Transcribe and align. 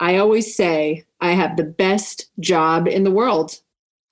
I 0.00 0.16
always 0.16 0.56
say 0.56 1.04
I 1.20 1.32
have 1.32 1.56
the 1.56 1.64
best 1.64 2.30
job 2.40 2.88
in 2.88 3.04
the 3.04 3.10
world. 3.10 3.60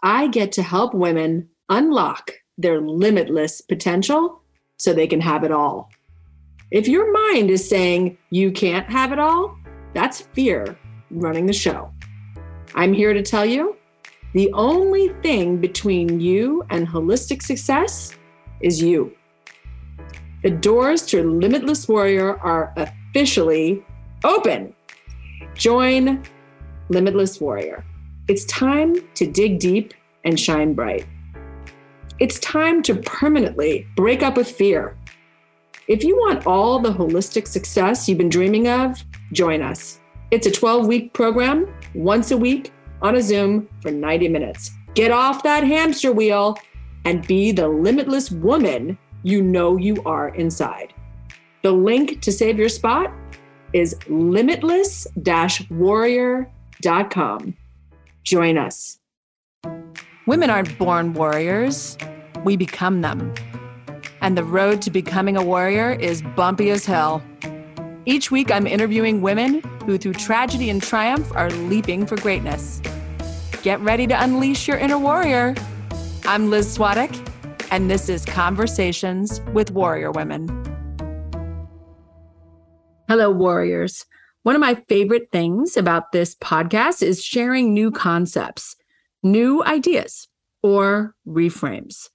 I 0.03 0.29
get 0.29 0.53
to 0.53 0.63
help 0.63 0.93
women 0.93 1.49
unlock 1.71 2.31
their 2.59 2.81
limitless 2.81 3.63
potential 3.63 4.43
so 4.77 4.93
they 4.93 5.07
can 5.07 5.23
have 5.23 5.45
it 5.45 5.51
all. 5.51 5.91
If 6.71 6.89
your 6.89 7.11
mind 7.11 7.51
is 7.51 7.67
saying 7.67 8.19
you 8.29 8.53
can't 8.53 8.87
have 8.91 9.13
it 9.13 9.19
all, 9.19 9.57
that's 9.95 10.21
fear 10.21 10.79
running 11.11 11.47
the 11.47 11.55
show. 11.55 11.91
I'm 12.75 12.93
here 12.93 13.15
to 13.15 13.23
tell 13.23 13.47
you 13.47 13.77
the 14.35 14.53
only 14.53 15.09
thing 15.23 15.57
between 15.57 16.21
you 16.21 16.67
and 16.69 16.87
holistic 16.87 17.43
success 17.43 18.15
is 18.61 18.83
you. 18.83 19.17
The 20.43 20.51
doors 20.51 21.07
to 21.07 21.25
Limitless 21.25 21.89
Warrior 21.89 22.39
are 22.41 22.75
officially 22.77 23.83
open. 24.23 24.75
Join 25.59 26.23
Limitless 26.89 27.41
Warrior. 27.41 27.85
It's 28.29 28.45
time 28.45 28.95
to 29.15 29.27
dig 29.27 29.59
deep 29.59 29.93
and 30.25 30.39
shine 30.39 30.73
bright. 30.73 31.05
It's 32.21 32.39
time 32.39 32.81
to 32.85 32.95
permanently 32.95 33.85
break 33.97 34.23
up 34.23 34.37
with 34.37 34.49
fear. 34.49 34.97
If 35.89 36.05
you 36.05 36.17
want 36.17 36.47
all 36.47 36.79
the 36.79 36.93
holistic 36.93 37.49
success 37.49 38.09
you've 38.09 38.19
been 38.19 38.29
dreaming 38.29 38.69
of, 38.69 39.05
join 39.33 39.61
us. 39.61 39.99
It's 40.31 40.47
a 40.47 40.51
12 40.53 40.87
week 40.87 41.13
program, 41.13 41.67
once 41.93 42.31
a 42.31 42.37
week 42.37 42.73
on 43.03 43.17
a 43.17 43.21
Zoom 43.21 43.69
for 43.83 43.91
90 43.91 44.29
minutes. 44.29 44.71
Get 44.95 45.11
off 45.11 45.43
that 45.43 45.65
hamster 45.65 46.13
wheel 46.13 46.57
and 47.05 47.27
be 47.27 47.51
the 47.51 47.67
limitless 47.67 48.31
woman 48.31 48.97
you 49.25 49.43
know 49.43 49.77
you 49.77 50.01
are 50.07 50.29
inside. 50.37 50.95
The 51.65 51.73
link 51.73 52.23
to 52.23 52.31
save 52.31 52.61
your 52.61 52.69
spot 52.69 53.13
is 53.73 53.97
limitless 54.09 55.07
warrior.com. 55.71 57.57
Join 58.25 58.59
us. 58.59 58.99
Women 60.27 60.51
aren't 60.51 60.79
born 60.79 61.15
warriors, 61.15 61.97
we 62.45 62.57
become 62.57 63.01
them. 63.01 63.33
And 64.21 64.37
the 64.37 64.45
road 64.45 64.83
to 64.83 64.91
becoming 64.91 65.37
a 65.37 65.43
warrior 65.43 65.93
is 65.93 66.23
bumpy 66.37 66.71
as 66.71 66.85
hell. 66.85 67.23
Each 68.05 68.31
week, 68.31 68.51
I'm 68.51 68.67
interviewing 68.67 69.23
women 69.23 69.63
who, 69.87 69.99
through 69.99 70.15
tragedy 70.15 70.71
and 70.71 70.83
triumph, 70.83 71.31
are 71.35 71.51
leaping 71.51 72.07
for 72.07 72.17
greatness. 72.17 72.81
Get 73.63 73.81
ready 73.81 74.07
to 74.07 74.23
unleash 74.23 74.67
your 74.67 74.79
inner 74.79 74.99
warrior. 74.99 75.55
I'm 76.25 76.51
Liz 76.51 76.77
Swadek, 76.77 77.27
and 77.71 77.91
this 77.91 78.09
is 78.09 78.25
Conversations 78.25 79.41
with 79.53 79.71
Warrior 79.71 80.11
Women. 80.11 80.58
Hello, 83.09 83.31
warriors. 83.31 84.05
One 84.43 84.55
of 84.55 84.61
my 84.61 84.75
favorite 84.87 85.31
things 85.33 85.79
about 85.79 86.13
this 86.13 86.35
podcast 86.35 87.03
is 87.03 87.25
sharing 87.25 87.73
new 87.73 87.91
concepts, 87.91 88.77
new 89.23 89.65
ideas, 89.65 90.29
or 90.63 91.15
reframes. 91.27 92.11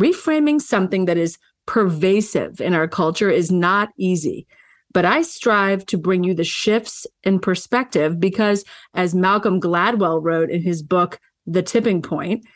Reframing 0.00 0.58
something 0.58 1.04
that 1.04 1.18
is 1.18 1.36
pervasive 1.66 2.62
in 2.62 2.72
our 2.72 2.88
culture 2.88 3.28
is 3.28 3.52
not 3.52 3.90
easy, 3.98 4.46
but 4.94 5.04
I 5.04 5.20
strive 5.20 5.84
to 5.84 5.98
bring 5.98 6.24
you 6.24 6.32
the 6.32 6.44
shifts 6.44 7.06
in 7.24 7.38
perspective 7.38 8.18
because, 8.18 8.64
as 8.94 9.14
Malcolm 9.14 9.60
Gladwell 9.60 10.22
wrote 10.22 10.48
in 10.48 10.62
his 10.62 10.82
book, 10.82 11.20
The 11.44 11.62
Tipping 11.62 12.00
Point, 12.00 12.46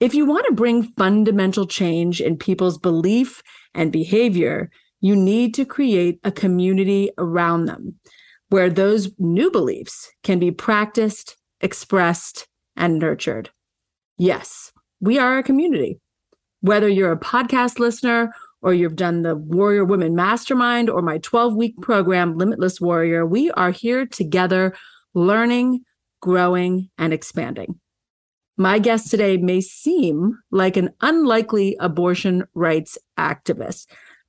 if 0.00 0.16
you 0.16 0.26
want 0.26 0.46
to 0.46 0.52
bring 0.52 0.82
fundamental 0.82 1.64
change 1.64 2.20
in 2.20 2.36
people's 2.36 2.76
belief 2.76 3.40
and 3.72 3.92
behavior, 3.92 4.68
you 5.04 5.14
need 5.14 5.52
to 5.52 5.66
create 5.66 6.18
a 6.24 6.32
community 6.32 7.10
around 7.18 7.66
them 7.66 7.94
where 8.48 8.70
those 8.70 9.10
new 9.18 9.50
beliefs 9.50 10.10
can 10.22 10.38
be 10.38 10.50
practiced, 10.50 11.36
expressed, 11.60 12.48
and 12.74 12.98
nurtured. 12.98 13.50
Yes, 14.16 14.72
we 15.02 15.18
are 15.18 15.36
a 15.36 15.42
community. 15.42 16.00
Whether 16.62 16.88
you're 16.88 17.12
a 17.12 17.20
podcast 17.20 17.78
listener 17.78 18.32
or 18.62 18.72
you've 18.72 18.96
done 18.96 19.20
the 19.20 19.36
Warrior 19.36 19.84
Women 19.84 20.14
Mastermind 20.14 20.88
or 20.88 21.02
my 21.02 21.18
12 21.18 21.54
week 21.54 21.74
program, 21.82 22.38
Limitless 22.38 22.80
Warrior, 22.80 23.26
we 23.26 23.50
are 23.50 23.72
here 23.72 24.06
together 24.06 24.74
learning, 25.12 25.80
growing, 26.22 26.88
and 26.96 27.12
expanding. 27.12 27.78
My 28.56 28.78
guest 28.78 29.10
today 29.10 29.36
may 29.36 29.60
seem 29.60 30.38
like 30.50 30.78
an 30.78 30.94
unlikely 31.02 31.76
abortion 31.78 32.44
rights 32.54 32.96
activist, 33.18 33.84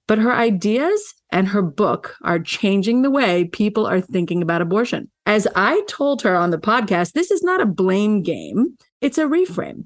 but 0.07 0.19
her 0.19 0.33
ideas 0.33 1.13
and 1.31 1.47
her 1.47 1.61
book 1.61 2.15
are 2.23 2.39
changing 2.39 3.01
the 3.01 3.11
way 3.11 3.45
people 3.45 3.85
are 3.85 4.01
thinking 4.01 4.41
about 4.41 4.61
abortion. 4.61 5.09
As 5.25 5.47
I 5.55 5.81
told 5.87 6.21
her 6.21 6.35
on 6.35 6.51
the 6.51 6.57
podcast, 6.57 7.13
this 7.13 7.31
is 7.31 7.43
not 7.43 7.61
a 7.61 7.65
blame 7.65 8.21
game, 8.21 8.77
it's 9.01 9.17
a 9.17 9.25
reframe. 9.25 9.85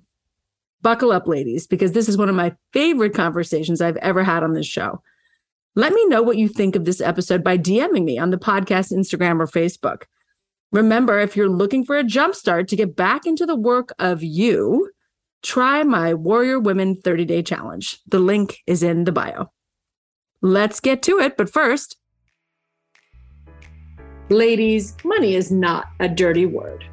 Buckle 0.81 1.12
up, 1.12 1.28
ladies, 1.28 1.68
because 1.68 1.91
this 1.91 2.08
is 2.08 2.18
one 2.18 2.29
of 2.29 2.35
my 2.35 2.56
favorite 2.72 3.13
conversations 3.13 3.81
I've 3.81 3.97
ever 3.97 4.24
had 4.24 4.44
on 4.44 4.53
this 4.53 4.68
show. 4.68 5.02
Let 5.75 5.94
me 5.94 6.06
know 6.08 6.22
what 6.22 6.38
you 6.38 6.47
think 6.47 6.75
of 6.75 6.85
this 6.85 7.02
episode 7.02 7.44
by 7.44 7.58
DMing 7.58 8.03
me 8.03 8.18
on 8.18 8.31
the 8.31 8.38
podcast 8.38 8.91
Instagram 8.91 9.40
or 9.40 9.47
Facebook. 9.47 10.03
Remember, 10.72 11.19
if 11.19 11.35
you're 11.35 11.50
looking 11.50 11.84
for 11.84 11.97
a 11.97 12.03
jumpstart 12.03 12.68
to 12.68 12.75
get 12.75 12.96
back 12.96 13.25
into 13.25 13.46
the 13.46 13.56
work 13.56 13.94
of 14.00 14.24
you, 14.24 14.90
try 15.41 15.84
my 15.84 16.13
Warrior 16.13 16.59
Women 16.59 16.96
30 16.96 17.25
Day 17.25 17.41
Challenge. 17.41 18.00
The 18.08 18.19
link 18.19 18.59
is 18.68 18.84
in 18.84 19.06
the 19.06 19.12
bio. 19.12 19.52
Let's 20.41 20.79
get 20.79 21.01
to 21.03 21.19
it. 21.19 21.35
But 21.38 21.51
first, 21.51 21.97
ladies, 24.29 24.95
money 25.03 25.35
is 25.35 25.51
not 25.51 25.88
a 26.00 26.07
dirty 26.07 26.45
word, 26.45 26.85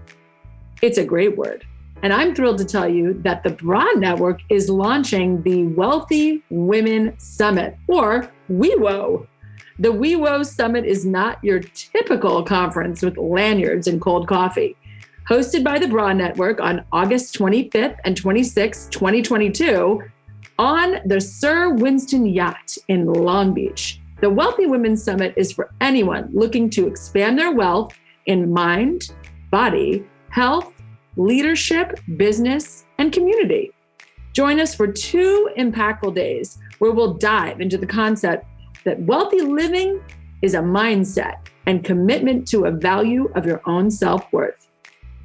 it's 0.83 0.99
a 0.99 1.05
great 1.05 1.37
word. 1.37 1.65
And 2.03 2.13
I'm 2.13 2.35
thrilled 2.35 2.59
to 2.59 2.65
tell 2.65 2.89
you 2.89 3.15
that 3.23 3.43
the 3.43 3.51
Broad 3.51 3.99
Network 3.99 4.41
is 4.51 4.69
launching 4.69 5.43
the 5.43 5.65
Wealthy 5.65 6.43
Women 6.51 7.19
Summit, 7.19 7.77
or 7.89 8.31
WeWo. 8.51 9.27
The 9.79 9.89
WeWo 9.89 10.45
Summit 10.45 10.85
is 10.85 11.07
not 11.07 11.43
your 11.43 11.61
typical 11.61 12.43
conference 12.43 13.03
with 13.03 13.17
lanyards 13.17 13.89
and 13.89 14.01
cold 14.01 14.29
coffee. 14.29 14.77
Hosted 15.29 15.65
by 15.65 15.79
the 15.79 15.89
Broad 15.89 16.17
Network 16.17 16.61
on 16.61 16.85
August 16.93 17.37
25th 17.37 17.99
and 18.05 18.21
26th, 18.21 18.91
2022, 18.91 20.03
on 20.59 21.01
the 21.05 21.21
Sir 21.21 21.71
Winston 21.71 22.27
Yacht 22.27 22.79
in 22.89 23.07
Long 23.07 23.53
Beach. 23.53 24.01
The 24.21 24.31
Wealthy 24.31 24.67
Women 24.67 24.97
Summit 24.97 25.35
is 25.37 25.53
for 25.53 25.71
anyone 25.81 26.31
looking 26.33 26.71
to 26.71 26.87
expand 26.87 27.39
their 27.39 27.53
wealth 27.53 27.95
in 28.27 28.51
mind, 28.51 29.13
body, 29.51 30.05
health, 30.31 30.73
leadership, 31.17 32.01
business, 32.17 32.85
and 32.99 33.13
community. 33.13 33.73
Join 34.33 34.61
us 34.61 34.75
for 34.75 34.87
two 34.87 35.51
impactful 35.59 36.15
days 36.15 36.59
where 36.79 36.93
we'll 36.93 37.15
dive 37.15 37.61
into 37.61 37.79
the 37.79 37.87
concept 37.87 38.47
that 38.85 39.01
wealthy 39.01 39.41
living 39.41 40.03
is 40.43 40.55
a 40.55 40.61
mindset 40.61 41.37
and 41.67 41.85
commitment 41.85 42.47
to 42.49 42.67
a 42.67 42.71
value 42.71 43.31
of 43.35 43.45
your 43.45 43.61
own 43.67 43.91
self 43.91 44.33
worth. 44.33 44.66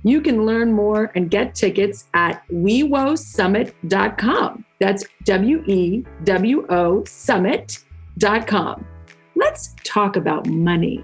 You 0.03 0.21
can 0.21 0.45
learn 0.45 0.71
more 0.71 1.11
and 1.15 1.29
get 1.29 1.53
tickets 1.53 2.07
at 2.13 2.47
wewosummit.com. 2.49 4.65
That's 4.79 5.03
W 5.25 5.63
E 5.67 6.05
W 6.23 6.65
O 6.69 7.03
summit.com. 7.05 8.87
Let's 9.35 9.75
talk 9.83 10.15
about 10.15 10.47
money 10.47 11.03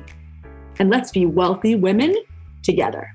and 0.79 0.89
let's 0.89 1.11
be 1.11 1.25
wealthy 1.25 1.75
women 1.75 2.15
together. 2.63 3.11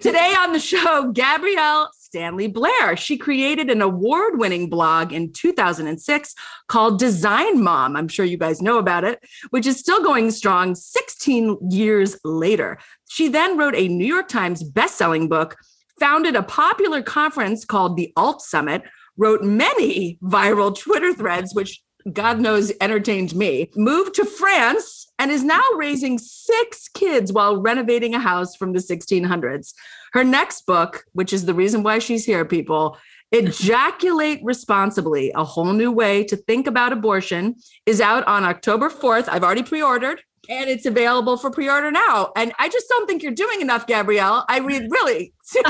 Today 0.00 0.32
on 0.38 0.52
the 0.52 0.60
show, 0.60 1.10
Gabrielle 1.12 1.90
Stanley 2.08 2.46
Blair. 2.46 2.96
She 2.96 3.18
created 3.18 3.68
an 3.68 3.82
award 3.82 4.38
winning 4.38 4.70
blog 4.70 5.12
in 5.12 5.30
2006 5.30 6.34
called 6.66 6.98
Design 6.98 7.62
Mom. 7.62 7.96
I'm 7.96 8.08
sure 8.08 8.24
you 8.24 8.38
guys 8.38 8.62
know 8.62 8.78
about 8.78 9.04
it, 9.04 9.22
which 9.50 9.66
is 9.66 9.78
still 9.78 10.02
going 10.02 10.30
strong 10.30 10.74
16 10.74 11.58
years 11.70 12.18
later. 12.24 12.78
She 13.10 13.28
then 13.28 13.58
wrote 13.58 13.74
a 13.74 13.88
New 13.88 14.06
York 14.06 14.28
Times 14.28 14.62
best-selling 14.62 15.28
book, 15.28 15.56
founded 16.00 16.34
a 16.34 16.42
popular 16.42 17.02
conference 17.02 17.66
called 17.66 17.98
the 17.98 18.10
Alt 18.16 18.40
Summit, 18.40 18.84
wrote 19.18 19.42
many 19.42 20.18
viral 20.22 20.74
Twitter 20.74 21.12
threads, 21.12 21.54
which 21.54 21.82
God 22.12 22.40
knows 22.40 22.72
entertained 22.80 23.34
me, 23.34 23.70
moved 23.76 24.14
to 24.14 24.24
France 24.24 25.10
and 25.18 25.30
is 25.30 25.44
now 25.44 25.62
raising 25.76 26.18
six 26.18 26.88
kids 26.88 27.32
while 27.32 27.60
renovating 27.60 28.14
a 28.14 28.20
house 28.20 28.54
from 28.56 28.72
the 28.72 28.78
1600s. 28.78 29.74
Her 30.12 30.24
next 30.24 30.64
book, 30.66 31.04
which 31.12 31.32
is 31.32 31.44
the 31.44 31.54
reason 31.54 31.82
why 31.82 31.98
she's 31.98 32.24
here, 32.24 32.44
people, 32.44 32.96
Ejaculate 33.30 34.40
Responsibly, 34.42 35.32
a 35.34 35.44
whole 35.44 35.72
new 35.72 35.92
way 35.92 36.24
to 36.24 36.36
think 36.36 36.66
about 36.66 36.92
abortion, 36.92 37.56
is 37.84 38.00
out 38.00 38.26
on 38.26 38.44
October 38.44 38.88
4th. 38.88 39.28
I've 39.28 39.44
already 39.44 39.62
pre 39.62 39.82
ordered 39.82 40.22
and 40.48 40.70
it's 40.70 40.86
available 40.86 41.36
for 41.36 41.50
pre-order 41.50 41.90
now. 41.90 42.32
And 42.34 42.52
I 42.58 42.68
just 42.68 42.88
don't 42.88 43.06
think 43.06 43.22
you're 43.22 43.32
doing 43.32 43.60
enough, 43.60 43.86
Gabrielle. 43.86 44.44
I 44.48 44.58
read 44.58 44.88
really 44.90 45.32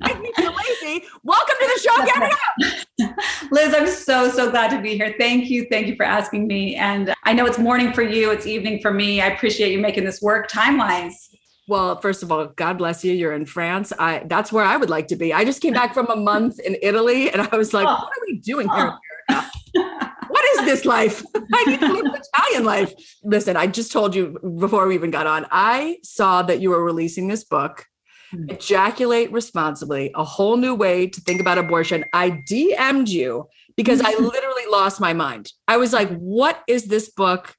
make 0.00 0.20
me 0.20 0.32
feel 0.36 0.52
lazy. 0.52 1.04
Welcome 1.22 1.54
to 1.60 1.72
the 1.74 1.80
show, 1.80 1.96
Gabrielle. 2.04 3.14
Liz, 3.50 3.74
I'm 3.74 3.86
so 3.86 4.28
so 4.28 4.50
glad 4.50 4.70
to 4.70 4.80
be 4.80 4.96
here. 4.96 5.14
Thank 5.18 5.50
you, 5.50 5.66
thank 5.70 5.86
you 5.86 5.96
for 5.96 6.04
asking 6.04 6.46
me. 6.46 6.76
And 6.76 7.14
I 7.24 7.32
know 7.32 7.46
it's 7.46 7.58
morning 7.58 7.92
for 7.92 8.02
you, 8.02 8.30
it's 8.30 8.46
evening 8.46 8.80
for 8.80 8.92
me. 8.92 9.20
I 9.20 9.26
appreciate 9.26 9.72
you 9.72 9.78
making 9.78 10.04
this 10.04 10.20
work 10.22 10.48
time 10.48 10.78
wise. 10.78 11.30
Well, 11.66 11.96
first 11.96 12.22
of 12.22 12.30
all, 12.30 12.46
God 12.46 12.76
bless 12.76 13.04
you. 13.04 13.14
You're 13.14 13.32
in 13.32 13.46
France. 13.46 13.92
I 13.98 14.24
that's 14.26 14.52
where 14.52 14.64
I 14.64 14.76
would 14.76 14.90
like 14.90 15.08
to 15.08 15.16
be. 15.16 15.32
I 15.32 15.44
just 15.44 15.62
came 15.62 15.72
back 15.72 15.94
from 15.94 16.10
a 16.10 16.16
month 16.16 16.58
in 16.60 16.76
Italy, 16.82 17.30
and 17.30 17.40
I 17.40 17.56
was 17.56 17.72
like, 17.72 17.86
oh. 17.86 17.92
"What 17.92 18.02
are 18.02 18.26
we 18.26 18.38
doing 18.38 18.68
here?" 18.68 18.98
What 20.34 20.44
is 20.56 20.64
this 20.64 20.84
life? 20.84 21.22
I 21.54 21.64
need 21.64 21.78
to 21.78 21.92
live 21.92 22.12
Italian 22.12 22.64
life. 22.64 22.92
Listen, 23.22 23.56
I 23.56 23.68
just 23.68 23.92
told 23.92 24.16
you 24.16 24.36
before 24.58 24.88
we 24.88 24.96
even 24.96 25.12
got 25.12 25.28
on. 25.28 25.46
I 25.52 25.98
saw 26.02 26.42
that 26.42 26.60
you 26.60 26.70
were 26.70 26.82
releasing 26.82 27.28
this 27.28 27.44
book, 27.44 27.86
mm-hmm. 28.34 28.50
Ejaculate 28.50 29.30
Responsibly: 29.30 30.10
A 30.16 30.24
Whole 30.24 30.56
New 30.56 30.74
Way 30.74 31.06
to 31.06 31.20
Think 31.20 31.40
About 31.40 31.58
Abortion. 31.58 32.04
I 32.12 32.42
DM'd 32.50 33.08
you 33.08 33.48
because 33.76 34.00
I 34.00 34.10
literally 34.18 34.66
lost 34.72 35.00
my 35.00 35.12
mind. 35.12 35.52
I 35.68 35.76
was 35.76 35.92
like, 35.92 36.10
"What 36.16 36.60
is 36.66 36.86
this 36.86 37.10
book?" 37.10 37.54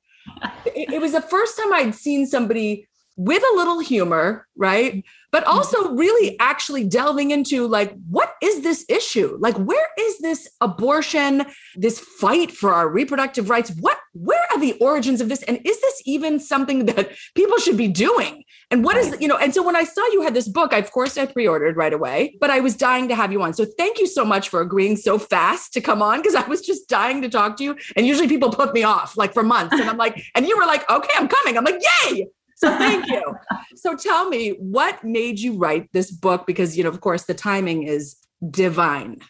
It, 0.66 0.96
it 0.96 1.00
was 1.00 1.14
the 1.14 1.22
first 1.22 1.58
time 1.58 1.72
I'd 1.72 1.96
seen 1.96 2.28
somebody 2.28 2.90
with 3.18 3.44
a 3.54 3.56
little 3.56 3.80
humor, 3.80 4.48
right? 4.58 5.04
But 5.32 5.44
mm-hmm. 5.44 5.58
also 5.58 5.92
really 5.92 6.38
actually 6.40 6.84
delving 6.84 7.32
into 7.32 7.68
like, 7.68 7.94
what 8.10 8.36
is 8.42 8.62
this 8.62 8.86
issue? 8.90 9.38
Like, 9.40 9.56
where 9.56 9.88
is 10.00 10.20
this 10.20 10.50
abortion, 10.62 11.46
this 11.76 12.00
fight 12.00 12.52
for 12.52 12.74
our 12.74 12.90
reproductive 12.90 13.50
rights? 13.50 13.72
What, 13.80 13.98
where 14.14 14.44
are 14.52 14.60
the 14.60 14.74
origins 14.80 15.22
of 15.22 15.30
this? 15.30 15.44
And 15.44 15.58
is 15.66 15.80
this 15.82 16.02
even 16.06 16.40
something 16.40 16.86
that 16.86 17.12
people 17.36 17.58
should 17.58 17.78
be 17.78 17.88
doing? 17.88 18.44
And 18.72 18.84
what 18.84 18.98
is, 18.98 19.16
you 19.20 19.28
know, 19.28 19.38
and 19.38 19.54
so 19.54 19.62
when 19.62 19.76
I 19.76 19.84
saw 19.84 20.02
you 20.12 20.22
had 20.22 20.34
this 20.34 20.48
book, 20.48 20.74
I, 20.74 20.78
of 20.78 20.92
course 20.92 21.18
I 21.18 21.26
pre-ordered 21.26 21.78
right 21.78 21.94
away, 21.94 22.36
but 22.40 22.50
I 22.50 22.60
was 22.62 22.76
dying 22.76 23.08
to 23.10 23.16
have 23.16 23.32
you 23.32 23.42
on. 23.42 23.54
So 23.54 23.66
thank 23.78 24.00
you 24.00 24.08
so 24.08 24.26
much 24.26 24.50
for 24.50 24.62
agreeing 24.62 24.96
so 24.96 25.20
fast 25.20 25.74
to 25.74 25.82
come 25.82 26.02
on 26.02 26.20
because 26.20 26.36
I 26.36 26.48
was 26.48 26.62
just 26.62 26.90
dying 26.90 27.22
to 27.22 27.30
talk 27.30 27.58
to 27.58 27.64
you. 27.64 27.76
And 27.96 28.08
usually 28.08 28.28
people 28.28 28.50
put 28.52 28.74
me 28.74 28.84
off 28.84 29.16
like 29.18 29.34
for 29.34 29.44
months. 29.44 29.74
And 29.74 29.90
I'm 29.90 29.98
like, 29.98 30.22
and 30.34 30.48
you 30.48 30.58
were 30.58 30.66
like, 30.66 30.90
okay, 30.90 31.14
I'm 31.16 31.28
coming. 31.28 31.58
I'm 31.58 31.64
like, 31.64 31.82
yay. 32.10 32.28
So 32.56 32.70
thank 32.78 33.08
you. 33.08 33.36
so 33.76 33.96
tell 33.96 34.30
me, 34.30 34.52
what 34.60 35.04
made 35.04 35.40
you 35.40 35.58
write 35.58 35.92
this 35.92 36.12
book? 36.12 36.48
Because, 36.48 36.78
you 36.78 36.84
know, 36.84 36.90
of 36.90 37.02
course, 37.02 37.24
the 37.24 37.34
timing 37.34 37.84
is 37.84 38.16
divine. 38.50 39.22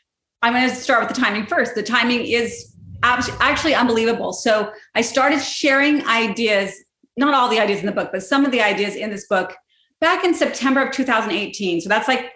I'm 0.42 0.54
going 0.54 0.70
to 0.70 0.76
start 0.76 1.08
with 1.08 1.16
the 1.16 1.22
timing 1.22 1.48
first. 1.48 1.76
The 1.76 1.84
timing 1.84 2.26
is 2.26 2.76
actually 3.04 3.74
unbelievable. 3.74 4.34
So 4.34 4.72
I 4.94 5.02
started 5.02 5.42
sharing 5.42 6.06
ideas, 6.08 6.74
not 7.18 7.34
all 7.34 7.50
the 7.50 7.60
ideas 7.60 7.80
in 7.80 7.86
the 7.86 7.92
book, 7.92 8.10
but 8.12 8.24
some 8.24 8.46
of 8.46 8.52
the 8.52 8.62
ideas 8.62 8.96
in 8.96 9.10
this 9.10 9.28
book 9.28 9.56
back 10.02 10.24
in 10.24 10.34
September 10.34 10.84
of 10.84 10.92
2018. 10.92 11.82
So 11.82 11.90
that's 11.90 12.08
like 12.08 12.32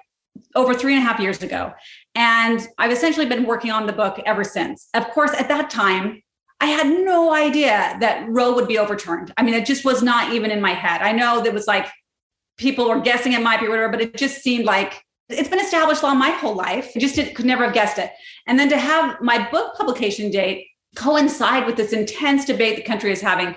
over 0.56 0.74
three 0.74 0.96
and 0.96 1.04
a 1.04 1.06
half 1.06 1.20
years 1.20 1.42
ago. 1.44 1.74
And 2.16 2.68
I've 2.78 2.92
essentially 2.92 3.26
been 3.26 3.46
working 3.46 3.72
on 3.72 3.86
the 3.86 3.94
book 3.94 4.20
ever 4.26 4.44
since. 4.44 4.90
Of 4.94 5.10
course, 5.10 5.32
at 5.34 5.48
that 5.50 5.70
time, 5.70 6.22
I 6.62 6.68
had 6.68 6.88
no 6.88 7.34
idea 7.34 7.98
that 8.00 8.28
Roe 8.28 8.54
would 8.54 8.68
be 8.68 8.78
overturned. 8.78 9.34
I 9.38 9.44
mean, 9.44 9.54
it 9.54 9.66
just 9.66 9.86
was 9.86 10.04
not 10.04 10.34
even 10.34 10.52
in 10.52 10.62
my 10.62 10.74
head. 10.74 11.02
I 11.02 11.14
know 11.14 11.42
there 11.42 11.54
was 11.54 11.68
like 11.68 11.88
people 12.58 12.90
were 12.90 13.00
guessing 13.00 13.34
it 13.34 13.42
might 13.42 13.62
be 13.62 13.68
whatever, 13.68 13.90
but 13.90 14.02
it 14.02 14.18
just 14.18 14.42
seemed 14.42 14.66
like 14.66 15.04
it's 15.30 15.50
been 15.50 15.60
established 15.60 16.04
law 16.04 16.14
my 16.14 16.32
whole 16.32 16.56
life. 16.56 16.92
I 16.96 17.00
just 17.00 17.16
did, 17.16 17.34
could 17.36 17.46
never 17.46 17.64
have 17.64 17.74
guessed 17.74 17.98
it. 17.98 18.12
And 18.48 18.60
then 18.60 18.70
to 18.70 18.78
have 18.78 19.22
my 19.22 19.50
book 19.50 19.76
publication 19.76 20.30
date 20.32 20.68
coincide 20.96 21.66
with 21.66 21.78
this 21.78 21.94
intense 21.94 22.46
debate 22.46 22.76
the 22.76 22.82
country 22.82 23.12
is 23.12 23.22
having. 23.22 23.56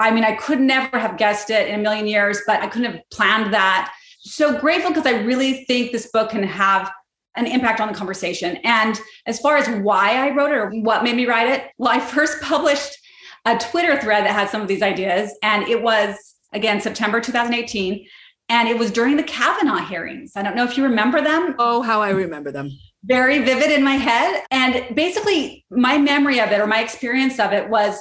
I 0.00 0.10
mean, 0.10 0.24
I 0.24 0.32
could 0.32 0.60
never 0.60 0.98
have 0.98 1.16
guessed 1.16 1.50
it 1.50 1.68
in 1.68 1.78
a 1.78 1.82
million 1.82 2.06
years, 2.06 2.40
but 2.46 2.60
I 2.60 2.66
couldn't 2.66 2.92
have 2.92 3.00
planned 3.10 3.54
that. 3.54 3.94
So 4.18 4.58
grateful 4.58 4.90
because 4.90 5.06
I 5.06 5.22
really 5.22 5.64
think 5.64 5.92
this 5.92 6.10
book 6.10 6.30
can 6.30 6.42
have 6.42 6.90
an 7.36 7.46
impact 7.46 7.80
on 7.80 7.88
the 7.88 7.94
conversation. 7.94 8.58
And 8.64 8.98
as 9.26 9.40
far 9.40 9.56
as 9.56 9.68
why 9.82 10.16
I 10.16 10.34
wrote 10.34 10.50
it 10.50 10.56
or 10.56 10.70
what 10.70 11.02
made 11.02 11.16
me 11.16 11.26
write 11.26 11.48
it, 11.48 11.70
well, 11.78 11.90
I 11.90 12.00
first 12.14 12.40
published 12.42 12.98
a 13.44 13.58
Twitter 13.58 14.00
thread 14.00 14.24
that 14.24 14.32
had 14.32 14.48
some 14.48 14.62
of 14.62 14.68
these 14.68 14.82
ideas. 14.82 15.32
And 15.42 15.68
it 15.68 15.82
was, 15.82 16.34
again, 16.52 16.80
September 16.80 17.20
2018. 17.20 18.06
And 18.48 18.68
it 18.68 18.78
was 18.78 18.90
during 18.90 19.16
the 19.16 19.22
Kavanaugh 19.22 19.84
hearings. 19.84 20.32
I 20.36 20.42
don't 20.42 20.56
know 20.56 20.64
if 20.64 20.76
you 20.76 20.84
remember 20.84 21.20
them. 21.20 21.54
Oh, 21.58 21.82
how 21.82 22.02
I 22.02 22.10
remember 22.10 22.52
them. 22.52 22.70
Very 23.04 23.38
vivid 23.38 23.70
in 23.70 23.82
my 23.82 23.94
head. 23.94 24.44
And 24.50 24.94
basically, 24.94 25.64
my 25.70 25.98
memory 25.98 26.40
of 26.40 26.50
it 26.52 26.60
or 26.60 26.66
my 26.66 26.82
experience 26.82 27.38
of 27.38 27.52
it 27.52 27.68
was 27.68 27.98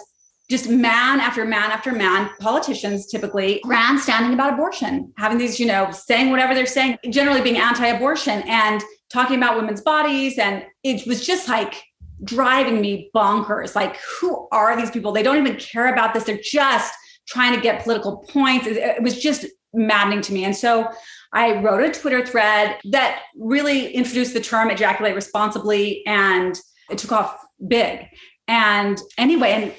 just 0.49 0.69
man 0.69 1.19
after 1.19 1.45
man 1.45 1.71
after 1.71 1.93
man, 1.93 2.29
politicians 2.39 3.07
typically 3.07 3.61
grandstanding 3.63 4.33
about 4.33 4.53
abortion, 4.53 5.13
having 5.17 5.37
these, 5.37 5.59
you 5.59 5.65
know, 5.65 5.89
saying 5.91 6.29
whatever 6.29 6.53
they're 6.53 6.65
saying, 6.65 6.97
generally 7.09 7.41
being 7.41 7.57
anti 7.57 7.87
abortion. 7.87 8.43
And 8.45 8.83
talking 9.13 9.37
about 9.37 9.55
women's 9.55 9.81
bodies. 9.81 10.39
And 10.39 10.65
it 10.83 11.05
was 11.07 11.25
just 11.25 11.47
like 11.47 11.83
driving 12.23 12.81
me 12.81 13.11
bonkers. 13.15 13.75
Like, 13.75 13.97
who 14.19 14.47
are 14.51 14.75
these 14.75 14.89
people? 14.89 15.11
They 15.11 15.23
don't 15.23 15.37
even 15.37 15.57
care 15.57 15.93
about 15.93 16.13
this. 16.13 16.23
They're 16.23 16.39
just 16.43 16.93
trying 17.27 17.55
to 17.55 17.61
get 17.61 17.83
political 17.83 18.25
points. 18.29 18.65
It, 18.67 19.01
was 19.01 19.21
just 19.21 19.45
maddening 19.73 20.21
to 20.21 20.33
me. 20.33 20.43
And 20.45 20.55
so 20.55 20.89
I 21.31 21.61
wrote 21.61 21.83
a 21.83 21.91
Twitter 21.91 22.25
thread 22.25 22.77
that 22.91 23.21
really 23.37 23.91
introduced 23.93 24.33
the 24.33 24.41
term 24.41 24.69
ejaculate 24.69 25.15
responsibly 25.15 26.03
and 26.05 26.59
it 26.89 26.97
took 26.97 27.11
off 27.11 27.37
big. 27.67 28.07
And 28.47 28.99
anyway, 29.17 29.51
and 29.51 29.73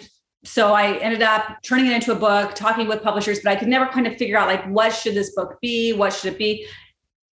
so 0.45 0.75
I 0.75 0.97
ended 0.99 1.23
up 1.23 1.59
turning 1.65 1.87
it 1.87 1.93
into 1.93 2.13
a 2.13 2.17
book, 2.17 2.55
talking 2.55 2.87
with 2.87 3.03
publishers, 3.03 3.41
but 3.41 3.51
I 3.51 3.57
could 3.57 3.69
never 3.69 3.87
kind 3.87 4.07
of 4.07 4.17
figure 4.17 4.37
out 4.37 4.49
like 4.49 4.65
what 4.67 4.93
should 4.93 5.15
this 5.15 5.35
book 5.35 5.59
be? 5.61 5.93
What 5.93 6.13
should 6.13 6.33
it 6.33 6.39
be? 6.39 6.67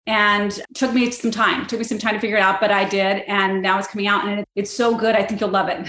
And 0.07 0.61
took 0.75 0.93
me 0.93 1.11
some 1.11 1.31
time 1.31 1.67
took 1.67 1.79
me 1.79 1.85
some 1.85 1.99
time 1.99 2.15
to 2.15 2.21
figure 2.21 2.37
it 2.37 2.43
out 2.43 2.61
but 2.61 2.71
i 2.71 2.85
did 2.85 3.23
and 3.27 3.63
now 3.63 3.79
it's 3.79 3.89
coming 3.89 4.07
out 4.07 4.27
and 4.27 4.45
it's 4.55 4.71
so 4.71 4.97
good 4.97 5.15
i 5.15 5.23
think 5.23 5.41
you'll 5.41 5.51
love 5.51 5.69
it. 5.69 5.87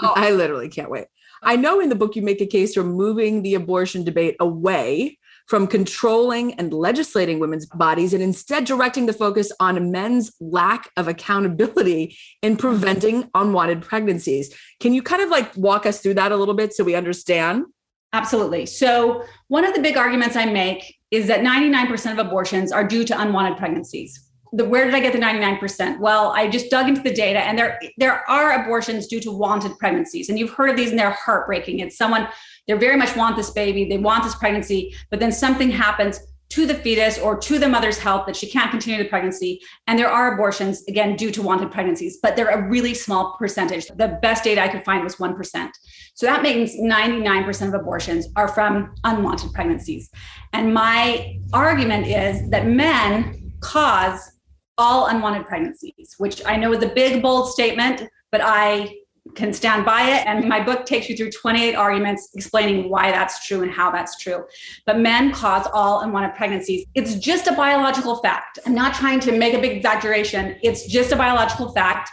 Oh, 0.00 0.12
i 0.16 0.30
literally 0.30 0.68
can't 0.68 0.90
wait. 0.90 1.06
I 1.44 1.56
know 1.56 1.80
in 1.80 1.88
the 1.88 1.96
book 1.96 2.14
you 2.14 2.22
make 2.22 2.40
a 2.40 2.46
case 2.46 2.74
for 2.74 2.84
moving 2.84 3.42
the 3.42 3.54
abortion 3.54 4.04
debate 4.04 4.36
away 4.38 5.18
from 5.46 5.66
controlling 5.66 6.54
and 6.54 6.72
legislating 6.72 7.40
women's 7.40 7.66
bodies 7.66 8.14
and 8.14 8.22
instead 8.22 8.64
directing 8.64 9.06
the 9.06 9.12
focus 9.12 9.50
on 9.58 9.90
men's 9.90 10.32
lack 10.40 10.88
of 10.96 11.08
accountability 11.08 12.16
in 12.42 12.56
preventing 12.56 13.28
unwanted 13.34 13.82
pregnancies. 13.82 14.54
Can 14.80 14.94
you 14.94 15.02
kind 15.02 15.20
of 15.20 15.30
like 15.30 15.54
walk 15.56 15.84
us 15.84 16.00
through 16.00 16.14
that 16.14 16.30
a 16.30 16.36
little 16.36 16.54
bit 16.54 16.72
so 16.72 16.84
we 16.84 16.94
understand? 16.94 17.64
Absolutely. 18.12 18.66
So, 18.66 19.24
one 19.48 19.64
of 19.64 19.74
the 19.74 19.80
big 19.80 19.96
arguments 19.96 20.36
I 20.36 20.46
make 20.46 20.96
is 21.12 21.26
that 21.28 21.40
99% 21.40 22.12
of 22.12 22.18
abortions 22.18 22.72
are 22.72 22.82
due 22.82 23.04
to 23.04 23.20
unwanted 23.20 23.58
pregnancies. 23.58 24.28
The, 24.54 24.64
where 24.64 24.84
did 24.84 24.94
I 24.94 25.00
get 25.00 25.12
the 25.12 25.18
99%? 25.18 26.00
Well, 26.00 26.32
I 26.32 26.48
just 26.48 26.70
dug 26.70 26.88
into 26.88 27.00
the 27.00 27.12
data 27.12 27.38
and 27.38 27.56
there 27.58 27.80
there 27.96 28.28
are 28.28 28.62
abortions 28.62 29.06
due 29.06 29.20
to 29.20 29.30
wanted 29.30 29.78
pregnancies. 29.78 30.28
And 30.28 30.38
you've 30.38 30.50
heard 30.50 30.68
of 30.68 30.76
these 30.76 30.90
and 30.90 30.98
they're 30.98 31.10
heartbreaking. 31.10 31.78
It's 31.78 31.96
someone 31.96 32.28
they 32.66 32.74
very 32.74 32.96
much 32.96 33.16
want 33.16 33.36
this 33.36 33.50
baby, 33.50 33.86
they 33.88 33.98
want 33.98 34.24
this 34.24 34.34
pregnancy, 34.34 34.94
but 35.10 35.20
then 35.20 35.32
something 35.32 35.70
happens 35.70 36.20
to 36.52 36.66
the 36.66 36.74
fetus 36.74 37.18
or 37.18 37.38
to 37.38 37.58
the 37.58 37.66
mother's 37.66 37.98
health 37.98 38.26
that 38.26 38.36
she 38.36 38.46
can't 38.46 38.70
continue 38.70 39.02
the 39.02 39.08
pregnancy. 39.08 39.58
And 39.86 39.98
there 39.98 40.10
are 40.10 40.34
abortions, 40.34 40.84
again, 40.86 41.16
due 41.16 41.30
to 41.30 41.40
wanted 41.40 41.70
pregnancies, 41.70 42.18
but 42.22 42.36
they're 42.36 42.50
a 42.50 42.68
really 42.68 42.92
small 42.92 43.36
percentage. 43.38 43.86
The 43.86 44.18
best 44.20 44.44
data 44.44 44.60
I 44.60 44.68
could 44.68 44.84
find 44.84 45.02
was 45.02 45.16
1%. 45.16 45.70
So 46.12 46.26
that 46.26 46.42
means 46.42 46.76
99% 46.76 47.68
of 47.68 47.72
abortions 47.74 48.28
are 48.36 48.48
from 48.48 48.94
unwanted 49.04 49.54
pregnancies. 49.54 50.10
And 50.52 50.74
my 50.74 51.38
argument 51.54 52.06
is 52.06 52.50
that 52.50 52.66
men 52.66 53.54
cause 53.60 54.32
all 54.76 55.06
unwanted 55.06 55.46
pregnancies, 55.46 56.16
which 56.18 56.42
I 56.44 56.56
know 56.56 56.74
is 56.74 56.82
a 56.82 56.88
big, 56.88 57.22
bold 57.22 57.48
statement, 57.48 58.02
but 58.30 58.42
I 58.44 58.94
can 59.34 59.52
stand 59.52 59.84
by 59.84 60.02
it. 60.02 60.26
And 60.26 60.48
my 60.48 60.62
book 60.62 60.84
takes 60.84 61.08
you 61.08 61.16
through 61.16 61.30
28 61.30 61.74
arguments 61.74 62.30
explaining 62.34 62.90
why 62.90 63.10
that's 63.10 63.46
true 63.46 63.62
and 63.62 63.70
how 63.70 63.90
that's 63.90 64.18
true. 64.18 64.44
But 64.84 64.98
men 64.98 65.32
cause 65.32 65.66
all 65.72 66.00
unwanted 66.00 66.34
pregnancies. 66.34 66.86
It's 66.94 67.14
just 67.14 67.46
a 67.46 67.52
biological 67.52 68.16
fact. 68.16 68.58
I'm 68.66 68.74
not 68.74 68.94
trying 68.94 69.20
to 69.20 69.32
make 69.32 69.54
a 69.54 69.60
big 69.60 69.76
exaggeration. 69.76 70.56
It's 70.62 70.86
just 70.86 71.12
a 71.12 71.16
biological 71.16 71.72
fact. 71.72 72.10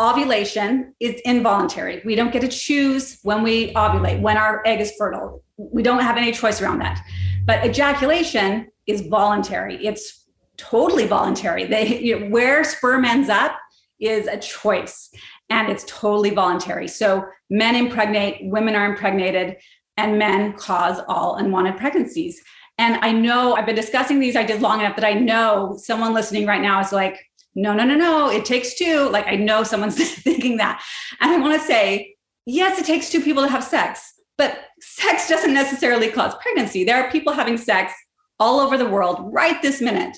Ovulation 0.00 0.94
is 0.98 1.20
involuntary. 1.24 2.02
We 2.04 2.14
don't 2.14 2.32
get 2.32 2.40
to 2.40 2.48
choose 2.48 3.18
when 3.22 3.42
we 3.42 3.72
ovulate, 3.74 4.20
when 4.20 4.36
our 4.36 4.62
egg 4.66 4.80
is 4.80 4.92
fertile. 4.98 5.44
We 5.56 5.82
don't 5.82 6.00
have 6.00 6.16
any 6.16 6.32
choice 6.32 6.60
around 6.60 6.78
that. 6.80 7.04
But 7.44 7.64
ejaculation 7.66 8.68
is 8.86 9.02
voluntary. 9.02 9.84
It's 9.84 10.26
totally 10.56 11.06
voluntary. 11.06 11.64
They 11.64 12.00
you 12.00 12.18
know, 12.18 12.26
where 12.28 12.64
sperm 12.64 13.04
ends 13.04 13.28
up 13.28 13.58
is 14.00 14.26
a 14.26 14.38
choice 14.38 15.10
and 15.50 15.68
it's 15.68 15.84
totally 15.86 16.30
voluntary. 16.30 16.88
So 16.88 17.24
men 17.50 17.74
impregnate, 17.74 18.38
women 18.42 18.76
are 18.76 18.86
impregnated, 18.86 19.56
and 19.96 20.18
men 20.18 20.54
cause 20.54 21.00
all 21.08 21.36
unwanted 21.36 21.76
pregnancies. 21.76 22.40
And 22.78 22.96
I 23.04 23.12
know 23.12 23.54
I've 23.54 23.66
been 23.66 23.76
discussing 23.76 24.20
these 24.20 24.36
ideas 24.36 24.62
long 24.62 24.80
enough 24.80 24.96
that 24.96 25.04
I 25.04 25.12
know 25.12 25.76
someone 25.82 26.14
listening 26.14 26.46
right 26.46 26.62
now 26.62 26.80
is 26.80 26.92
like, 26.92 27.20
no, 27.54 27.74
no, 27.74 27.84
no, 27.84 27.96
no, 27.96 28.30
it 28.30 28.44
takes 28.44 28.74
two. 28.74 29.08
Like 29.10 29.26
I 29.26 29.34
know 29.34 29.64
someone's 29.64 29.96
thinking 30.14 30.56
that. 30.56 30.82
And 31.20 31.30
I 31.30 31.38
want 31.38 31.60
to 31.60 31.66
say, 31.66 32.16
yes, 32.46 32.78
it 32.78 32.86
takes 32.86 33.10
two 33.10 33.20
people 33.20 33.42
to 33.42 33.48
have 33.50 33.64
sex, 33.64 34.14
but 34.38 34.60
sex 34.80 35.28
doesn't 35.28 35.52
necessarily 35.52 36.10
cause 36.10 36.34
pregnancy. 36.40 36.84
There 36.84 36.96
are 36.96 37.10
people 37.10 37.32
having 37.32 37.58
sex 37.58 37.92
all 38.38 38.60
over 38.60 38.78
the 38.78 38.88
world 38.88 39.18
right 39.32 39.60
this 39.60 39.80
minute. 39.80 40.16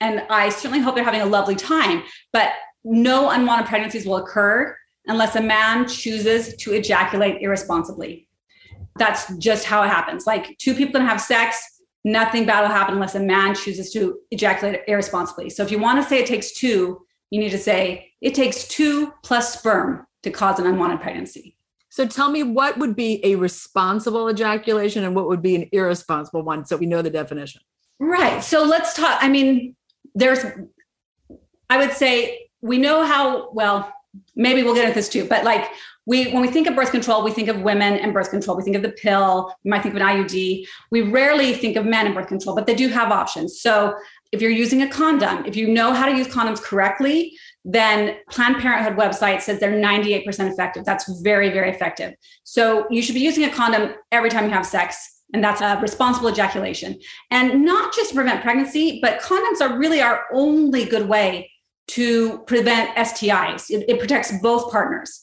And 0.00 0.22
I 0.30 0.48
certainly 0.48 0.78
hope 0.78 0.94
they're 0.94 1.04
having 1.04 1.20
a 1.20 1.26
lovely 1.26 1.56
time, 1.56 2.02
but 2.32 2.52
no 2.84 3.30
unwanted 3.30 3.66
pregnancies 3.66 4.06
will 4.06 4.16
occur 4.16 4.76
unless 5.06 5.36
a 5.36 5.42
man 5.42 5.88
chooses 5.88 6.56
to 6.56 6.72
ejaculate 6.72 7.42
irresponsibly. 7.42 8.28
That's 8.98 9.34
just 9.38 9.64
how 9.64 9.82
it 9.82 9.88
happens. 9.88 10.26
Like 10.26 10.56
two 10.58 10.74
people 10.74 11.00
can 11.00 11.08
have 11.08 11.20
sex, 11.20 11.58
nothing 12.04 12.46
bad 12.46 12.62
will 12.62 12.68
happen 12.68 12.94
unless 12.94 13.14
a 13.14 13.20
man 13.20 13.54
chooses 13.54 13.92
to 13.92 14.18
ejaculate 14.30 14.80
irresponsibly. 14.88 15.50
So 15.50 15.62
if 15.62 15.70
you 15.70 15.78
want 15.78 16.02
to 16.02 16.08
say 16.08 16.18
it 16.18 16.26
takes 16.26 16.52
two, 16.52 17.04
you 17.30 17.40
need 17.40 17.50
to 17.50 17.58
say 17.58 18.12
it 18.20 18.34
takes 18.34 18.66
two 18.68 19.12
plus 19.22 19.58
sperm 19.58 20.06
to 20.22 20.30
cause 20.30 20.58
an 20.58 20.66
unwanted 20.66 21.00
pregnancy. 21.00 21.56
So 21.88 22.06
tell 22.06 22.30
me 22.30 22.42
what 22.42 22.78
would 22.78 22.94
be 22.94 23.24
a 23.24 23.34
responsible 23.34 24.28
ejaculation 24.28 25.02
and 25.04 25.14
what 25.16 25.26
would 25.26 25.42
be 25.42 25.56
an 25.56 25.68
irresponsible 25.72 26.42
one 26.42 26.64
so 26.64 26.76
we 26.76 26.86
know 26.86 27.02
the 27.02 27.10
definition. 27.10 27.62
Right. 27.98 28.42
So 28.42 28.64
let's 28.64 28.94
talk 28.94 29.18
I 29.20 29.28
mean 29.28 29.76
there's 30.14 30.44
I 31.68 31.78
would 31.78 31.92
say 31.92 32.49
we 32.62 32.78
know 32.78 33.04
how 33.04 33.50
well 33.52 33.92
maybe 34.34 34.62
we'll 34.62 34.74
get 34.74 34.84
into 34.84 34.94
this 34.94 35.08
too 35.08 35.24
but 35.24 35.44
like 35.44 35.70
we 36.06 36.32
when 36.32 36.42
we 36.42 36.48
think 36.48 36.66
of 36.66 36.74
birth 36.74 36.90
control 36.90 37.22
we 37.22 37.30
think 37.30 37.48
of 37.48 37.62
women 37.62 37.94
and 37.94 38.12
birth 38.12 38.30
control. 38.30 38.56
We 38.56 38.62
think 38.62 38.76
of 38.76 38.82
the 38.82 38.90
pill 38.90 39.54
we 39.64 39.70
might 39.70 39.82
think 39.82 39.94
of 39.94 40.00
an 40.00 40.06
iud 40.06 40.66
we 40.90 41.02
rarely 41.02 41.52
think 41.54 41.76
of 41.76 41.84
men 41.86 42.06
and 42.06 42.14
birth 42.14 42.28
control 42.28 42.54
but 42.54 42.66
they 42.66 42.74
do 42.74 42.88
have 42.88 43.12
options. 43.12 43.60
So 43.60 43.94
if 44.32 44.40
you're 44.40 44.50
using 44.50 44.82
a 44.82 44.88
condom 44.88 45.44
if 45.46 45.56
you 45.56 45.68
know 45.68 45.92
how 45.92 46.06
to 46.06 46.16
use 46.16 46.26
condoms 46.26 46.60
correctly 46.60 47.36
then 47.64 48.16
planned 48.30 48.56
parenthood 48.56 48.96
website 48.96 49.42
says 49.42 49.60
they're 49.60 49.72
98% 49.72 50.24
effective. 50.50 50.84
That's 50.84 51.20
very 51.20 51.50
very 51.50 51.70
effective. 51.70 52.14
So 52.44 52.86
you 52.90 53.02
should 53.02 53.14
be 53.14 53.20
using 53.20 53.44
a 53.44 53.50
condom 53.50 53.94
every 54.10 54.30
time 54.30 54.44
you 54.44 54.50
have 54.50 54.66
sex 54.66 55.22
and 55.32 55.44
that's 55.44 55.60
a 55.60 55.78
responsible 55.80 56.28
ejaculation. 56.28 56.98
And 57.30 57.64
not 57.64 57.94
just 57.94 58.10
to 58.10 58.16
prevent 58.16 58.42
pregnancy 58.42 58.98
but 59.00 59.20
condoms 59.20 59.60
are 59.60 59.78
really 59.78 60.00
our 60.00 60.24
only 60.32 60.84
good 60.86 61.08
way 61.08 61.50
to 61.94 62.38
prevent 62.40 62.96
STIs. 62.96 63.70
It, 63.70 63.88
it, 63.88 63.98
protects 63.98 64.32
both 64.40 64.70
partners. 64.70 65.20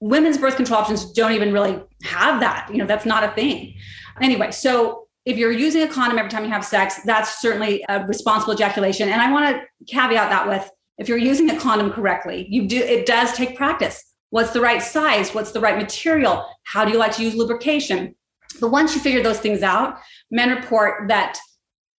Women's 0.00 0.38
birth 0.38 0.56
control 0.56 0.80
options 0.80 1.12
don't 1.12 1.32
even 1.32 1.52
really 1.52 1.80
have 2.02 2.40
that. 2.40 2.68
You 2.70 2.78
know, 2.78 2.86
that's 2.86 3.06
not 3.06 3.24
a 3.24 3.30
thing. 3.32 3.74
Anyway, 4.20 4.50
so 4.50 5.08
if 5.24 5.36
you're 5.36 5.52
using 5.52 5.82
a 5.82 5.88
condom 5.88 6.18
every 6.18 6.30
time 6.30 6.44
you 6.44 6.50
have 6.50 6.64
sex, 6.64 7.00
that's 7.04 7.40
certainly 7.40 7.84
a 7.88 8.04
responsible 8.06 8.54
ejaculation. 8.54 9.08
And 9.08 9.20
I 9.20 9.30
want 9.30 9.56
to 9.56 9.84
caveat 9.92 10.30
that 10.30 10.48
with 10.48 10.68
if 10.98 11.08
you're 11.08 11.18
using 11.18 11.50
a 11.50 11.58
condom 11.58 11.92
correctly, 11.92 12.46
you 12.48 12.66
do 12.66 12.78
it 12.78 13.06
does 13.06 13.32
take 13.32 13.56
practice. 13.56 14.02
What's 14.30 14.52
the 14.52 14.60
right 14.60 14.82
size? 14.82 15.34
What's 15.34 15.52
the 15.52 15.60
right 15.60 15.76
material? 15.76 16.46
How 16.64 16.84
do 16.84 16.92
you 16.92 16.98
like 16.98 17.14
to 17.16 17.22
use 17.22 17.34
lubrication? 17.34 18.14
But 18.60 18.70
once 18.70 18.94
you 18.94 19.00
figure 19.00 19.22
those 19.22 19.38
things 19.38 19.62
out, 19.62 19.98
men 20.30 20.50
report 20.50 21.08
that 21.08 21.38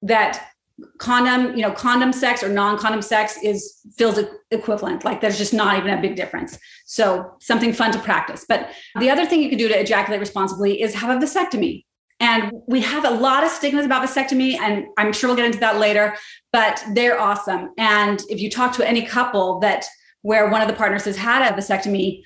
that 0.02 0.50
condom 0.98 1.56
you 1.56 1.62
know 1.62 1.72
condom 1.72 2.14
sex 2.14 2.44
or 2.44 2.50
non-condom 2.50 3.02
sex 3.02 3.38
is 3.44 3.82
feels 3.98 4.20
equivalent. 4.52 5.06
Like 5.06 5.22
there's 5.22 5.38
just 5.38 5.54
not 5.54 5.78
even 5.78 5.92
a 5.98 6.02
big 6.02 6.16
difference. 6.16 6.58
So 6.86 7.34
something 7.40 7.74
fun 7.74 7.92
to 7.92 8.00
practice. 8.00 8.46
But 8.48 8.70
the 9.00 9.10
other 9.10 9.26
thing 9.26 9.42
you 9.42 9.50
can 9.50 9.58
do 9.58 9.68
to 9.68 9.80
ejaculate 9.80 10.20
responsibly 10.20 10.82
is 10.82 10.94
have 10.96 11.16
a 11.16 11.26
vasectomy. 11.26 11.86
And 12.22 12.52
we 12.68 12.82
have 12.82 13.06
a 13.06 13.12
lot 13.12 13.46
of 13.46 13.50
stigmas 13.50 13.86
about 13.86 14.08
vasectomy 14.08 14.60
and 14.60 14.86
i'm 14.98 15.14
sure 15.14 15.30
we'll 15.30 15.38
get 15.38 15.46
into 15.46 15.60
that 15.60 15.78
later 15.78 16.18
but 16.52 16.84
they're 16.94 17.20
awesome. 17.20 17.70
And 17.78 18.22
if 18.30 18.40
you 18.42 18.50
talk 18.50 18.74
to 18.76 18.88
any 18.88 19.06
couple 19.06 19.60
that 19.60 19.86
where 20.22 20.50
one 20.50 20.62
of 20.62 20.68
the 20.68 20.74
partners 20.74 21.06
has 21.06 21.16
had 21.16 21.50
a 21.50 21.56
vasectomy 21.56 22.24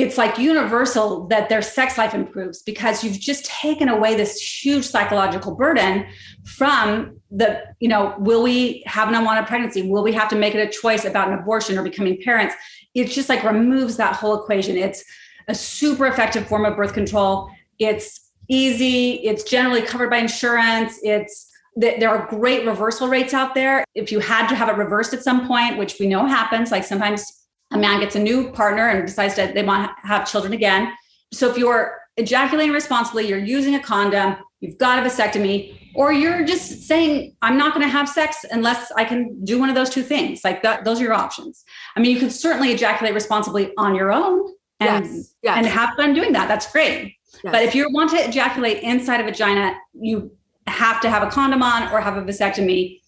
it's 0.00 0.16
like 0.16 0.38
universal 0.38 1.26
that 1.26 1.50
their 1.50 1.60
sex 1.60 1.98
life 1.98 2.14
improves 2.14 2.62
because 2.62 3.04
you've 3.04 3.20
just 3.20 3.44
taken 3.44 3.90
away 3.90 4.14
this 4.14 4.40
huge 4.40 4.86
psychological 4.86 5.54
burden 5.54 6.06
from 6.44 7.20
the 7.30 7.62
you 7.80 7.88
know 7.88 8.14
will 8.18 8.42
we 8.42 8.82
have 8.86 9.08
an 9.08 9.14
unwanted 9.14 9.46
pregnancy? 9.46 9.82
Will 9.82 10.02
we 10.02 10.12
have 10.12 10.28
to 10.30 10.36
make 10.36 10.54
it 10.54 10.66
a 10.66 10.70
choice 10.70 11.04
about 11.04 11.28
an 11.28 11.34
abortion 11.34 11.76
or 11.76 11.82
becoming 11.82 12.18
parents? 12.22 12.54
It 12.94 13.08
just 13.08 13.28
like 13.28 13.44
removes 13.44 13.98
that 13.98 14.16
whole 14.16 14.42
equation. 14.42 14.76
It's 14.76 15.04
a 15.48 15.54
super 15.54 16.06
effective 16.06 16.48
form 16.48 16.64
of 16.64 16.76
birth 16.76 16.94
control. 16.94 17.50
It's 17.78 18.30
easy. 18.48 19.16
It's 19.24 19.44
generally 19.44 19.82
covered 19.82 20.08
by 20.08 20.18
insurance. 20.18 20.98
It's 21.02 21.46
there 21.76 22.10
are 22.10 22.26
great 22.28 22.66
reversal 22.66 23.06
rates 23.08 23.34
out 23.34 23.54
there. 23.54 23.84
If 23.94 24.10
you 24.10 24.18
had 24.18 24.48
to 24.48 24.54
have 24.54 24.68
it 24.70 24.76
reversed 24.76 25.12
at 25.12 25.22
some 25.22 25.46
point 25.46 25.76
which 25.76 25.96
we 26.00 26.06
know 26.06 26.26
happens 26.26 26.70
like 26.70 26.84
sometimes 26.84 27.39
a 27.70 27.78
man 27.78 28.00
gets 28.00 28.16
a 28.16 28.18
new 28.18 28.50
partner 28.52 28.88
and 28.88 29.06
decides 29.06 29.36
that 29.36 29.54
they 29.54 29.62
want 29.62 29.90
to 29.90 30.06
have 30.06 30.30
children 30.30 30.52
again. 30.52 30.92
So 31.32 31.50
if 31.50 31.56
you're 31.56 31.98
ejaculating 32.16 32.72
responsibly, 32.72 33.28
you're 33.28 33.38
using 33.38 33.74
a 33.76 33.80
condom, 33.80 34.36
you've 34.60 34.78
got 34.78 35.04
a 35.04 35.08
vasectomy, 35.08 35.78
or 35.94 36.12
you're 36.12 36.44
just 36.44 36.82
saying, 36.82 37.36
I'm 37.42 37.56
not 37.56 37.74
going 37.74 37.84
to 37.86 37.90
have 37.90 38.08
sex 38.08 38.44
unless 38.50 38.92
I 38.92 39.04
can 39.04 39.44
do 39.44 39.58
one 39.58 39.68
of 39.68 39.74
those 39.74 39.90
two 39.90 40.02
things. 40.02 40.42
Like 40.44 40.62
that, 40.62 40.84
those 40.84 41.00
are 41.00 41.04
your 41.04 41.14
options. 41.14 41.64
I 41.96 42.00
mean, 42.00 42.12
you 42.12 42.18
can 42.18 42.30
certainly 42.30 42.72
ejaculate 42.72 43.14
responsibly 43.14 43.72
on 43.76 43.94
your 43.94 44.12
own 44.12 44.52
and, 44.80 45.06
yes, 45.06 45.34
yes. 45.42 45.56
and 45.58 45.66
have 45.66 45.90
fun 45.96 46.14
doing 46.14 46.32
that. 46.32 46.48
That's 46.48 46.70
great. 46.70 47.16
Yes. 47.44 47.52
But 47.52 47.62
if 47.62 47.74
you 47.74 47.88
want 47.92 48.10
to 48.10 48.16
ejaculate 48.16 48.82
inside 48.82 49.20
a 49.20 49.24
vagina, 49.24 49.76
you 49.94 50.32
have 50.66 51.00
to 51.00 51.10
have 51.10 51.22
a 51.22 51.30
condom 51.30 51.62
on 51.62 51.92
or 51.92 52.00
have 52.00 52.16
a 52.16 52.22
vasectomy 52.22 53.00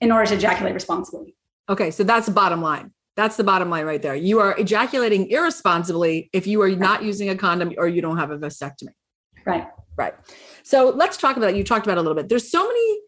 in 0.00 0.12
order 0.12 0.26
to 0.26 0.34
ejaculate 0.34 0.74
responsibly. 0.74 1.34
Okay, 1.68 1.90
so 1.90 2.04
that's 2.04 2.26
the 2.26 2.32
bottom 2.32 2.60
line. 2.60 2.92
That's 3.16 3.36
the 3.36 3.44
bottom 3.44 3.70
line 3.70 3.86
right 3.86 4.02
there. 4.02 4.14
You 4.14 4.40
are 4.40 4.56
ejaculating 4.58 5.30
irresponsibly 5.30 6.28
if 6.32 6.46
you 6.46 6.60
are 6.62 6.70
not 6.70 7.02
using 7.02 7.30
a 7.30 7.36
condom 7.36 7.72
or 7.78 7.88
you 7.88 8.02
don't 8.02 8.18
have 8.18 8.30
a 8.30 8.38
vasectomy. 8.38 8.92
Right. 9.44 9.66
Right. 9.96 10.14
So 10.62 10.90
let's 10.90 11.16
talk 11.16 11.38
about 11.38 11.56
You 11.56 11.64
talked 11.64 11.86
about 11.86 11.96
a 11.96 12.02
little 12.02 12.14
bit. 12.14 12.28
There's 12.28 12.50
so 12.50 12.66
many 12.66 13.00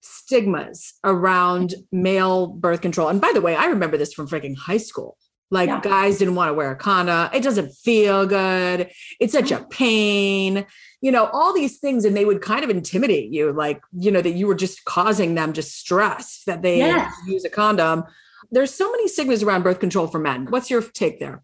stigmas 0.00 0.94
around 1.04 1.74
male 1.92 2.46
birth 2.46 2.80
control. 2.80 3.08
And 3.08 3.20
by 3.20 3.32
the 3.34 3.42
way, 3.42 3.54
I 3.54 3.66
remember 3.66 3.98
this 3.98 4.14
from 4.14 4.26
freaking 4.26 4.56
high 4.56 4.78
school. 4.78 5.18
Like 5.50 5.68
yeah. 5.68 5.80
guys 5.80 6.18
didn't 6.18 6.34
want 6.36 6.48
to 6.48 6.54
wear 6.54 6.70
a 6.70 6.76
condom. 6.76 7.28
It 7.34 7.42
doesn't 7.42 7.72
feel 7.72 8.26
good. 8.26 8.90
It's 9.20 9.34
such 9.34 9.52
a 9.52 9.64
pain. 9.64 10.64
You 11.02 11.12
know, 11.12 11.26
all 11.26 11.52
these 11.52 11.78
things. 11.78 12.06
And 12.06 12.16
they 12.16 12.24
would 12.24 12.40
kind 12.40 12.64
of 12.64 12.70
intimidate 12.70 13.30
you, 13.30 13.52
like, 13.52 13.82
you 13.92 14.10
know, 14.10 14.22
that 14.22 14.32
you 14.32 14.46
were 14.46 14.54
just 14.54 14.84
causing 14.86 15.34
them 15.34 15.52
just 15.52 15.76
stress 15.78 16.42
that 16.46 16.62
they 16.62 16.78
yes. 16.78 17.14
use 17.28 17.44
a 17.44 17.50
condom 17.50 18.04
there's 18.50 18.74
so 18.74 18.90
many 18.90 19.08
stigmas 19.08 19.42
around 19.42 19.62
birth 19.62 19.80
control 19.80 20.06
for 20.06 20.18
men. 20.18 20.46
What's 20.50 20.70
your 20.70 20.82
take 20.82 21.20
there? 21.20 21.42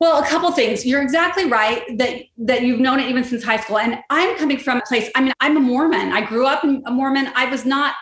Well, 0.00 0.22
a 0.22 0.26
couple 0.26 0.50
things. 0.52 0.84
You're 0.84 1.02
exactly 1.02 1.44
right 1.46 1.82
that 1.98 2.22
that 2.38 2.62
you've 2.62 2.80
known 2.80 3.00
it 3.00 3.08
even 3.08 3.24
since 3.24 3.44
high 3.44 3.58
school. 3.58 3.78
And 3.78 3.98
I'm 4.10 4.36
coming 4.36 4.58
from 4.58 4.78
a 4.78 4.82
place. 4.82 5.08
I 5.14 5.20
mean, 5.22 5.32
I'm 5.40 5.56
a 5.56 5.60
Mormon. 5.60 6.12
I 6.12 6.20
grew 6.20 6.46
up 6.46 6.64
a 6.64 6.90
Mormon. 6.90 7.28
I 7.34 7.46
was 7.46 7.64
not. 7.64 7.94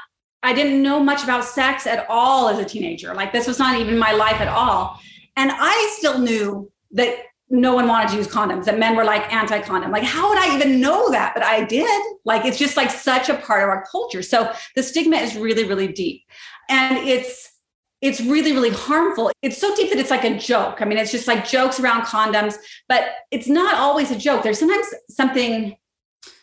I 0.42 0.52
didn't 0.52 0.82
know 0.82 0.98
much 0.98 1.22
about 1.22 1.44
sex 1.44 1.86
at 1.86 2.06
all 2.08 2.48
as 2.48 2.58
a 2.58 2.64
teenager. 2.64 3.14
Like 3.14 3.32
this 3.32 3.46
was 3.46 3.58
not 3.58 3.78
even 3.78 3.98
my 3.98 4.12
life 4.12 4.40
at 4.40 4.48
all. 4.48 4.98
And 5.36 5.52
I 5.54 5.94
still 5.98 6.18
knew 6.18 6.70
that 6.92 7.18
no 7.50 7.74
one 7.74 7.86
wanted 7.86 8.08
to 8.08 8.16
use 8.16 8.26
condoms. 8.26 8.64
That 8.64 8.78
men 8.78 8.96
were 8.96 9.04
like 9.04 9.32
anti-condom. 9.32 9.92
Like 9.92 10.02
how 10.02 10.30
would 10.30 10.38
I 10.38 10.56
even 10.56 10.80
know 10.80 11.10
that? 11.10 11.34
But 11.34 11.44
I 11.44 11.64
did. 11.64 12.02
Like 12.24 12.46
it's 12.46 12.58
just 12.58 12.76
like 12.76 12.90
such 12.90 13.28
a 13.28 13.34
part 13.34 13.62
of 13.62 13.68
our 13.68 13.84
culture. 13.92 14.22
So 14.22 14.50
the 14.74 14.82
stigma 14.82 15.18
is 15.18 15.36
really, 15.36 15.64
really 15.64 15.88
deep, 15.88 16.22
and 16.68 16.96
it's 16.96 17.51
it's 18.02 18.20
really, 18.20 18.52
really 18.52 18.70
harmful. 18.70 19.30
It's 19.42 19.56
so 19.56 19.74
deep 19.76 19.90
that 19.90 19.98
it's 19.98 20.10
like 20.10 20.24
a 20.24 20.36
joke. 20.36 20.82
I 20.82 20.84
mean, 20.84 20.98
it's 20.98 21.12
just 21.12 21.28
like 21.28 21.48
jokes 21.48 21.78
around 21.78 22.02
condoms, 22.02 22.56
but 22.88 23.04
it's 23.30 23.48
not 23.48 23.76
always 23.76 24.10
a 24.10 24.18
joke. 24.18 24.42
There's 24.42 24.58
sometimes 24.58 24.86
something 25.08 25.76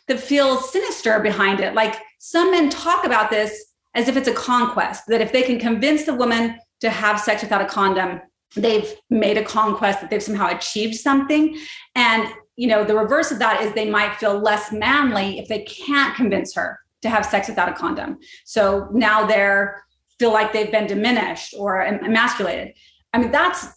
that 0.08 0.20
feels 0.20 0.72
sinister 0.72 1.20
behind 1.20 1.60
it. 1.60 1.74
Like 1.76 2.02
some 2.18 2.52
men 2.52 2.70
talk 2.70 3.06
about 3.06 3.30
this 3.30 3.74
as 3.94 4.08
if 4.08 4.16
it's 4.16 4.30
a 4.30 4.34
conquest, 4.34 5.04
that 5.08 5.22
if 5.22 5.34
they 5.34 5.44
can 5.44 5.60
convince 5.60 6.06
the 6.06 6.14
woman 6.14 6.58
to 6.80 6.90
have 6.90 7.20
sex 7.20 7.42
without 7.42 7.62
a 7.62 7.66
condom, 7.66 8.22
they've 8.56 8.96
made 9.10 9.38
a 9.38 9.44
conquest, 9.44 10.00
that 10.00 10.10
they've 10.10 10.24
somehow 10.24 10.56
achieved 10.56 10.96
something. 10.96 11.58
And 11.96 12.30
you 12.56 12.68
know, 12.68 12.84
the 12.84 12.96
reverse 12.96 13.32
of 13.32 13.40
that 13.40 13.62
is 13.62 13.74
they 13.74 13.90
might 13.90 14.16
feel 14.16 14.40
less 14.40 14.72
manly 14.72 15.40
if 15.40 15.48
they 15.48 15.64
can't 15.64 16.16
convince 16.16 16.54
her 16.56 16.80
to 17.02 17.10
have 17.10 17.26
sex 17.26 17.48
without 17.48 17.70
a 17.70 17.74
condom. 17.74 18.18
So 18.46 18.90
now 18.92 19.26
they're 19.26 19.84
feel 20.20 20.32
like 20.32 20.54
they've 20.54 20.72
been 20.72 20.86
diminished 20.86 21.56
or 21.58 21.82
emasculated. 21.82 22.74
I 23.14 23.20
mean, 23.20 23.32
that's 23.32 23.68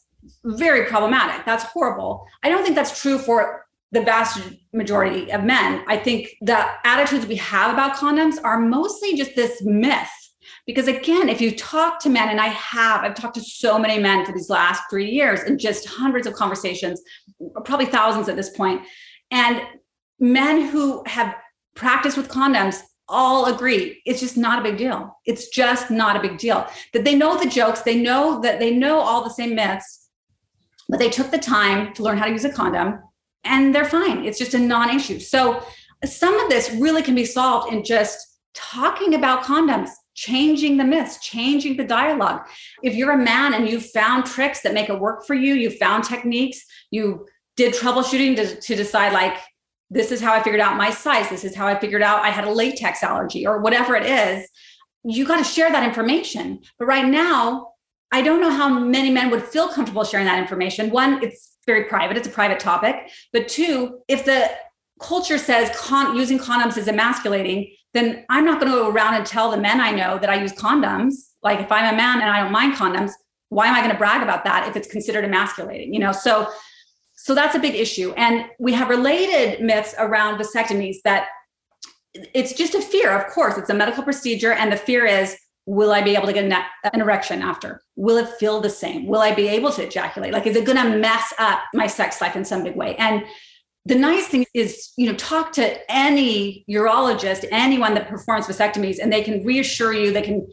very 0.44 0.86
problematic. 0.86 1.46
That's 1.46 1.64
horrible. 1.64 2.26
I 2.42 2.48
don't 2.48 2.62
think 2.62 2.74
that's 2.74 3.00
true 3.00 3.18
for 3.18 3.66
the 3.92 4.02
vast 4.02 4.40
majority 4.72 5.30
of 5.32 5.44
men. 5.44 5.84
I 5.86 5.96
think 5.96 6.30
the 6.40 6.66
attitudes 6.84 7.26
we 7.26 7.36
have 7.36 7.72
about 7.72 7.96
condoms 7.96 8.36
are 8.42 8.58
mostly 8.58 9.14
just 9.14 9.34
this 9.36 9.62
myth. 9.62 10.08
Because 10.66 10.88
again, 10.88 11.28
if 11.28 11.40
you 11.40 11.56
talk 11.56 12.00
to 12.00 12.08
men, 12.08 12.28
and 12.28 12.40
I 12.40 12.48
have, 12.48 13.02
I've 13.02 13.14
talked 13.14 13.34
to 13.34 13.42
so 13.42 13.78
many 13.78 14.00
men 14.00 14.24
for 14.24 14.32
these 14.32 14.48
last 14.48 14.82
three 14.88 15.10
years 15.10 15.40
and 15.40 15.58
just 15.58 15.86
hundreds 15.86 16.26
of 16.26 16.34
conversations, 16.34 17.02
probably 17.64 17.86
thousands 17.86 18.28
at 18.28 18.36
this 18.36 18.50
point, 18.50 18.82
and 19.30 19.60
men 20.20 20.68
who 20.68 21.02
have 21.06 21.34
practiced 21.74 22.16
with 22.16 22.28
condoms 22.28 22.80
all 23.12 23.54
agree 23.54 24.02
it's 24.06 24.20
just 24.20 24.36
not 24.36 24.58
a 24.58 24.62
big 24.62 24.78
deal. 24.78 25.16
It's 25.26 25.48
just 25.48 25.90
not 25.90 26.16
a 26.16 26.20
big 26.20 26.38
deal. 26.38 26.66
That 26.92 27.04
they 27.04 27.14
know 27.14 27.38
the 27.38 27.48
jokes, 27.48 27.82
they 27.82 28.02
know 28.02 28.40
that 28.40 28.58
they 28.58 28.74
know 28.74 28.98
all 28.98 29.22
the 29.22 29.30
same 29.30 29.54
myths, 29.54 30.08
but 30.88 30.98
they 30.98 31.10
took 31.10 31.30
the 31.30 31.38
time 31.38 31.92
to 31.94 32.02
learn 32.02 32.18
how 32.18 32.24
to 32.24 32.32
use 32.32 32.44
a 32.44 32.50
condom 32.50 33.00
and 33.44 33.74
they're 33.74 33.84
fine. 33.84 34.24
It's 34.24 34.38
just 34.38 34.54
a 34.54 34.58
non 34.58 34.90
issue. 34.90 35.20
So 35.20 35.62
some 36.04 36.38
of 36.40 36.50
this 36.50 36.72
really 36.72 37.02
can 37.02 37.14
be 37.14 37.24
solved 37.24 37.72
in 37.72 37.84
just 37.84 38.38
talking 38.54 39.14
about 39.14 39.44
condoms, 39.44 39.90
changing 40.14 40.76
the 40.76 40.84
myths, 40.84 41.18
changing 41.18 41.76
the 41.76 41.84
dialogue. 41.84 42.42
If 42.82 42.94
you're 42.94 43.12
a 43.12 43.18
man 43.18 43.54
and 43.54 43.68
you 43.68 43.80
found 43.80 44.26
tricks 44.26 44.62
that 44.62 44.74
make 44.74 44.88
it 44.88 44.98
work 44.98 45.26
for 45.26 45.34
you, 45.34 45.54
you 45.54 45.70
found 45.70 46.04
techniques, 46.04 46.64
you 46.90 47.26
did 47.56 47.74
troubleshooting 47.74 48.36
to, 48.36 48.60
to 48.60 48.74
decide, 48.74 49.12
like, 49.12 49.36
this 49.92 50.10
is 50.10 50.20
how 50.20 50.32
I 50.32 50.42
figured 50.42 50.60
out 50.60 50.76
my 50.76 50.90
size, 50.90 51.28
this 51.28 51.44
is 51.44 51.54
how 51.54 51.66
I 51.66 51.78
figured 51.78 52.02
out 52.02 52.22
I 52.22 52.30
had 52.30 52.44
a 52.44 52.50
latex 52.50 53.02
allergy, 53.02 53.46
or 53.46 53.60
whatever 53.60 53.94
it 53.94 54.06
is, 54.06 54.48
you 55.04 55.26
got 55.26 55.36
to 55.36 55.44
share 55.44 55.70
that 55.70 55.86
information. 55.86 56.60
But 56.78 56.86
right 56.86 57.06
now, 57.06 57.72
I 58.10 58.22
don't 58.22 58.40
know 58.40 58.50
how 58.50 58.68
many 58.68 59.10
men 59.10 59.30
would 59.30 59.42
feel 59.42 59.68
comfortable 59.68 60.04
sharing 60.04 60.26
that 60.26 60.38
information. 60.38 60.90
One, 60.90 61.22
it's 61.22 61.58
very 61.66 61.84
private, 61.84 62.16
it's 62.16 62.26
a 62.26 62.30
private 62.30 62.58
topic. 62.58 63.10
But 63.32 63.48
two, 63.48 64.00
if 64.08 64.24
the 64.24 64.50
culture 65.00 65.38
says 65.38 65.70
con- 65.76 66.16
using 66.16 66.38
condoms 66.38 66.78
is 66.78 66.88
emasculating, 66.88 67.74
then 67.92 68.24
I'm 68.30 68.44
not 68.44 68.60
going 68.60 68.72
to 68.72 68.78
go 68.78 68.88
around 68.88 69.14
and 69.14 69.26
tell 69.26 69.50
the 69.50 69.58
men 69.58 69.80
I 69.80 69.90
know 69.90 70.18
that 70.18 70.30
I 70.30 70.40
use 70.40 70.52
condoms. 70.52 71.14
Like 71.42 71.60
if 71.60 71.70
I'm 71.70 71.92
a 71.92 71.96
man 71.96 72.20
and 72.20 72.30
I 72.30 72.42
don't 72.42 72.52
mind 72.52 72.74
condoms, 72.74 73.12
why 73.50 73.66
am 73.66 73.74
I 73.74 73.80
going 73.80 73.92
to 73.92 73.98
brag 73.98 74.22
about 74.22 74.44
that 74.44 74.68
if 74.68 74.76
it's 74.76 74.88
considered 74.88 75.24
emasculating? 75.24 75.92
You 75.92 76.00
know, 76.00 76.12
so 76.12 76.48
so 77.22 77.36
that's 77.36 77.54
a 77.54 77.60
big 77.60 77.76
issue. 77.76 78.12
And 78.16 78.46
we 78.58 78.72
have 78.72 78.88
related 78.88 79.64
myths 79.64 79.94
around 79.96 80.40
vasectomies 80.40 80.96
that 81.04 81.28
it's 82.14 82.52
just 82.52 82.74
a 82.74 82.82
fear. 82.82 83.16
Of 83.16 83.32
course, 83.32 83.56
it's 83.56 83.70
a 83.70 83.74
medical 83.74 84.02
procedure, 84.02 84.50
and 84.50 84.72
the 84.72 84.76
fear 84.76 85.06
is 85.06 85.36
will 85.64 85.92
I 85.92 86.02
be 86.02 86.16
able 86.16 86.26
to 86.26 86.32
get 86.32 86.44
an, 86.92 87.00
erection 87.00 87.40
after? 87.40 87.80
Will 87.94 88.16
it 88.16 88.28
feel 88.40 88.60
the 88.60 88.68
same? 88.68 89.06
Will 89.06 89.20
I 89.20 89.32
be 89.32 89.46
able 89.46 89.70
to 89.70 89.86
ejaculate? 89.86 90.32
Like, 90.32 90.48
is 90.48 90.56
it 90.56 90.64
going 90.64 90.76
to 90.78 90.98
mess 90.98 91.32
up 91.38 91.60
my 91.72 91.86
sex 91.86 92.20
life 92.20 92.34
in 92.34 92.44
some 92.44 92.64
big 92.64 92.74
way? 92.74 92.96
And 92.96 93.24
the 93.86 93.94
nice 93.94 94.26
thing 94.26 94.44
is, 94.52 94.92
you 94.96 95.06
know, 95.06 95.16
talk 95.16 95.52
to 95.52 95.78
any 95.88 96.64
urologist, 96.68 97.46
anyone 97.52 97.94
that 97.94 98.08
performs 98.08 98.48
vasectomies, 98.48 98.98
and 99.00 99.12
they 99.12 99.22
can 99.22 99.44
reassure 99.44 99.92
you, 99.92 100.12
they 100.12 100.22
can 100.22 100.44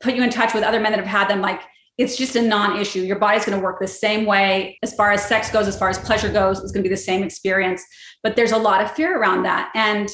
put 0.00 0.14
you 0.14 0.22
in 0.22 0.28
touch 0.28 0.52
with 0.52 0.64
other 0.64 0.80
men 0.80 0.92
that 0.92 0.98
have 1.00 1.06
had 1.06 1.28
them. 1.28 1.40
Like, 1.40 1.62
it's 2.00 2.16
just 2.16 2.34
a 2.34 2.40
non-issue. 2.40 3.02
Your 3.02 3.18
body's 3.18 3.44
going 3.44 3.58
to 3.58 3.62
work 3.62 3.78
the 3.78 3.86
same 3.86 4.24
way 4.24 4.78
as 4.82 4.94
far 4.94 5.12
as 5.12 5.22
sex 5.22 5.50
goes, 5.50 5.68
as 5.68 5.78
far 5.78 5.90
as 5.90 5.98
pleasure 5.98 6.32
goes. 6.32 6.58
It's 6.58 6.72
going 6.72 6.82
to 6.82 6.88
be 6.88 6.94
the 6.94 7.00
same 7.00 7.22
experience. 7.22 7.84
But 8.22 8.36
there's 8.36 8.52
a 8.52 8.56
lot 8.56 8.80
of 8.80 8.90
fear 8.92 9.20
around 9.20 9.42
that. 9.42 9.70
And 9.74 10.08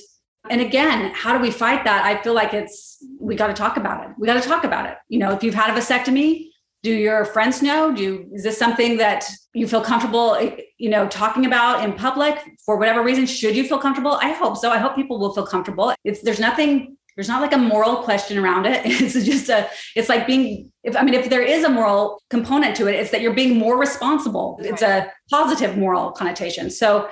and 0.50 0.60
again, 0.60 1.12
how 1.14 1.36
do 1.36 1.42
we 1.42 1.50
fight 1.50 1.84
that? 1.84 2.04
I 2.04 2.20
feel 2.22 2.34
like 2.34 2.52
it's 2.54 2.98
we 3.20 3.36
got 3.36 3.48
to 3.48 3.52
talk 3.52 3.76
about 3.76 4.04
it. 4.04 4.14
We 4.18 4.26
got 4.26 4.40
to 4.42 4.48
talk 4.48 4.64
about 4.64 4.86
it. 4.86 4.96
You 5.08 5.20
know, 5.20 5.32
if 5.32 5.44
you've 5.44 5.54
had 5.54 5.76
a 5.76 5.80
vasectomy, 5.80 6.48
do 6.82 6.92
your 6.92 7.24
friends 7.24 7.62
know? 7.62 7.92
Do 7.94 8.02
you, 8.02 8.30
is 8.32 8.42
this 8.42 8.58
something 8.58 8.96
that 8.98 9.24
you 9.54 9.66
feel 9.66 9.80
comfortable, 9.80 10.36
eh, 10.36 10.56
you 10.78 10.88
know, 10.88 11.08
talking 11.08 11.46
about 11.46 11.84
in 11.84 11.92
public 11.92 12.38
for 12.64 12.76
whatever 12.76 13.02
reason? 13.02 13.26
Should 13.26 13.56
you 13.56 13.64
feel 13.64 13.78
comfortable? 13.78 14.18
I 14.22 14.32
hope 14.32 14.56
so. 14.56 14.70
I 14.70 14.78
hope 14.78 14.94
people 14.94 15.18
will 15.18 15.34
feel 15.34 15.46
comfortable. 15.46 15.94
It's 16.04 16.22
there's 16.22 16.40
nothing 16.40 16.95
there's 17.16 17.28
not 17.28 17.40
like 17.40 17.54
a 17.54 17.58
moral 17.58 17.96
question 18.02 18.38
around 18.38 18.66
it. 18.66 18.82
It's 18.84 19.14
just 19.24 19.48
a, 19.48 19.68
it's 19.96 20.08
like 20.08 20.26
being, 20.26 20.70
if 20.84 20.94
I 20.94 21.02
mean, 21.02 21.14
if 21.14 21.30
there 21.30 21.42
is 21.42 21.64
a 21.64 21.68
moral 21.68 22.22
component 22.30 22.76
to 22.76 22.86
it, 22.86 22.94
it's 22.94 23.10
that 23.10 23.22
you're 23.22 23.34
being 23.34 23.58
more 23.58 23.78
responsible. 23.78 24.58
It's 24.62 24.82
a 24.82 25.10
positive 25.30 25.76
moral 25.76 26.12
connotation. 26.12 26.70
So 26.70 27.08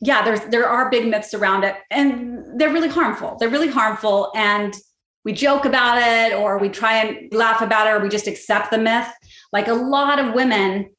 yeah, 0.00 0.24
there's 0.24 0.40
there 0.46 0.68
are 0.68 0.88
big 0.88 1.06
myths 1.06 1.34
around 1.34 1.64
it 1.64 1.76
and 1.90 2.58
they're 2.58 2.72
really 2.72 2.88
harmful. 2.88 3.36
They're 3.38 3.50
really 3.50 3.68
harmful. 3.68 4.32
And 4.34 4.74
we 5.24 5.32
joke 5.32 5.66
about 5.66 5.98
it 6.00 6.32
or 6.32 6.58
we 6.58 6.70
try 6.70 7.04
and 7.04 7.32
laugh 7.32 7.60
about 7.60 7.86
it 7.86 7.90
or 7.90 8.00
we 8.00 8.08
just 8.08 8.26
accept 8.26 8.70
the 8.70 8.78
myth. 8.78 9.08
Like 9.52 9.68
a 9.68 9.74
lot 9.74 10.18
of 10.18 10.34
women 10.34 10.90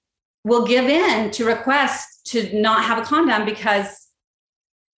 will 0.44 0.68
give 0.68 0.86
in 0.86 1.32
to 1.32 1.46
requests 1.46 2.22
to 2.32 2.54
not 2.60 2.84
have 2.84 3.00
a 3.00 3.06
condom 3.06 3.46
because 3.46 4.10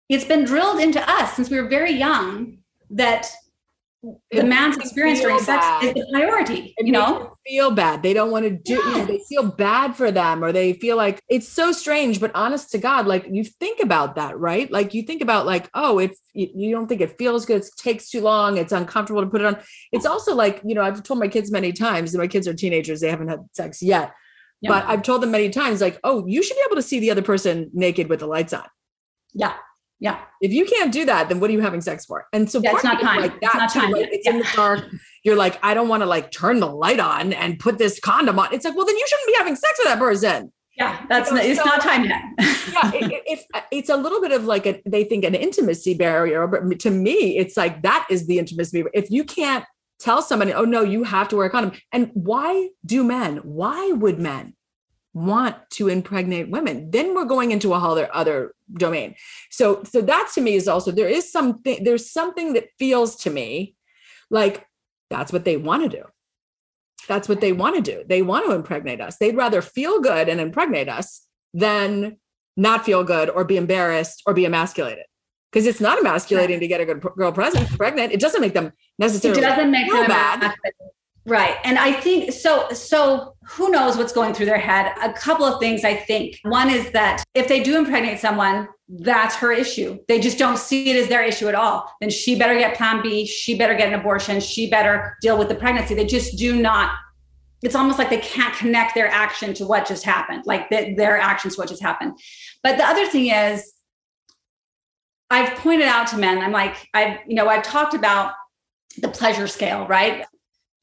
it's 0.09 0.25
been 0.25 0.43
drilled 0.43 0.79
into 0.79 1.01
us 1.09 1.33
since 1.33 1.49
we 1.49 1.61
were 1.61 1.69
very 1.69 1.91
young 1.91 2.57
that 2.89 3.31
the 4.31 4.43
man's 4.43 4.75
experience 4.77 5.21
during 5.21 5.39
sex 5.39 5.65
is 5.83 5.93
the 5.93 6.05
priority 6.11 6.73
it 6.77 6.85
you 6.85 6.91
know? 6.91 7.35
feel 7.47 7.71
bad. 7.71 8.03
They 8.03 8.13
don't 8.13 8.31
want 8.31 8.43
to 8.45 8.51
do 8.51 8.73
yes. 8.73 8.85
you 8.85 8.97
know, 8.97 9.05
they 9.05 9.21
feel 9.29 9.51
bad 9.51 9.95
for 9.95 10.11
them 10.11 10.43
or 10.43 10.51
they 10.51 10.73
feel 10.73 10.97
like 10.97 11.21
it's 11.29 11.47
so 11.47 11.71
strange 11.71 12.19
but 12.19 12.31
honest 12.35 12.71
to 12.71 12.77
god 12.77 13.05
like 13.07 13.25
you 13.29 13.43
think 13.43 13.81
about 13.81 14.15
that 14.15 14.37
right? 14.37 14.69
Like 14.71 14.93
you 14.93 15.03
think 15.03 15.21
about 15.21 15.45
like 15.45 15.69
oh 15.73 15.99
if 15.99 16.11
you 16.33 16.71
don't 16.71 16.87
think 16.87 17.01
it 17.01 17.17
feels 17.17 17.45
good 17.45 17.61
it 17.61 17.69
takes 17.77 18.09
too 18.09 18.21
long 18.21 18.57
it's 18.57 18.73
uncomfortable 18.73 19.21
to 19.21 19.29
put 19.29 19.41
it 19.41 19.47
on. 19.47 19.57
It's 19.91 20.05
also 20.05 20.35
like 20.35 20.61
you 20.65 20.75
know 20.75 20.81
i've 20.81 21.01
told 21.03 21.19
my 21.19 21.27
kids 21.27 21.51
many 21.51 21.71
times 21.71 22.15
my 22.15 22.27
kids 22.27 22.47
are 22.47 22.53
teenagers 22.53 22.99
they 22.99 23.09
haven't 23.09 23.29
had 23.29 23.39
sex 23.53 23.81
yet 23.81 24.13
yeah. 24.61 24.69
but 24.69 24.85
i've 24.85 25.03
told 25.03 25.21
them 25.21 25.31
many 25.31 25.49
times 25.49 25.79
like 25.79 25.99
oh 26.03 26.25
you 26.27 26.43
should 26.43 26.55
be 26.55 26.63
able 26.65 26.75
to 26.75 26.81
see 26.81 26.99
the 26.99 27.11
other 27.11 27.21
person 27.21 27.69
naked 27.73 28.09
with 28.09 28.19
the 28.19 28.27
lights 28.27 28.53
on. 28.53 28.65
Yeah 29.33 29.53
yeah. 30.03 30.19
If 30.41 30.51
you 30.51 30.65
can't 30.65 30.91
do 30.91 31.05
that, 31.05 31.29
then 31.29 31.39
what 31.39 31.49
are 31.49 31.53
you 31.53 31.61
having 31.61 31.79
sex 31.79 32.05
for? 32.05 32.25
And 32.33 32.51
so 32.51 32.59
yeah, 32.61 32.73
it's 32.73 32.83
not 32.83 32.99
time. 32.99 33.21
like 33.21 33.39
that 33.39 33.61
it's 33.63 33.73
too, 33.73 33.79
right? 33.79 34.09
It's 34.11 34.25
yeah. 34.25 34.33
in 34.33 34.39
the 34.39 34.47
dark. 34.53 34.85
You're 35.23 35.37
like, 35.37 35.57
I 35.63 35.73
don't 35.73 35.87
want 35.87 36.01
to 36.01 36.05
like 36.05 36.29
turn 36.29 36.59
the 36.59 36.67
light 36.67 36.99
on 36.99 37.31
and 37.31 37.57
put 37.57 37.77
this 37.77 38.01
condom 38.01 38.37
on. 38.37 38.53
It's 38.53 38.65
like, 38.65 38.75
well, 38.75 38.85
then 38.85 38.97
you 38.97 39.05
shouldn't 39.07 39.27
be 39.27 39.33
having 39.37 39.55
sex 39.55 39.73
with 39.79 39.87
that 39.87 39.99
person. 39.99 40.51
Yeah, 40.77 41.05
that's 41.07 41.29
you 41.29 41.37
know, 41.37 41.41
not, 41.41 41.49
it's 41.49 41.59
so, 41.59 41.65
not 41.65 41.81
time 41.81 42.03
yet. 42.03 42.21
yeah, 42.37 42.91
it, 42.93 43.23
it, 43.25 43.39
uh, 43.53 43.61
it's 43.71 43.89
a 43.89 43.95
little 43.95 44.19
bit 44.19 44.33
of 44.33 44.43
like 44.43 44.65
a 44.65 44.81
they 44.85 45.05
think 45.05 45.23
an 45.23 45.35
intimacy 45.35 45.93
barrier, 45.93 46.47
but 46.47 46.79
to 46.81 46.89
me, 46.91 47.37
it's 47.37 47.55
like 47.55 47.83
that 47.83 48.05
is 48.09 48.27
the 48.27 48.39
intimacy. 48.39 48.81
Barrier. 48.81 48.91
If 48.93 49.09
you 49.09 49.23
can't 49.23 49.63
tell 49.99 50.21
somebody, 50.21 50.51
oh 50.51 50.65
no, 50.65 50.81
you 50.81 51.03
have 51.03 51.29
to 51.29 51.37
wear 51.37 51.45
a 51.45 51.49
condom, 51.49 51.79
and 51.93 52.11
why 52.13 52.69
do 52.85 53.05
men? 53.05 53.37
Why 53.37 53.91
would 53.93 54.19
men 54.19 54.55
want 55.13 55.55
to 55.69 55.89
impregnate 55.89 56.49
women 56.49 56.89
then 56.89 57.13
we're 57.13 57.25
going 57.25 57.51
into 57.51 57.73
a 57.73 57.79
whole 57.79 57.91
other, 57.91 58.09
other 58.13 58.53
domain. 58.73 59.15
So 59.51 59.83
so 59.83 60.01
that 60.01 60.31
to 60.33 60.41
me 60.41 60.55
is 60.55 60.67
also 60.67 60.91
there 60.91 61.07
is 61.07 61.31
something 61.31 61.83
there's 61.83 62.11
something 62.11 62.53
that 62.53 62.69
feels 62.79 63.15
to 63.17 63.29
me 63.29 63.75
like 64.29 64.65
that's 65.09 65.31
what 65.31 65.45
they 65.45 65.57
want 65.57 65.83
to 65.83 65.97
do. 65.97 66.03
That's 67.07 67.29
what 67.29 67.41
they 67.41 67.51
want 67.51 67.75
to 67.75 67.81
do. 67.81 68.03
They 68.07 68.21
want 68.21 68.45
to 68.45 68.53
impregnate 68.53 69.01
us. 69.01 69.17
They'd 69.17 69.35
rather 69.35 69.61
feel 69.61 69.99
good 69.99 70.29
and 70.29 70.39
impregnate 70.39 70.89
us 70.89 71.27
than 71.53 72.17
not 72.55 72.85
feel 72.85 73.03
good 73.03 73.29
or 73.29 73.43
be 73.43 73.57
embarrassed 73.57 74.23
or 74.25 74.33
be 74.33 74.45
emasculated. 74.45 75.05
Because 75.51 75.67
it's 75.67 75.81
not 75.81 75.99
emasculating 75.99 76.59
to 76.59 76.67
get 76.67 76.81
a 76.81 76.85
good 76.85 77.01
girl 77.01 77.31
present 77.31 77.69
pregnant. 77.77 78.11
It 78.11 78.19
doesn't 78.19 78.41
make 78.41 78.53
them 78.53 78.71
necessarily 78.97 79.39
it 79.39 79.43
doesn't 79.43 79.69
make 79.69 79.91
them 79.91 80.07
bad 80.07 80.55
Right. 81.25 81.55
And 81.63 81.79
I 81.79 81.93
think 81.93 82.33
so. 82.33 82.69
So 82.71 83.35
who 83.45 83.69
knows 83.69 83.95
what's 83.95 84.11
going 84.11 84.33
through 84.33 84.47
their 84.47 84.57
head? 84.57 84.93
A 85.01 85.13
couple 85.13 85.45
of 85.45 85.59
things 85.59 85.85
I 85.85 85.95
think. 85.95 86.37
One 86.43 86.69
is 86.69 86.91
that 86.91 87.23
if 87.33 87.47
they 87.47 87.63
do 87.63 87.77
impregnate 87.77 88.19
someone, 88.19 88.67
that's 88.89 89.35
her 89.35 89.51
issue. 89.51 89.97
They 90.07 90.19
just 90.19 90.37
don't 90.37 90.57
see 90.57 90.89
it 90.91 90.97
as 90.97 91.07
their 91.07 91.23
issue 91.23 91.47
at 91.47 91.55
all. 91.55 91.89
Then 92.01 92.09
she 92.09 92.37
better 92.37 92.57
get 92.57 92.75
plan 92.75 93.01
B. 93.01 93.25
She 93.25 93.57
better 93.57 93.73
get 93.73 93.87
an 93.87 93.99
abortion. 93.99 94.41
She 94.41 94.69
better 94.69 95.17
deal 95.21 95.37
with 95.37 95.47
the 95.47 95.55
pregnancy. 95.55 95.95
They 95.95 96.05
just 96.05 96.37
do 96.37 96.61
not. 96.61 96.91
It's 97.63 97.75
almost 97.75 97.97
like 97.97 98.09
they 98.09 98.17
can't 98.17 98.53
connect 98.55 98.93
their 98.93 99.07
action 99.07 99.53
to 99.53 99.65
what 99.65 99.87
just 99.87 100.03
happened, 100.03 100.43
like 100.45 100.69
the, 100.69 100.93
their 100.95 101.17
actions 101.17 101.55
to 101.55 101.61
what 101.61 101.69
just 101.69 101.81
happened. 101.81 102.19
But 102.61 102.77
the 102.77 102.83
other 102.83 103.07
thing 103.07 103.27
is, 103.27 103.73
I've 105.29 105.57
pointed 105.57 105.87
out 105.87 106.07
to 106.07 106.17
men, 106.17 106.39
I'm 106.39 106.51
like, 106.51 106.75
I've, 106.93 107.19
you 107.25 107.35
know, 107.35 107.47
I've 107.47 107.63
talked 107.63 107.93
about 107.93 108.33
the 108.97 109.07
pleasure 109.07 109.47
scale, 109.47 109.87
right? 109.87 110.25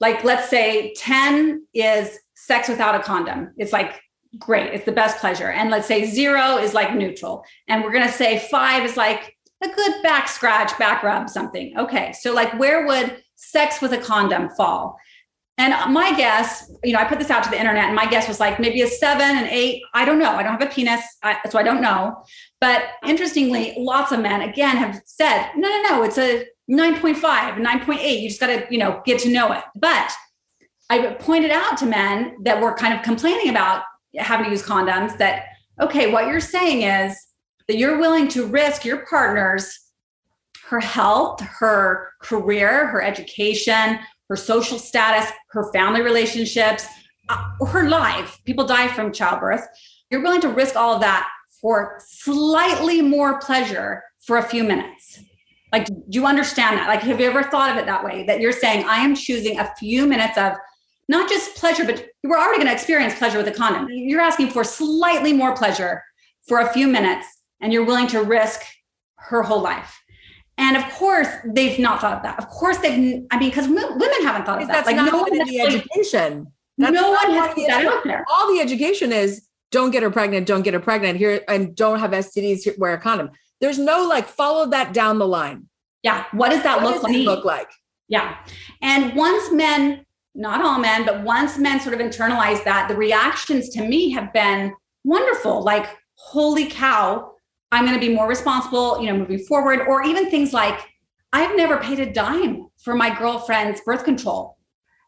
Like 0.01 0.25
let's 0.25 0.49
say 0.49 0.95
10 0.95 1.67
is 1.75 2.19
sex 2.35 2.69
without 2.69 2.95
a 2.95 3.01
condom. 3.01 3.53
It's 3.59 3.73
like 3.73 4.01
great 4.39 4.73
it's 4.73 4.87
the 4.87 4.93
best 4.93 5.19
pleasure. 5.19 5.51
And 5.51 5.71
let's 5.71 5.87
say 5.87 6.07
zero 6.07 6.57
is 6.57 6.75
like 6.75 6.95
neutral. 6.95 7.45
And 7.69 7.85
we're 7.85 7.93
going 7.93 8.07
to 8.07 8.13
say 8.13 8.39
five 8.51 8.85
is 8.85 8.97
like 8.97 9.37
a 9.63 9.69
good 9.69 10.03
back 10.03 10.27
scratch 10.29 10.77
back 10.79 11.03
rub 11.03 11.29
something. 11.29 11.77
Okay 11.79 12.13
so 12.19 12.33
like 12.33 12.59
where 12.59 12.87
would 12.87 13.23
sex 13.37 13.81
with 13.81 13.93
a 13.93 13.99
condom 13.99 14.49
fall? 14.51 14.97
And 15.59 15.93
my 15.93 16.17
guess 16.17 16.73
you 16.83 16.95
know 16.95 17.01
i 17.01 17.05
put 17.05 17.19
this 17.19 17.29
out 17.29 17.45
to 17.45 17.51
the 17.51 17.59
internet 17.59 17.85
and 17.85 17.95
my 17.95 18.07
guess 18.07 18.27
was 18.27 18.41
like 18.41 18.59
maybe 18.59 18.81
a 18.81 18.87
seven 18.87 19.37
and 19.37 19.49
eight. 19.49 19.83
I 19.93 20.07
don't 20.07 20.19
know. 20.19 20.31
I 20.31 20.43
don't 20.43 20.59
have 20.59 20.63
a 20.63 20.73
penis 20.73 21.03
I, 21.23 21.39
so 21.51 21.59
i 21.59 21.63
don't 21.63 21.83
know. 21.83 22.25
But 22.61 22.85
interestingly 23.07 23.75
lots 23.77 24.13
of 24.13 24.21
men 24.21 24.41
again 24.41 24.77
have 24.79 25.03
said 25.05 25.51
no 25.57 25.69
no 25.69 25.83
no 25.83 26.03
it's 26.05 26.17
a 26.17 26.47
9.5, 26.71 27.21
9.8. 27.21 28.21
You 28.21 28.29
just 28.29 28.41
got 28.41 28.47
to, 28.47 28.67
you 28.71 28.79
know, 28.79 29.03
get 29.05 29.19
to 29.21 29.29
know 29.29 29.53
it. 29.53 29.65
But 29.75 30.13
I 30.89 31.15
pointed 31.15 31.51
out 31.51 31.77
to 31.79 31.87
men 31.87 32.37
that 32.45 32.61
were 32.61 32.75
kind 32.75 32.95
of 32.95 33.03
complaining 33.03 33.51
about 33.51 33.83
having 34.17 34.47
to 34.47 34.51
use 34.51 34.63
condoms 34.63 35.19
that, 35.19 35.47
okay, 35.81 36.13
what 36.13 36.27
you're 36.27 36.41
saying 36.41 36.83
is 36.83 37.17
that 37.67 37.77
you're 37.77 37.99
willing 37.99 38.29
to 38.29 38.47
risk 38.47 38.85
your 38.85 39.05
partner's 39.07 39.79
her 40.69 40.81
health, 40.81 41.41
her 41.41 42.13
career, 42.23 42.87
her 42.87 43.03
education, 43.03 43.99
her 44.29 44.37
social 44.37 44.79
status, 44.79 45.29
her 45.49 45.73
family 45.73 46.01
relationships, 46.01 46.87
uh, 47.29 47.67
her 47.67 47.89
life. 47.89 48.39
People 48.45 48.65
die 48.65 48.87
from 48.87 49.13
childbirth. 49.13 49.67
You're 50.11 50.23
willing 50.23 50.41
to 50.43 50.49
risk 50.49 50.77
all 50.77 50.95
of 50.95 51.01
that 51.01 51.29
for 51.61 52.01
slightly 52.07 53.03
more 53.03 53.41
pleasure 53.41 54.05
for 54.21 54.37
a 54.37 54.43
few 54.43 54.63
minutes 54.63 55.19
Like, 55.73 55.87
do 55.87 55.95
you 56.09 56.27
understand 56.27 56.79
that? 56.79 56.89
Like, 56.89 57.01
have 57.03 57.21
you 57.21 57.27
ever 57.27 57.43
thought 57.45 57.71
of 57.71 57.77
it 57.77 57.87
that 57.87 58.05
way? 58.05 58.25
That 58.27 58.41
you're 58.41 58.53
saying, 58.53 58.85
I 58.87 59.05
am 59.05 59.15
choosing 59.15 59.59
a 59.59 59.73
few 59.79 60.07
minutes 60.07 60.37
of 60.37 60.55
not 61.09 61.29
just 61.29 61.55
pleasure, 61.57 61.85
but 61.85 62.07
we're 62.25 62.39
already 62.39 62.59
going 62.59 62.69
to 62.69 62.73
experience 62.73 63.15
pleasure 63.15 63.39
with 63.39 63.49
a 63.49 63.53
condom. 63.53 63.89
You're 63.91 64.21
asking 64.21 64.51
for 64.51 64.65
slightly 64.65 65.33
more 65.33 65.55
pleasure 65.55 66.03
for 66.49 66.61
a 66.61 66.73
few 66.73 66.89
minutes, 66.89 67.27
and 67.61 67.73
you're 67.73 67.85
willing 67.85 68.07
to 68.09 68.23
risk 68.23 68.63
her 69.17 69.43
whole 69.43 69.61
life. 69.61 69.97
And 70.59 70.77
of 70.77 70.85
course, 70.93 71.29
they've 71.45 71.79
not 71.79 72.01
thought 72.01 72.19
of 72.19 72.23
that. 72.23 72.39
Of 72.39 72.49
course, 72.49 72.79
they've. 72.79 73.25
I 73.31 73.39
mean, 73.39 73.51
because 73.51 73.67
women 73.67 74.23
haven't 74.23 74.45
thought 74.45 74.61
of 74.61 74.69
that. 74.69 74.85
That's 74.85 74.87
like 74.87 74.97
not 74.97 75.11
no 75.11 75.23
one 75.23 75.35
in 75.35 75.47
the 75.47 75.61
education. 75.61 76.47
That's 76.79 76.93
no 76.93 77.11
one 77.11 77.31
has 77.31 77.55
put 77.55 77.67
that 77.67 77.87
out 77.87 78.05
there. 78.05 78.25
All 78.31 78.53
the 78.53 78.61
education 78.61 79.13
is 79.13 79.47
don't 79.71 79.91
get 79.91 80.03
her 80.03 80.11
pregnant, 80.11 80.47
don't 80.47 80.63
get 80.63 80.75
her 80.75 80.81
pregnant 80.81 81.19
here, 81.19 81.43
and 81.49 81.75
don't 81.75 81.99
have 81.99 82.11
STDs. 82.11 82.79
Wear 82.79 82.93
a 82.95 83.01
condom. 83.01 83.31
There's 83.61 83.79
no 83.79 84.07
like 84.07 84.27
follow 84.27 84.67
that 84.71 84.93
down 84.93 85.19
the 85.19 85.27
line. 85.27 85.69
Yeah. 86.03 86.25
What 86.33 86.51
does 86.51 86.63
that 86.63 86.83
what 86.83 86.95
look 86.95 87.03
does 87.03 87.05
like? 87.05 87.27
Look 87.27 87.45
like. 87.45 87.71
Yeah. 88.09 88.39
And 88.83 89.15
once 89.15 89.53
men, 89.53 90.05
not 90.35 90.63
all 90.63 90.79
men, 90.79 91.05
but 91.05 91.23
once 91.23 91.59
men 91.59 91.81
sort 91.81 91.95
of 91.95 92.01
internalize 92.01 92.65
that, 92.65 92.89
the 92.89 92.97
reactions 92.97 93.69
to 93.71 93.83
me 93.87 94.11
have 94.11 94.33
been 94.33 94.73
wonderful. 95.05 95.63
Like, 95.63 95.87
holy 96.15 96.67
cow, 96.67 97.33
I'm 97.73 97.85
going 97.85 97.99
to 97.99 98.07
be 98.07 98.15
more 98.15 98.29
responsible, 98.29 99.01
you 99.01 99.07
know, 99.07 99.19
moving 99.19 99.39
forward. 99.41 99.81
Or 99.87 100.03
even 100.03 100.31
things 100.31 100.53
like, 100.53 100.81
I've 101.33 101.57
never 101.57 101.79
paid 101.79 102.01
a 102.01 102.13
dime 102.13 102.67
for 102.83 102.95
my 102.95 103.17
girlfriend's 103.17 103.81
birth 103.83 104.05
control. 104.05 104.57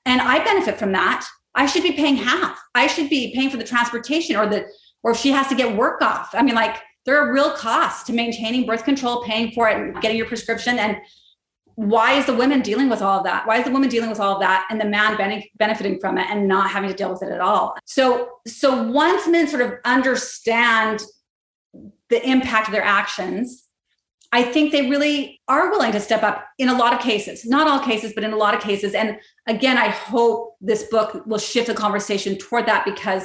And 0.05 0.21
I 0.21 0.45
benefit 0.45 0.79
from 0.79 0.93
that. 0.93 1.27
I 1.55 1.67
should 1.67 1.83
be 1.83 1.93
paying 1.93 2.17
half. 2.17 2.59
I 2.75 2.87
should 2.87 3.11
be 3.11 3.33
paying 3.35 3.51
for 3.51 3.57
the 3.57 3.65
transportation 3.65 4.37
or 4.37 4.47
the, 4.47 4.67
or 5.03 5.13
if 5.13 5.19
she 5.19 5.31
has 5.31 5.49
to 5.49 5.55
get 5.55 5.77
work 5.77 6.03
off. 6.03 6.31
I 6.35 6.43
mean, 6.43 6.55
like 6.55 6.77
there 7.05 7.19
are 7.19 7.33
real 7.33 7.51
costs 7.51 8.05
to 8.05 8.13
maintaining 8.13 8.67
birth 8.67 8.85
control, 8.85 9.25
paying 9.25 9.53
for 9.53 9.69
it, 9.69 9.77
and 9.77 10.01
getting 10.01 10.17
your 10.17 10.27
prescription. 10.27 10.79
And 10.79 10.99
why 11.75 12.13
is 12.13 12.27
the 12.27 12.35
woman 12.35 12.61
dealing 12.61 12.89
with 12.89 13.03
all 13.03 13.19
of 13.19 13.25
that? 13.25 13.47
Why 13.47 13.59
is 13.59 13.65
the 13.65 13.71
woman 13.71 13.89
dealing 13.89 14.11
with 14.11 14.21
all 14.21 14.35
of 14.35 14.41
that 14.41 14.67
and 14.71 14.81
the 14.81 14.85
man 14.85 15.17
benefiting 15.57 15.99
from 16.01 16.19
it 16.19 16.27
and 16.31 16.47
not 16.47 16.71
having 16.71 16.91
to 16.91 16.97
deal 16.97 17.11
with 17.11 17.23
it 17.23 17.33
at 17.33 17.41
all? 17.41 17.77
So, 17.87 18.29
so 18.47 18.83
once 18.83 19.27
men 19.27 19.49
sort 19.49 19.63
of 19.63 19.75
understand 19.85 21.03
the 22.09 22.29
impact 22.29 22.69
of 22.69 22.73
their 22.73 22.85
actions, 22.85 23.65
I 24.35 24.43
think 24.43 24.73
they 24.73 24.89
really 24.89 25.41
are 25.49 25.71
willing 25.71 25.93
to 25.93 26.01
step 26.01 26.23
up 26.23 26.47
in 26.59 26.69
a 26.69 26.77
lot 26.77 26.95
of 26.95 27.01
cases, 27.01 27.45
not 27.45 27.69
all 27.69 27.81
cases, 27.81 28.13
but 28.15 28.25
in 28.25 28.33
a 28.33 28.37
lot 28.37 28.55
of 28.55 28.61
cases. 28.61 28.95
And 28.95 29.19
again, 29.47 29.77
I 29.77 29.89
hope 29.89 30.57
this 30.61 30.85
book 30.85 31.23
will 31.27 31.39
shift 31.39 31.67
the 31.67 31.75
conversation 31.75 32.39
toward 32.39 32.67
that 32.67 32.85
because 32.85 33.25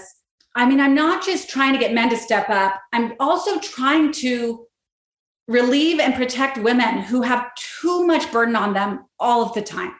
I 0.57 0.65
mean, 0.65 0.79
I'm 0.79 0.95
not 0.95 1.23
just 1.23 1.51
trying 1.51 1.73
to 1.73 1.79
get 1.79 1.93
men 1.93 2.09
to 2.09 2.17
step 2.17 2.49
up, 2.49 2.81
I'm 2.91 3.13
also 3.19 3.59
trying 3.59 4.11
to 4.13 4.65
relieve 5.47 5.99
and 5.99 6.15
protect 6.15 6.57
women 6.57 6.97
who 6.97 7.21
have 7.21 7.53
too 7.55 8.05
much 8.05 8.31
burden 8.31 8.55
on 8.55 8.73
them 8.73 9.05
all 9.19 9.43
of 9.43 9.53
the 9.53 9.61
time. 9.61 9.93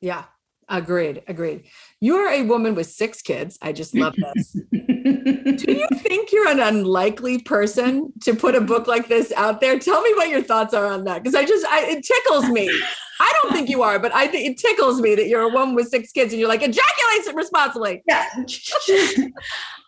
Yeah, 0.00 0.24
agreed. 0.66 1.22
Agreed. 1.28 1.64
You're 2.00 2.28
a 2.28 2.42
woman 2.42 2.74
with 2.74 2.88
six 2.88 3.22
kids. 3.22 3.58
I 3.62 3.72
just 3.72 3.94
love 3.94 4.14
this. 4.16 4.52
Do 4.72 5.72
you 5.72 5.88
think 5.96 6.30
you're 6.30 6.48
an 6.48 6.60
unlikely 6.60 7.40
person 7.40 8.12
to 8.22 8.34
put 8.34 8.54
a 8.54 8.60
book 8.60 8.86
like 8.86 9.08
this 9.08 9.32
out 9.32 9.60
there? 9.62 9.78
Tell 9.78 10.02
me 10.02 10.12
what 10.14 10.28
your 10.28 10.42
thoughts 10.42 10.74
are 10.74 10.86
on 10.86 11.04
that. 11.04 11.22
Because 11.22 11.34
I 11.34 11.44
just, 11.46 11.64
I, 11.66 11.86
it 11.86 12.04
tickles 12.04 12.50
me. 12.50 12.70
I 13.18 13.32
don't 13.42 13.52
think 13.52 13.70
you 13.70 13.82
are, 13.82 13.98
but 13.98 14.14
I 14.14 14.26
think 14.26 14.50
it 14.50 14.58
tickles 14.58 15.00
me 15.00 15.14
that 15.14 15.26
you're 15.26 15.40
a 15.40 15.48
woman 15.48 15.74
with 15.74 15.88
six 15.88 16.12
kids 16.12 16.34
and 16.34 16.40
you're 16.40 16.50
like, 16.50 16.60
ejaculate 16.60 17.06
responsibly. 17.36 18.02
Yeah. 18.06 18.26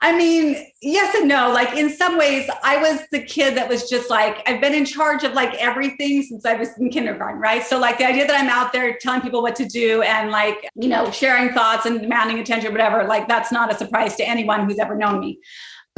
I 0.01 0.17
mean, 0.17 0.65
yes 0.81 1.15
and 1.17 1.29
no. 1.29 1.51
Like 1.53 1.77
in 1.77 1.91
some 1.91 2.19
ways, 2.19 2.49
I 2.63 2.77
was 2.79 3.01
the 3.11 3.21
kid 3.21 3.57
that 3.57 3.69
was 3.69 3.89
just 3.89 4.11
like, 4.11 4.49
I've 4.49 4.61
been 4.61 4.75
in 4.75 4.85
charge 4.85 5.25
of 5.25 5.33
like 5.33 5.55
everything 5.55 6.23
since 6.23 6.45
I 6.45 6.55
was 6.55 6.69
in 6.79 6.91
kindergarten, 6.91 7.41
right? 7.41 7.65
So, 7.65 7.79
like 7.79 7.99
the 7.99 8.07
idea 8.07 8.27
that 8.27 8.41
I'm 8.41 8.49
out 8.49 8.73
there 8.73 8.97
telling 9.01 9.21
people 9.21 9.43
what 9.43 9.57
to 9.57 9.67
do 9.67 10.03
and 10.03 10.31
like, 10.31 10.69
you 10.77 10.89
know, 10.89 11.11
sharing 11.11 11.53
thoughts 11.53 11.87
and 11.87 11.98
demanding 12.03 12.39
attention, 12.39 12.73
whatever, 12.73 13.05
like 13.05 13.29
that's 13.29 13.53
not 13.53 13.73
a 13.73 13.77
surprise 13.77 14.17
to 14.17 14.29
anyone 14.29 14.69
who's 14.69 14.79
ever 14.79 14.97
known 14.97 15.21
me. 15.21 15.41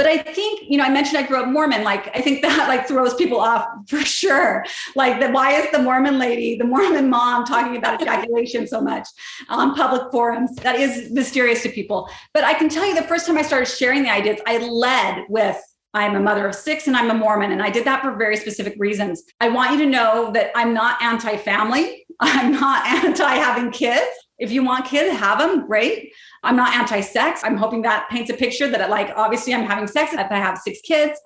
But 0.01 0.07
I 0.07 0.17
think, 0.17 0.63
you 0.67 0.79
know, 0.79 0.85
I 0.85 0.89
mentioned 0.89 1.19
I 1.19 1.27
grew 1.27 1.43
up 1.43 1.49
Mormon. 1.49 1.85
Like, 1.85 2.09
I 2.17 2.23
think 2.23 2.41
that 2.43 2.69
like 2.69 2.89
throws 2.89 3.15
people 3.17 3.39
off 3.39 3.67
for 3.87 4.01
sure. 4.01 4.65
Like, 4.97 5.21
the, 5.21 5.29
why 5.29 5.53
is 5.53 5.71
the 5.73 5.79
Mormon 5.79 6.19
lady, 6.19 6.57
the 6.57 6.65
Mormon 6.65 7.11
mom, 7.11 7.45
talking 7.45 7.77
about 7.77 8.01
ejaculation 8.01 8.67
so 8.67 8.81
much 8.81 9.07
on 9.51 9.75
public 9.75 10.11
forums? 10.11 10.57
That 10.57 10.77
is 10.77 11.11
mysterious 11.11 11.63
to 11.65 11.69
people. 11.69 12.09
But 12.33 12.45
I 12.45 12.55
can 12.55 12.71
tell 12.71 12.87
you, 12.87 12.95
the 12.95 13.03
first 13.03 13.27
time 13.27 13.37
I 13.37 13.43
started 13.43 13.67
sharing 13.67 14.03
the 14.03 14.11
ideas, 14.11 14.41
I 14.47 14.57
led 14.57 15.25
with 15.29 15.61
I'm 15.93 16.15
a 16.17 16.21
mother 16.21 16.47
of 16.47 16.55
six 16.55 16.87
and 16.87 16.97
I'm 16.97 17.11
a 17.11 17.15
Mormon. 17.15 17.53
And 17.53 17.63
I 17.63 17.69
did 17.69 17.85
that 17.85 18.03
for 18.03 18.17
very 18.17 18.39
specific 18.39 18.77
reasons. 18.79 19.25
I 19.41 19.49
want 19.49 19.73
you 19.73 19.79
to 19.81 19.87
know 19.87 20.31
that 20.33 20.51
I'm 20.55 20.73
not 20.73 21.03
anti 21.03 21.37
family. 21.37 22.07
I'm 22.21 22.53
not 22.53 22.87
anti 23.05 23.35
having 23.35 23.71
kids. 23.71 24.09
If 24.41 24.51
you 24.51 24.65
want 24.65 24.87
kids, 24.87 25.17
have 25.17 25.39
them, 25.39 25.67
great. 25.67 26.13
I'm 26.43 26.57
not 26.57 26.75
anti-sex. 26.75 27.43
I'm 27.45 27.57
hoping 27.57 27.83
that 27.83 28.09
paints 28.11 28.31
a 28.31 28.35
picture 28.35 28.69
that 28.69 28.91
like 28.91 29.13
obviously 29.15 29.55
I'm 29.55 29.67
having 29.67 29.87
sex 29.87 30.13
if 30.13 30.19
I 30.19 30.37
have 30.37 30.59
six 30.59 30.81
kids. 30.81 31.21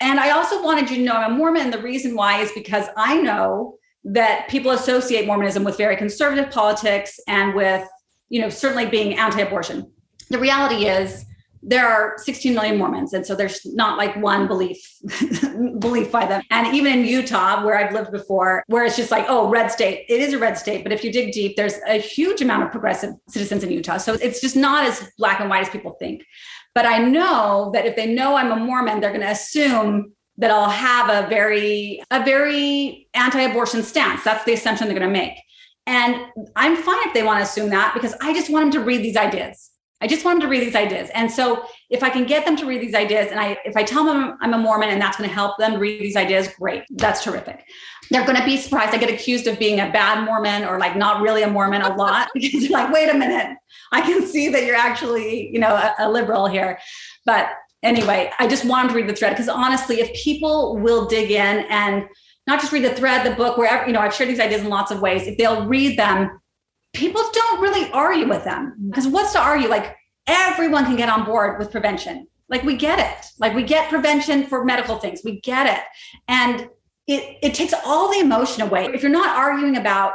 And 0.00 0.18
I 0.18 0.30
also 0.30 0.62
wanted 0.62 0.90
you 0.90 0.96
to 0.96 1.02
know 1.02 1.12
I'm 1.12 1.32
a 1.32 1.36
Mormon. 1.36 1.70
The 1.70 1.78
reason 1.78 2.16
why 2.16 2.40
is 2.40 2.50
because 2.52 2.86
I 2.96 3.20
know 3.20 3.76
that 4.04 4.48
people 4.48 4.72
associate 4.72 5.26
Mormonism 5.26 5.62
with 5.62 5.78
very 5.78 5.96
conservative 5.96 6.50
politics 6.50 7.20
and 7.28 7.54
with, 7.54 7.86
you 8.28 8.40
know, 8.40 8.48
certainly 8.48 8.86
being 8.86 9.18
anti-abortion. 9.18 9.90
The 10.30 10.38
reality 10.38 10.86
is 10.86 11.24
there 11.66 11.88
are 11.88 12.14
16 12.18 12.54
million 12.54 12.78
Mormons, 12.78 13.14
and 13.14 13.26
so 13.26 13.34
there's 13.34 13.64
not 13.74 13.96
like 13.96 14.14
one 14.16 14.46
belief 14.46 14.78
belief 15.78 16.12
by 16.12 16.26
them. 16.26 16.42
And 16.50 16.74
even 16.74 16.98
in 16.98 17.04
Utah, 17.06 17.64
where 17.64 17.78
I've 17.78 17.92
lived 17.92 18.12
before, 18.12 18.62
where 18.66 18.84
it's 18.84 18.96
just 18.96 19.10
like, 19.10 19.24
oh, 19.28 19.48
red 19.48 19.68
state, 19.68 20.04
it 20.08 20.20
is 20.20 20.34
a 20.34 20.38
red 20.38 20.58
state. 20.58 20.82
But 20.82 20.92
if 20.92 21.02
you 21.02 21.10
dig 21.10 21.32
deep, 21.32 21.56
there's 21.56 21.78
a 21.88 21.98
huge 21.98 22.42
amount 22.42 22.64
of 22.64 22.70
progressive 22.70 23.14
citizens 23.28 23.64
in 23.64 23.70
Utah. 23.70 23.96
So 23.96 24.14
it's 24.14 24.40
just 24.40 24.56
not 24.56 24.84
as 24.84 25.10
black 25.16 25.40
and 25.40 25.48
white 25.48 25.62
as 25.62 25.70
people 25.70 25.92
think. 25.98 26.22
But 26.74 26.86
I 26.86 26.98
know 26.98 27.70
that 27.72 27.86
if 27.86 27.96
they 27.96 28.12
know 28.12 28.34
I'm 28.34 28.52
a 28.52 28.56
Mormon, 28.56 29.00
they're 29.00 29.10
going 29.10 29.22
to 29.22 29.30
assume 29.30 30.12
that 30.36 30.50
I'll 30.50 30.68
have 30.68 31.08
a 31.08 31.28
very 31.28 32.02
a 32.10 32.24
very 32.24 33.08
anti-abortion 33.14 33.82
stance. 33.84 34.22
That's 34.24 34.44
the 34.44 34.52
assumption 34.52 34.88
they're 34.88 34.98
going 34.98 35.08
to 35.08 35.18
make. 35.18 35.38
And 35.86 36.26
I'm 36.56 36.76
fine 36.76 37.06
if 37.06 37.14
they 37.14 37.22
want 37.22 37.38
to 37.38 37.44
assume 37.44 37.70
that 37.70 37.94
because 37.94 38.14
I 38.20 38.32
just 38.32 38.50
want 38.50 38.64
them 38.64 38.82
to 38.82 38.86
read 38.86 39.02
these 39.02 39.16
ideas. 39.16 39.70
I 40.04 40.06
just 40.06 40.22
want 40.22 40.38
them 40.38 40.42
to 40.42 40.50
read 40.50 40.60
these 40.60 40.74
ideas. 40.74 41.08
And 41.14 41.32
so 41.32 41.64
if 41.88 42.02
I 42.02 42.10
can 42.10 42.26
get 42.26 42.44
them 42.44 42.56
to 42.58 42.66
read 42.66 42.82
these 42.82 42.94
ideas 42.94 43.30
and 43.30 43.40
I 43.40 43.56
if 43.64 43.74
I 43.74 43.82
tell 43.82 44.04
them 44.04 44.36
I'm 44.42 44.52
a 44.52 44.58
Mormon 44.58 44.90
and 44.90 45.00
that's 45.00 45.16
going 45.16 45.26
to 45.26 45.34
help 45.34 45.56
them 45.56 45.78
read 45.80 46.02
these 46.02 46.14
ideas, 46.14 46.48
great. 46.60 46.82
That's 46.90 47.24
terrific. 47.24 47.64
They're 48.10 48.26
going 48.26 48.36
to 48.36 48.44
be 48.44 48.58
surprised. 48.58 48.94
I 48.94 48.98
get 48.98 49.08
accused 49.08 49.46
of 49.46 49.58
being 49.58 49.80
a 49.80 49.90
bad 49.90 50.22
Mormon 50.26 50.66
or 50.66 50.78
like 50.78 50.94
not 50.94 51.22
really 51.22 51.42
a 51.42 51.48
Mormon 51.48 51.80
a 51.80 51.94
lot 51.94 52.28
because 52.34 52.64
you're 52.64 52.72
like, 52.72 52.92
wait 52.92 53.08
a 53.08 53.14
minute, 53.14 53.56
I 53.92 54.02
can 54.02 54.26
see 54.26 54.50
that 54.50 54.64
you're 54.64 54.76
actually, 54.76 55.50
you 55.50 55.58
know, 55.58 55.74
a, 55.74 55.94
a 56.00 56.10
liberal 56.10 56.48
here. 56.48 56.78
But 57.24 57.48
anyway, 57.82 58.30
I 58.38 58.46
just 58.46 58.66
want 58.66 58.88
them 58.88 58.94
to 58.94 59.02
read 59.02 59.08
the 59.08 59.16
thread 59.16 59.32
because 59.32 59.48
honestly, 59.48 60.00
if 60.02 60.12
people 60.22 60.76
will 60.76 61.06
dig 61.06 61.30
in 61.30 61.64
and 61.70 62.04
not 62.46 62.60
just 62.60 62.74
read 62.74 62.84
the 62.84 62.94
thread, 62.94 63.24
the 63.24 63.34
book, 63.34 63.56
wherever, 63.56 63.86
you 63.86 63.94
know, 63.94 64.00
I've 64.00 64.14
shared 64.14 64.28
these 64.28 64.40
ideas 64.40 64.60
in 64.60 64.68
lots 64.68 64.90
of 64.90 65.00
ways. 65.00 65.26
If 65.26 65.38
they'll 65.38 65.64
read 65.64 65.98
them, 65.98 66.42
people 66.94 67.22
don't 67.32 67.60
really 67.60 67.90
argue 67.92 68.28
with 68.28 68.44
them 68.44 68.72
mm-hmm. 68.72 68.88
because 68.88 69.06
what's 69.06 69.32
to 69.32 69.40
argue? 69.40 69.68
Like 69.68 69.96
everyone 70.26 70.84
can 70.84 70.96
get 70.96 71.08
on 71.08 71.24
board 71.24 71.58
with 71.58 71.70
prevention. 71.70 72.26
Like 72.48 72.62
we 72.62 72.76
get 72.76 72.98
it. 72.98 73.26
Like 73.38 73.54
we 73.54 73.62
get 73.62 73.90
prevention 73.90 74.46
for 74.46 74.64
medical 74.64 74.98
things. 74.98 75.20
We 75.24 75.40
get 75.40 75.66
it. 75.66 75.84
And 76.28 76.68
it, 77.06 77.38
it 77.42 77.54
takes 77.54 77.74
all 77.84 78.12
the 78.12 78.20
emotion 78.20 78.62
away. 78.62 78.86
If 78.86 79.02
you're 79.02 79.10
not 79.10 79.36
arguing 79.36 79.76
about 79.76 80.14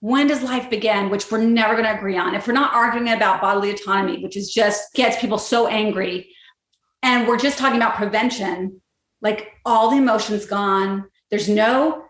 when 0.00 0.26
does 0.26 0.42
life 0.42 0.68
begin, 0.68 1.08
which 1.10 1.30
we're 1.30 1.38
never 1.38 1.72
going 1.72 1.84
to 1.84 1.96
agree 1.96 2.16
on, 2.16 2.34
if 2.34 2.46
we're 2.46 2.52
not 2.52 2.74
arguing 2.74 3.08
about 3.08 3.40
bodily 3.40 3.70
autonomy, 3.70 4.22
which 4.22 4.36
is 4.36 4.52
just 4.52 4.92
gets 4.94 5.18
people 5.18 5.38
so 5.38 5.66
angry, 5.66 6.30
and 7.02 7.26
we're 7.26 7.38
just 7.38 7.58
talking 7.58 7.76
about 7.76 7.96
prevention, 7.96 8.80
like 9.20 9.52
all 9.64 9.90
the 9.90 9.96
emotions 9.96 10.46
gone. 10.46 11.06
There's 11.30 11.48
no 11.48 12.04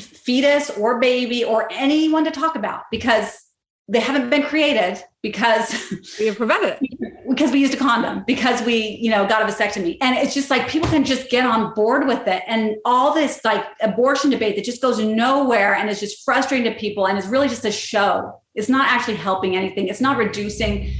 fetus 0.00 0.70
or 0.70 1.00
baby 1.00 1.44
or 1.44 1.68
anyone 1.72 2.24
to 2.24 2.30
talk 2.30 2.56
about 2.56 2.84
because 2.90 3.41
they 3.88 4.00
haven't 4.00 4.30
been 4.30 4.44
created 4.44 5.02
because 5.22 5.92
we 6.18 6.26
have 6.26 6.36
prevented 6.36 6.78
it. 6.80 7.12
because 7.28 7.50
we 7.50 7.60
used 7.60 7.74
a 7.74 7.76
condom 7.76 8.24
because 8.26 8.62
we 8.62 8.98
you 9.00 9.10
know 9.10 9.26
got 9.26 9.42
a 9.42 9.52
vasectomy. 9.52 9.96
And 10.00 10.16
it's 10.16 10.34
just 10.34 10.50
like 10.50 10.68
people 10.68 10.88
can 10.88 11.04
just 11.04 11.30
get 11.30 11.44
on 11.44 11.74
board 11.74 12.06
with 12.06 12.26
it. 12.26 12.42
And 12.46 12.76
all 12.84 13.14
this 13.14 13.44
like 13.44 13.64
abortion 13.80 14.30
debate 14.30 14.56
that 14.56 14.64
just 14.64 14.82
goes 14.82 14.98
nowhere 14.98 15.74
and 15.74 15.90
is 15.90 16.00
just 16.00 16.24
frustrating 16.24 16.70
to 16.72 16.78
people 16.78 17.06
and 17.06 17.18
it's 17.18 17.26
really 17.26 17.48
just 17.48 17.64
a 17.64 17.72
show. 17.72 18.40
It's 18.54 18.68
not 18.68 18.88
actually 18.88 19.16
helping 19.16 19.56
anything. 19.56 19.88
It's 19.88 20.00
not 20.00 20.16
reducing 20.16 20.92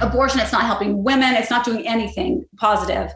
abortion. 0.00 0.40
It's 0.40 0.52
not 0.52 0.62
helping 0.62 1.02
women. 1.02 1.34
It's 1.34 1.50
not 1.50 1.64
doing 1.64 1.86
anything 1.86 2.44
positive. 2.56 3.12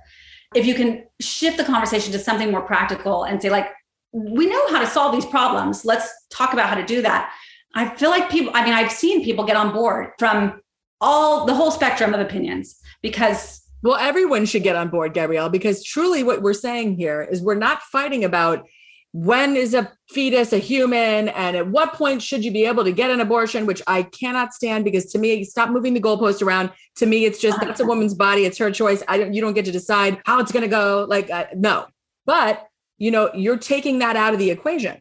If 0.55 0.67
you 0.67 0.75
can 0.75 1.05
shift 1.21 1.57
the 1.57 1.65
conversation 1.65 2.13
to 2.13 2.19
something 2.19 2.51
more 2.51 2.63
practical 2.63 3.25
and 3.25 3.43
say 3.43 3.51
like 3.51 3.69
we 4.13 4.47
know 4.47 4.69
how 4.69 4.79
to 4.79 4.87
solve 4.87 5.13
these 5.13 5.27
problems. 5.27 5.85
Let's 5.85 6.09
talk 6.31 6.53
about 6.53 6.69
how 6.69 6.77
to 6.77 6.87
do 6.87 7.03
that 7.03 7.33
I 7.75 7.89
feel 7.97 8.11
like 8.11 8.31
people, 8.31 8.53
I 8.55 8.65
mean, 8.65 8.75
I've 8.75 8.93
seen 8.93 9.25
people 9.25 9.45
get 9.45 9.57
on 9.57 9.73
board 9.73 10.11
from 10.19 10.61
all 11.01 11.45
the 11.45 11.55
whole 11.55 11.71
spectrum 11.71 12.15
of 12.15 12.21
opinions 12.21 12.79
because. 13.03 13.63
Well, 13.83 13.97
everyone 13.97 14.47
should 14.47 14.63
get 14.63 14.77
on 14.77 14.89
board, 14.89 15.13
Gabrielle, 15.13 15.51
because 15.51 15.83
truly 15.85 16.23
what 16.23 16.41
we're 16.41 16.55
saying 16.55 16.97
here 16.97 17.21
is 17.21 17.43
we're 17.43 17.55
not 17.55 17.83
fighting 17.83 18.25
about 18.25 18.67
when 19.13 19.55
is 19.55 19.75
a 19.75 19.93
fetus 20.11 20.53
a 20.53 20.59
human 20.59 21.29
and 21.29 21.57
at 21.57 21.69
what 21.69 21.93
point 21.93 22.21
should 22.21 22.45
you 22.45 22.51
be 22.51 22.65
able 22.65 22.83
to 22.83 22.91
get 22.91 23.11
an 23.13 23.21
abortion 23.21 23.65
which 23.65 23.81
i 23.87 24.03
cannot 24.03 24.53
stand 24.53 24.85
because 24.85 25.07
to 25.07 25.19
me 25.21 25.45
stop 25.45 25.71
moving 25.71 25.95
the 25.95 26.01
goalpost 26.01 26.43
around 26.43 26.69
to 26.97 27.07
me 27.07 27.25
it's 27.25 27.39
just 27.39 27.61
that's 27.61 27.79
a 27.79 27.85
woman's 27.85 28.13
body 28.13 28.45
it's 28.45 28.59
her 28.59 28.73
choice 28.73 29.05
i 29.07 29.17
don't 29.17 29.33
you 29.33 29.41
don't 29.41 29.55
get 29.55 29.65
to 29.65 29.71
decide 29.71 30.21
how 30.27 30.41
it's 30.41 30.51
going 30.51 30.65
to 30.65 30.69
go 30.69 31.07
like 31.09 31.31
uh, 31.31 31.47
no 31.55 31.87
but 32.27 32.67
you 32.99 33.13
know 33.13 33.31
you're 33.35 33.57
taking 33.57 34.01
that 34.01 34.17
out 34.17 34.33
of 34.33 34.41
the 34.41 34.51
equation 34.51 35.01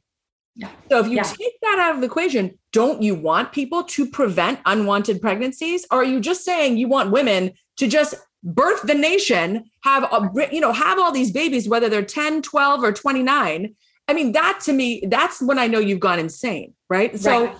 Yeah. 0.55 0.69
so 0.91 0.99
if 0.99 1.07
you 1.07 1.15
Yeah. 1.15 1.23
take 1.23 1.59
that 1.63 1.79
out 1.79 1.95
of 1.95 2.01
the 2.01 2.05
equation 2.05 2.59
don't 2.73 3.01
you 3.01 3.15
want 3.15 3.53
people 3.53 3.83
to 3.85 4.05
prevent 4.05 4.59
unwanted 4.65 5.21
pregnancies? 5.21 5.85
Or 5.89 5.99
are 5.99 6.03
you 6.03 6.19
just 6.19 6.43
saying 6.43 6.77
you 6.77 6.89
want 6.89 7.11
women 7.11 7.53
to 7.77 7.87
just 7.87 8.15
birth 8.43 8.81
the 8.81 8.93
nation 8.93 9.63
have 9.85 10.03
a, 10.03 10.29
you 10.51 10.59
know 10.59 10.73
have 10.73 10.99
all 10.99 11.13
these 11.13 11.31
babies 11.31 11.69
whether 11.69 11.87
they're 11.87 12.03
10 12.03 12.41
12 12.41 12.83
or 12.83 12.91
29 12.91 13.73
i 14.09 14.13
mean 14.13 14.33
that 14.33 14.59
to 14.61 14.73
me 14.73 15.01
that's 15.07 15.41
when 15.41 15.57
i 15.57 15.65
know 15.65 15.79
you've 15.79 16.01
gone 16.01 16.19
insane 16.19 16.73
right? 16.89 17.17
So 17.19 17.45
Right. 17.45 17.55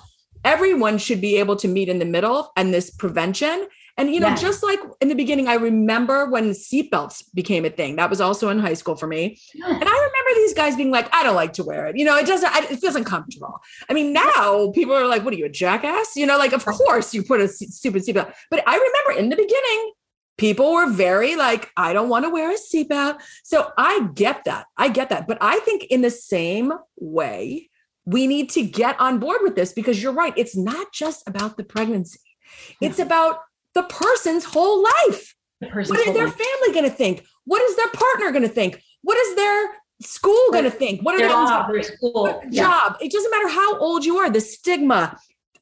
everyone 0.45 0.97
should 0.97 1.21
be 1.21 1.37
able 1.37 1.55
to 1.55 1.67
meet 1.67 1.89
in 1.89 1.99
the 1.99 2.05
middle 2.05 2.51
and 2.55 2.73
this 2.73 2.89
prevention 2.91 3.67
and 3.97 4.13
you 4.13 4.19
know 4.19 4.27
Yeah. 4.29 4.35
just 4.35 4.63
like 4.63 4.79
in 5.01 5.07
the 5.07 5.15
beginning 5.15 5.47
i 5.47 5.53
remember 5.55 6.29
when 6.29 6.49
seatbelts 6.51 7.23
became 7.33 7.63
a 7.65 7.69
thing 7.69 7.95
that 7.97 8.09
was 8.09 8.19
also 8.21 8.49
in 8.49 8.59
high 8.59 8.73
school 8.73 8.95
for 8.95 9.07
me 9.07 9.39
and 9.53 9.63
I 9.65 9.95
remember 10.07 10.31
these 10.35 10.53
guys 10.53 10.75
being 10.75 10.89
like, 10.91 11.13
I 11.13 11.21
don't 11.23 11.35
like 11.35 11.53
to 11.53 11.63
wear 11.63 11.85
it. 11.87 11.97
You 11.97 12.05
know, 12.05 12.17
it 12.17 12.25
doesn't, 12.25 12.51
I- 12.55 12.67
it 12.71 12.79
feels 12.79 12.95
uncomfortable. 12.95 13.59
I 13.89 13.93
mean, 13.93 14.13
now 14.13 14.71
people 14.73 14.93
are 14.95 15.05
like, 15.07 15.23
what 15.23 15.33
are 15.33 15.37
you, 15.37 15.45
a 15.45 15.49
jackass? 15.49 16.15
You 16.15 16.25
know, 16.25 16.37
like, 16.37 16.53
of 16.53 16.65
course 16.65 17.13
you 17.13 17.23
put 17.23 17.39
a 17.39 17.47
stupid 17.47 18.03
seatbelt. 18.03 18.33
But 18.49 18.63
I 18.67 18.75
remember 18.75 19.19
in 19.21 19.29
the 19.29 19.35
beginning, 19.35 19.91
people 20.37 20.73
were 20.73 20.89
very 20.89 21.35
like, 21.35 21.69
I 21.77 21.93
don't 21.93 22.09
want 22.09 22.25
to 22.25 22.29
wear 22.29 22.51
a 22.51 22.55
seatbelt. 22.57 23.19
So 23.43 23.71
I 23.77 24.09
get 24.15 24.43
that. 24.45 24.65
I 24.77 24.89
get 24.89 25.09
that. 25.09 25.27
But 25.27 25.37
I 25.41 25.59
think 25.59 25.83
in 25.85 26.01
the 26.01 26.09
same 26.11 26.73
way, 26.99 27.69
we 28.05 28.25
need 28.27 28.49
to 28.51 28.63
get 28.63 28.99
on 28.99 29.19
board 29.19 29.39
with 29.43 29.55
this 29.55 29.71
because 29.73 30.01
you're 30.01 30.13
right. 30.13 30.33
It's 30.35 30.55
not 30.57 30.91
just 30.93 31.27
about 31.27 31.57
the 31.57 31.63
pregnancy, 31.63 32.19
it's 32.81 32.99
about 32.99 33.39
the 33.75 33.83
person's 33.83 34.43
whole 34.45 34.83
life. 34.83 35.35
The 35.61 35.67
person's 35.67 35.97
What 35.97 36.07
is 36.07 36.13
their 36.13 36.25
life. 36.27 36.35
family 36.35 36.73
going 36.73 36.89
to 36.89 36.95
think? 36.95 37.25
What 37.45 37.61
is 37.61 37.75
their 37.75 37.89
partner 37.89 38.31
going 38.31 38.43
to 38.43 38.49
think? 38.49 38.81
What 39.01 39.17
is 39.17 39.35
their 39.35 39.69
school 40.01 40.39
going 40.51 40.63
to 40.65 40.71
think? 40.71 41.01
What 41.01 41.15
are 41.15 41.27
job, 41.27 41.71
their 41.71 41.83
school. 41.83 42.41
Yeah. 42.49 42.63
job? 42.63 42.97
It 43.01 43.11
doesn't 43.11 43.31
matter 43.31 43.47
how 43.49 43.77
old 43.79 44.05
you 44.05 44.17
are, 44.17 44.29
the 44.29 44.41
stigma, 44.41 45.17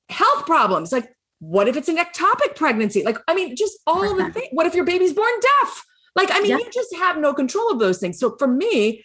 health 0.10 0.46
problems. 0.46 0.92
Like, 0.92 1.12
what 1.40 1.68
if 1.68 1.76
it's 1.76 1.90
an 1.90 1.98
ectopic 1.98 2.56
pregnancy? 2.56 3.04
Like, 3.04 3.18
I 3.28 3.34
mean, 3.34 3.56
just 3.56 3.80
all 3.88 4.16
the 4.16 4.32
things. 4.32 4.48
What 4.52 4.66
if 4.68 4.76
your 4.76 4.86
baby's 4.86 5.14
born 5.14 5.32
deaf? 5.42 5.84
Like, 6.16 6.30
I 6.32 6.40
mean, 6.42 6.52
Yeah. 6.52 6.58
you 6.58 6.70
just 6.72 6.96
have 6.98 7.18
no 7.18 7.34
control 7.34 7.72
of 7.72 7.80
those 7.80 7.98
things. 8.00 8.20
So 8.20 8.36
for 8.38 8.48
me, 8.48 9.04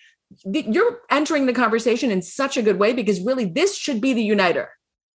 th- 0.52 0.66
you're 0.66 1.00
entering 1.10 1.46
the 1.46 1.52
conversation 1.54 2.10
in 2.10 2.20
such 2.20 2.56
a 2.56 2.62
good 2.62 2.78
way 2.78 2.92
because 2.92 3.20
really 3.20 3.44
this 3.46 3.76
should 3.76 4.00
be 4.00 4.12
the 4.12 4.22
uniter. 4.22 4.70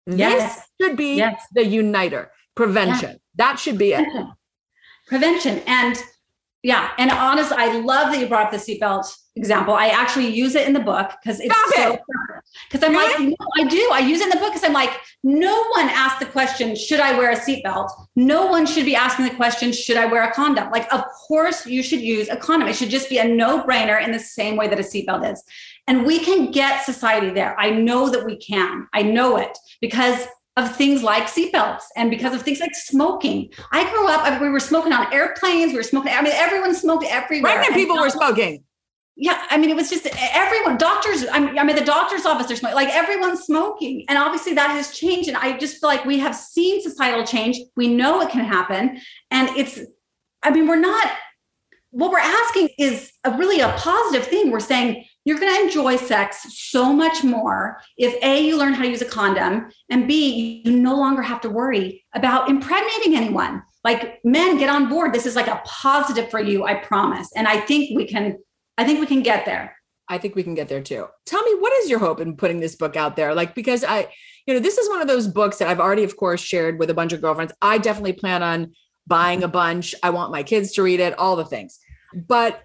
Yes. 0.07 0.55
This 0.79 0.87
should 0.89 0.97
be 0.97 1.15
Yes. 1.17 1.45
the 1.53 1.65
uniter. 1.65 2.31
Prevention. 2.55 3.19
That 3.35 3.59
should 3.59 3.77
be 3.77 3.93
it. 3.93 4.07
Prevention. 5.07 5.61
And 5.67 6.01
yeah, 6.63 6.91
and 6.99 7.09
honest, 7.09 7.51
I 7.51 7.79
love 7.79 8.11
that 8.11 8.19
you 8.19 8.27
brought 8.27 8.45
up 8.45 8.51
the 8.51 8.57
seatbelt 8.57 9.05
example. 9.35 9.73
I 9.73 9.87
actually 9.87 10.27
use 10.27 10.53
it 10.55 10.67
in 10.67 10.73
the 10.73 10.79
book 10.79 11.11
because 11.21 11.39
it's 11.39 11.53
Stop 11.53 11.73
so 11.73 11.97
because 12.69 12.83
I'm 12.83 12.91
Really? 12.91 13.29
like, 13.29 13.39
no, 13.39 13.47
I 13.57 13.67
do. 13.67 13.89
I 13.93 13.99
use 13.99 14.19
it 14.19 14.25
in 14.25 14.29
the 14.29 14.37
book 14.37 14.53
because 14.53 14.63
I'm 14.63 14.73
like, 14.73 14.91
no 15.23 15.63
one 15.69 15.87
asked 15.89 16.19
the 16.19 16.25
question, 16.25 16.75
should 16.75 16.99
I 16.99 17.17
wear 17.17 17.31
a 17.31 17.35
seatbelt? 17.35 17.89
No 18.15 18.47
one 18.47 18.65
should 18.65 18.85
be 18.85 18.95
asking 18.95 19.25
the 19.25 19.35
question, 19.35 19.71
should 19.71 19.97
I 19.97 20.05
wear 20.05 20.23
a 20.23 20.33
condom? 20.33 20.69
Like, 20.69 20.91
of 20.93 21.03
course 21.27 21.65
you 21.65 21.81
should 21.81 22.01
use 22.01 22.29
a 22.29 22.35
condom. 22.35 22.67
It 22.67 22.75
should 22.75 22.89
just 22.89 23.09
be 23.09 23.19
a 23.19 23.27
no-brainer 23.27 24.03
in 24.03 24.11
the 24.11 24.19
same 24.19 24.55
way 24.55 24.67
that 24.67 24.79
a 24.79 24.83
seatbelt 24.83 25.31
is. 25.31 25.41
And 25.87 26.05
we 26.05 26.19
can 26.19 26.51
get 26.51 26.83
society 26.85 27.31
there. 27.31 27.59
I 27.59 27.69
know 27.69 28.09
that 28.09 28.25
we 28.25 28.37
can. 28.37 28.87
I 28.93 29.01
know 29.01 29.37
it 29.37 29.57
because 29.79 30.27
of 30.57 30.75
things 30.75 31.01
like 31.01 31.23
seatbelts 31.23 31.83
and 31.95 32.09
because 32.09 32.35
of 32.35 32.41
things 32.41 32.59
like 32.59 32.75
smoking. 32.75 33.49
I 33.71 33.89
grew 33.89 34.07
up, 34.09 34.21
I- 34.23 34.39
we 34.41 34.49
were 34.49 34.59
smoking 34.59 34.91
on 34.91 35.11
airplanes, 35.13 35.71
we 35.71 35.77
were 35.77 35.83
smoking, 35.83 36.11
I 36.13 36.21
mean, 36.21 36.33
everyone 36.35 36.75
smoked 36.75 37.05
everywhere. 37.05 37.53
Pregnant 37.53 37.75
people 37.75 37.97
were 37.97 38.09
smoking. 38.09 38.63
yeah, 39.15 39.45
I 39.49 39.57
mean, 39.57 39.69
it 39.69 39.75
was 39.77 39.89
just 39.89 40.07
everyone, 40.33 40.77
doctors, 40.77 41.25
I 41.31 41.39
mean, 41.39 41.57
I'm 41.57 41.69
at 41.69 41.77
the 41.77 41.85
doctor's 41.85 42.25
office, 42.25 42.47
they're 42.47 42.57
smoking, 42.57 42.75
like 42.75 42.89
everyone's 42.89 43.41
smoking. 43.43 44.03
And 44.09 44.17
obviously 44.17 44.53
that 44.55 44.71
has 44.71 44.91
changed. 44.91 45.29
And 45.29 45.37
I 45.37 45.57
just 45.57 45.79
feel 45.79 45.89
like 45.89 46.03
we 46.05 46.19
have 46.19 46.35
seen 46.35 46.81
societal 46.81 47.25
change. 47.25 47.57
We 47.77 47.87
know 47.93 48.19
it 48.21 48.29
can 48.29 48.43
happen. 48.43 48.99
And 49.29 49.49
it's, 49.57 49.79
I 50.43 50.49
mean, 50.51 50.67
we're 50.67 50.75
not, 50.79 51.07
what 51.91 52.11
we're 52.11 52.19
asking 52.19 52.69
is 52.77 53.11
a 53.23 53.31
really 53.37 53.59
a 53.61 53.69
positive 53.77 54.25
thing. 54.27 54.49
We're 54.51 54.59
saying 54.59 55.05
you're 55.25 55.39
going 55.39 55.53
to 55.53 55.61
enjoy 55.61 55.95
sex 55.97 56.45
so 56.71 56.91
much 56.91 57.23
more 57.23 57.79
if 57.97 58.15
A, 58.23 58.45
you 58.45 58.57
learn 58.57 58.73
how 58.73 58.83
to 58.83 58.89
use 58.89 59.01
a 59.01 59.05
condom, 59.05 59.69
and 59.89 60.07
B, 60.07 60.61
you 60.65 60.71
no 60.77 60.95
longer 60.95 61.21
have 61.21 61.41
to 61.41 61.49
worry 61.49 62.03
about 62.13 62.49
impregnating 62.49 63.15
anyone. 63.15 63.61
Like 63.83 64.19
men, 64.23 64.57
get 64.57 64.69
on 64.69 64.89
board. 64.89 65.13
This 65.13 65.25
is 65.25 65.35
like 65.35 65.47
a 65.47 65.61
positive 65.65 66.29
for 66.29 66.39
you, 66.39 66.65
I 66.65 66.75
promise. 66.75 67.29
And 67.35 67.47
I 67.47 67.59
think 67.59 67.95
we 67.95 68.05
can 68.05 68.37
I 68.77 68.83
think 68.83 68.99
we 68.99 69.05
can 69.05 69.21
get 69.21 69.45
there. 69.45 69.75
I 70.07 70.17
think 70.17 70.35
we 70.35 70.43
can 70.43 70.55
get 70.55 70.67
there 70.67 70.81
too. 70.81 71.07
Tell 71.25 71.41
me, 71.43 71.55
what 71.59 71.73
is 71.73 71.89
your 71.89 71.99
hope 71.99 72.19
in 72.19 72.35
putting 72.35 72.59
this 72.59 72.75
book 72.75 72.95
out 72.95 73.15
there? 73.15 73.33
Like, 73.33 73.55
because 73.55 73.83
I, 73.83 74.07
you 74.45 74.53
know, 74.53 74.59
this 74.59 74.77
is 74.77 74.89
one 74.89 75.01
of 75.01 75.07
those 75.07 75.27
books 75.27 75.57
that 75.57 75.67
I've 75.67 75.79
already, 75.79 76.03
of 76.03 76.17
course, 76.17 76.41
shared 76.41 76.79
with 76.79 76.89
a 76.89 76.93
bunch 76.93 77.13
of 77.13 77.21
girlfriends. 77.21 77.53
I 77.61 77.77
definitely 77.77 78.13
plan 78.13 78.43
on 78.43 78.73
buying 79.07 79.43
a 79.43 79.47
bunch. 79.47 79.95
I 80.03 80.09
want 80.09 80.31
my 80.31 80.43
kids 80.43 80.73
to 80.73 80.83
read 80.83 80.99
it, 80.99 81.17
all 81.17 81.35
the 81.35 81.45
things. 81.45 81.79
But 82.13 82.61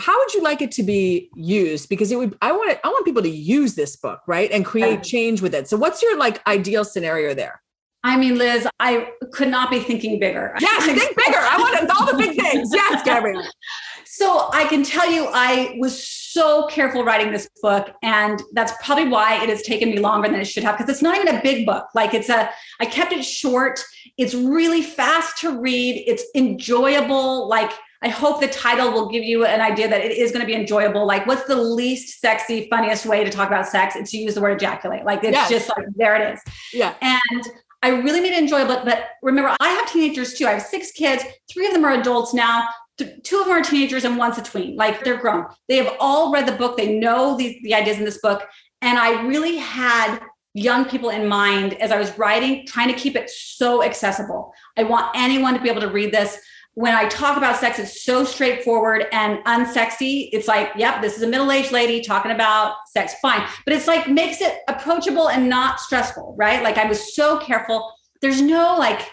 how 0.00 0.18
would 0.18 0.34
you 0.34 0.42
like 0.42 0.60
it 0.60 0.72
to 0.72 0.82
be 0.82 1.30
used? 1.34 1.88
Because 1.88 2.10
it 2.10 2.16
would, 2.16 2.36
I 2.42 2.52
want 2.52 2.70
it, 2.70 2.80
I 2.84 2.88
want 2.88 3.04
people 3.04 3.22
to 3.22 3.28
use 3.28 3.74
this 3.74 3.96
book, 3.96 4.20
right? 4.26 4.50
And 4.50 4.64
create 4.64 5.02
change 5.02 5.40
with 5.40 5.54
it. 5.54 5.68
So 5.68 5.76
what's 5.76 6.02
your 6.02 6.18
like 6.18 6.44
ideal 6.46 6.84
scenario 6.84 7.34
there? 7.34 7.62
I 8.04 8.18
mean, 8.18 8.36
Liz, 8.36 8.68
I 8.78 9.12
could 9.32 9.48
not 9.48 9.70
be 9.70 9.80
thinking 9.80 10.20
bigger. 10.20 10.54
Yes, 10.60 10.84
think 10.84 11.16
bigger. 11.16 11.38
I 11.38 11.56
want 11.58 11.90
all 11.98 12.06
the 12.06 12.18
big 12.18 12.38
things. 12.38 12.70
Yes, 12.72 13.02
Gabrielle. 13.02 13.48
So 14.06 14.48
I 14.52 14.66
can 14.66 14.84
tell 14.84 15.10
you, 15.10 15.26
I 15.32 15.74
was 15.80 16.06
so 16.06 16.68
careful 16.68 17.02
writing 17.02 17.32
this 17.32 17.48
book, 17.60 17.90
and 18.04 18.40
that's 18.52 18.72
probably 18.80 19.08
why 19.08 19.42
it 19.42 19.48
has 19.48 19.62
taken 19.62 19.90
me 19.90 19.98
longer 19.98 20.28
than 20.28 20.38
it 20.38 20.44
should 20.44 20.62
have. 20.62 20.78
Because 20.78 20.88
it's 20.88 21.02
not 21.02 21.16
even 21.16 21.34
a 21.34 21.42
big 21.42 21.66
book. 21.66 21.88
Like 21.96 22.14
it's 22.14 22.28
a, 22.28 22.48
I 22.78 22.86
kept 22.86 23.12
it 23.12 23.24
short. 23.24 23.82
It's 24.16 24.32
really 24.32 24.82
fast 24.82 25.38
to 25.38 25.58
read. 25.58 26.04
It's 26.06 26.22
enjoyable. 26.36 27.48
Like 27.48 27.72
I 28.04 28.08
hope 28.08 28.40
the 28.40 28.48
title 28.48 28.92
will 28.92 29.08
give 29.08 29.24
you 29.24 29.46
an 29.46 29.62
idea 29.62 29.88
that 29.88 30.02
it 30.02 30.12
is 30.12 30.30
going 30.30 30.42
to 30.42 30.46
be 30.46 30.54
enjoyable. 30.54 31.06
Like, 31.06 31.26
what's 31.26 31.44
the 31.44 31.56
least 31.56 32.20
sexy, 32.20 32.68
funniest 32.68 33.06
way 33.06 33.24
to 33.24 33.30
talk 33.30 33.48
about 33.48 33.66
sex? 33.66 33.96
It's 33.96 34.10
to 34.10 34.18
use 34.18 34.34
the 34.34 34.42
word 34.42 34.52
ejaculate. 34.52 35.04
Like 35.06 35.24
it's 35.24 35.32
Yes. 35.32 35.48
just 35.48 35.68
like 35.70 35.86
there 35.96 36.14
it 36.14 36.34
is. 36.34 36.40
Yeah. 36.74 36.94
And 37.00 37.42
I 37.82 37.88
really 37.88 38.20
made 38.20 38.32
it 38.32 38.38
enjoyable. 38.38 38.82
But 38.84 39.06
remember, 39.22 39.56
I 39.58 39.68
have 39.70 39.90
teenagers 39.90 40.34
too. 40.34 40.46
I 40.46 40.52
have 40.52 40.62
six 40.62 40.90
kids. 40.92 41.24
Three 41.50 41.66
of 41.66 41.72
them 41.72 41.84
are 41.84 41.92
adults 41.92 42.34
now. 42.34 42.68
Two 42.98 43.40
of 43.40 43.46
them 43.46 43.56
are 43.56 43.62
teenagers 43.62 44.04
and 44.04 44.18
one's 44.18 44.36
a 44.36 44.42
tween. 44.42 44.76
Like 44.76 45.02
they're 45.02 45.16
grown. 45.16 45.46
They 45.68 45.78
have 45.78 45.96
all 45.98 46.30
read 46.30 46.46
the 46.46 46.52
book. 46.52 46.76
They 46.76 46.98
know 46.98 47.36
the, 47.38 47.58
the 47.62 47.74
ideas 47.74 47.98
in 47.98 48.04
this 48.04 48.18
book. 48.18 48.46
And 48.82 48.98
I 48.98 49.22
really 49.26 49.56
had 49.56 50.20
young 50.52 50.84
people 50.84 51.08
in 51.10 51.26
mind 51.26 51.72
as 51.80 51.90
I 51.90 51.98
was 51.98 52.16
writing, 52.18 52.66
trying 52.66 52.88
to 52.88 52.94
keep 52.94 53.16
it 53.16 53.28
so 53.30 53.82
accessible. 53.82 54.52
I 54.76 54.84
want 54.84 55.10
anyone 55.14 55.54
to 55.54 55.60
be 55.60 55.70
able 55.70 55.80
to 55.80 55.90
read 55.90 56.12
this. 56.12 56.38
When 56.74 56.94
I 56.94 57.08
talk 57.08 57.36
about 57.36 57.56
sex, 57.56 57.78
it's 57.78 58.02
so 58.04 58.24
straightforward 58.24 59.06
and 59.12 59.38
unsexy. 59.44 60.28
It's 60.32 60.48
like, 60.48 60.72
yep, 60.76 61.00
this 61.00 61.16
is 61.16 61.22
a 61.22 61.26
middle 61.26 61.52
aged 61.52 61.70
lady 61.70 62.00
talking 62.00 62.32
about 62.32 62.76
sex, 62.88 63.14
fine. 63.22 63.46
But 63.64 63.74
it's 63.74 63.86
like 63.86 64.08
makes 64.08 64.40
it 64.40 64.58
approachable 64.68 65.28
and 65.28 65.48
not 65.48 65.78
stressful, 65.78 66.34
right? 66.36 66.62
Like 66.62 66.76
I 66.76 66.86
was 66.86 67.14
so 67.14 67.38
careful. 67.38 67.92
There's 68.20 68.42
no 68.42 68.76
like 68.76 69.08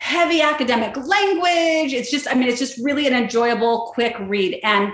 heavy 0.00 0.42
academic 0.42 0.96
language. 0.96 1.92
It's 1.94 2.10
just, 2.10 2.28
I 2.28 2.34
mean, 2.34 2.48
it's 2.48 2.58
just 2.58 2.76
really 2.82 3.06
an 3.06 3.14
enjoyable, 3.14 3.92
quick 3.94 4.16
read. 4.20 4.58
And 4.64 4.92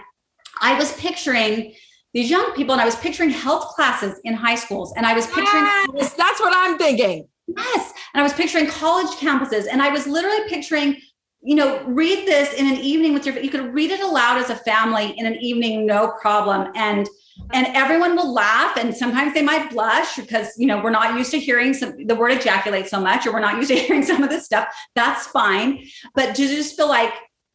I 0.60 0.78
was 0.78 0.92
picturing 0.98 1.74
these 2.12 2.30
young 2.30 2.52
people 2.54 2.72
and 2.72 2.80
I 2.80 2.84
was 2.84 2.96
picturing 2.96 3.30
health 3.30 3.68
classes 3.68 4.20
in 4.24 4.34
high 4.34 4.54
schools. 4.54 4.92
And 4.96 5.06
I 5.06 5.14
was 5.14 5.26
picturing 5.26 5.64
Yes, 5.94 6.12
that's 6.12 6.40
what 6.40 6.52
I'm 6.54 6.76
thinking. 6.78 7.26
Yes. 7.56 7.92
And 8.12 8.20
I 8.20 8.22
was 8.22 8.34
picturing 8.34 8.66
college 8.66 9.08
campuses 9.16 9.66
and 9.70 9.80
I 9.80 9.88
was 9.88 10.06
literally 10.06 10.46
picturing, 10.48 11.00
you 11.48 11.54
know, 11.54 11.82
read 11.84 12.28
this 12.28 12.52
in 12.52 12.66
an 12.66 12.76
evening 12.76 13.14
with 13.14 13.24
your 13.24 13.38
you 13.38 13.48
could 13.48 13.72
read 13.72 13.90
it 13.90 14.00
aloud 14.00 14.36
as 14.36 14.50
a 14.50 14.54
family 14.54 15.14
in 15.16 15.24
an 15.24 15.36
evening 15.36 15.86
no 15.86 16.12
problem. 16.20 16.70
And 16.74 17.08
and 17.54 17.68
everyone 17.68 18.14
will 18.14 18.34
laugh 18.34 18.76
and 18.76 18.94
sometimes 18.94 19.32
they 19.32 19.40
might 19.40 19.70
blush 19.70 20.16
because 20.16 20.52
you 20.58 20.66
know 20.66 20.82
we're 20.82 20.90
not 20.90 21.16
used 21.16 21.30
to 21.30 21.38
hearing 21.38 21.72
some 21.72 22.06
the 22.06 22.14
word 22.14 22.32
ejaculate 22.32 22.86
so 22.86 23.00
much 23.00 23.26
or 23.26 23.32
we're 23.32 23.40
not 23.40 23.56
used 23.56 23.68
to 23.68 23.78
hearing 23.86 24.02
some 24.02 24.22
of 24.22 24.28
this 24.28 24.44
stuff. 24.44 24.68
That's 24.94 25.26
fine. 25.28 25.86
But 26.14 26.36
to 26.36 26.46
just 26.46 26.76
feel 26.76 26.86
like 26.88 27.14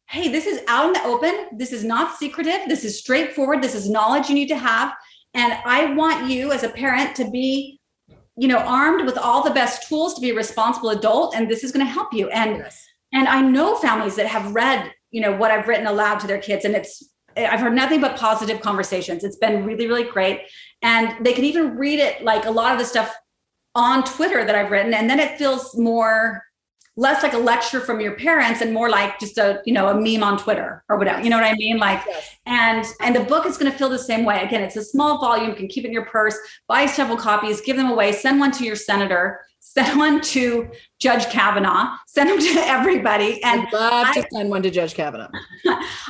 hey 0.10 0.28
this 0.28 0.48
is 0.48 0.62
out 0.68 0.88
in 0.88 0.94
the 0.94 1.04
open. 1.04 1.56
This 1.56 1.72
is 1.72 1.84
not 1.84 2.18
secretive. 2.18 2.62
This 2.68 2.84
is 2.84 2.98
straightforward. 2.98 3.62
This 3.62 3.76
is 3.76 3.88
knowledge 3.88 4.28
you 4.28 4.34
need 4.34 4.50
to 4.50 4.58
have. 4.58 4.92
And 5.36 5.54
i 5.66 5.94
want 5.94 6.32
you 6.32 6.52
as 6.52 6.64
a 6.64 6.70
parent 6.70 7.16
to 7.18 7.30
be 7.30 7.80
you 8.38 8.48
know 8.48 8.58
armed 8.58 9.06
with 9.06 9.20
all 9.20 9.44
the 9.44 9.52
best 9.52 9.88
tools 9.88 10.16
to 10.16 10.22
be 10.22 10.32
a 10.32 10.36
responsible 10.36 10.90
adult. 10.90 11.36
And 11.36 11.48
this 11.48 11.64
is 11.64 11.72
going 11.72 11.86
to 11.86 11.92
help 11.92 12.12
you. 12.12 12.28
And 12.30 12.58
Yes. 12.58 12.88
And 13.14 13.28
i 13.28 13.42
know 13.42 13.76
families 13.76 14.16
that 14.16 14.28
have 14.28 14.54
read 14.54 14.92
you 15.12 15.22
know 15.22 15.36
what 15.36 15.52
i've 15.52 15.68
written 15.68 15.88
aloud 15.88 16.20
to 16.20 16.28
their 16.28 16.40
kids 16.40 16.66
and 16.66 16.76
it's 16.76 17.04
I've 17.36 17.60
heard 17.60 17.74
nothing 17.74 18.02
but 18.02 18.16
positive 18.16 18.62
conversations. 18.62 19.24
It's 19.24 19.38
been 19.38 19.66
really, 19.66 19.88
really 19.88 20.04
great. 20.04 20.42
And 20.82 21.26
they 21.26 21.34
can 21.34 21.44
even 21.44 21.76
read 21.76 22.00
it 22.00 22.24
like 22.24 22.46
a 22.46 22.52
lot 22.52 22.74
of 22.74 22.80
the 22.80 22.86
stuff 22.86 23.16
on 23.76 24.04
Twitter 24.04 24.46
that 24.46 24.56
I've 24.56 24.72
written. 24.72 24.94
And 24.94 25.10
then 25.10 25.20
it 25.20 25.38
feels 25.38 25.76
more 25.78 26.44
less 26.96 27.24
like 27.24 27.34
a 27.34 27.38
lecture 27.38 27.80
from 27.80 28.00
your 28.00 28.16
parents 28.16 28.62
and 28.62 28.72
more 28.72 28.90
like 28.90 29.18
just 29.20 29.38
a 29.40 29.62
you 29.66 29.74
know 29.74 29.88
a 29.88 29.96
meme 29.96 30.24
on 30.24 30.38
twitter 30.38 30.84
or 30.90 30.98
whatever 31.00 31.22
you 31.24 31.30
know 31.30 31.38
what 31.38 31.46
i 31.46 31.56
mean 31.56 31.78
like 31.78 32.00
yes. 32.06 32.36
and 32.46 32.86
and 33.02 33.16
the 33.16 33.24
book 33.24 33.48
is 33.48 33.58
going 33.58 33.72
to 33.72 33.76
feel 33.76 33.90
the 33.90 33.98
same 33.98 34.24
way 34.24 34.44
again 34.44 34.62
it's 34.62 34.76
a 34.76 34.84
small 34.84 35.20
volume 35.20 35.50
you 35.50 35.56
can 35.56 35.68
keep 35.68 35.86
it 35.86 35.88
in 35.88 35.94
your 35.94 36.06
purse 36.06 36.38
buy 36.68 36.86
several 36.86 37.18
copies 37.18 37.62
give 37.62 37.78
them 37.78 37.90
away 37.90 38.12
send 38.12 38.40
one 38.40 38.52
to 38.52 38.64
your 38.64 38.76
senator 38.76 39.42
send 39.74 39.98
one 39.98 40.22
to 40.22 40.70
Judge 41.00 41.26
Kavanaugh, 41.28 41.96
send 42.08 42.30
them 42.30 42.40
to 42.40 42.60
everybody. 42.68 43.44
And 43.44 43.62
I'd 43.62 43.74
love 43.74 44.08
I, 44.08 44.14
to 44.22 44.28
send 44.32 44.50
one 44.50 44.62
to 44.64 44.70
Judge 44.70 44.94
Kavanaugh. 44.94 45.30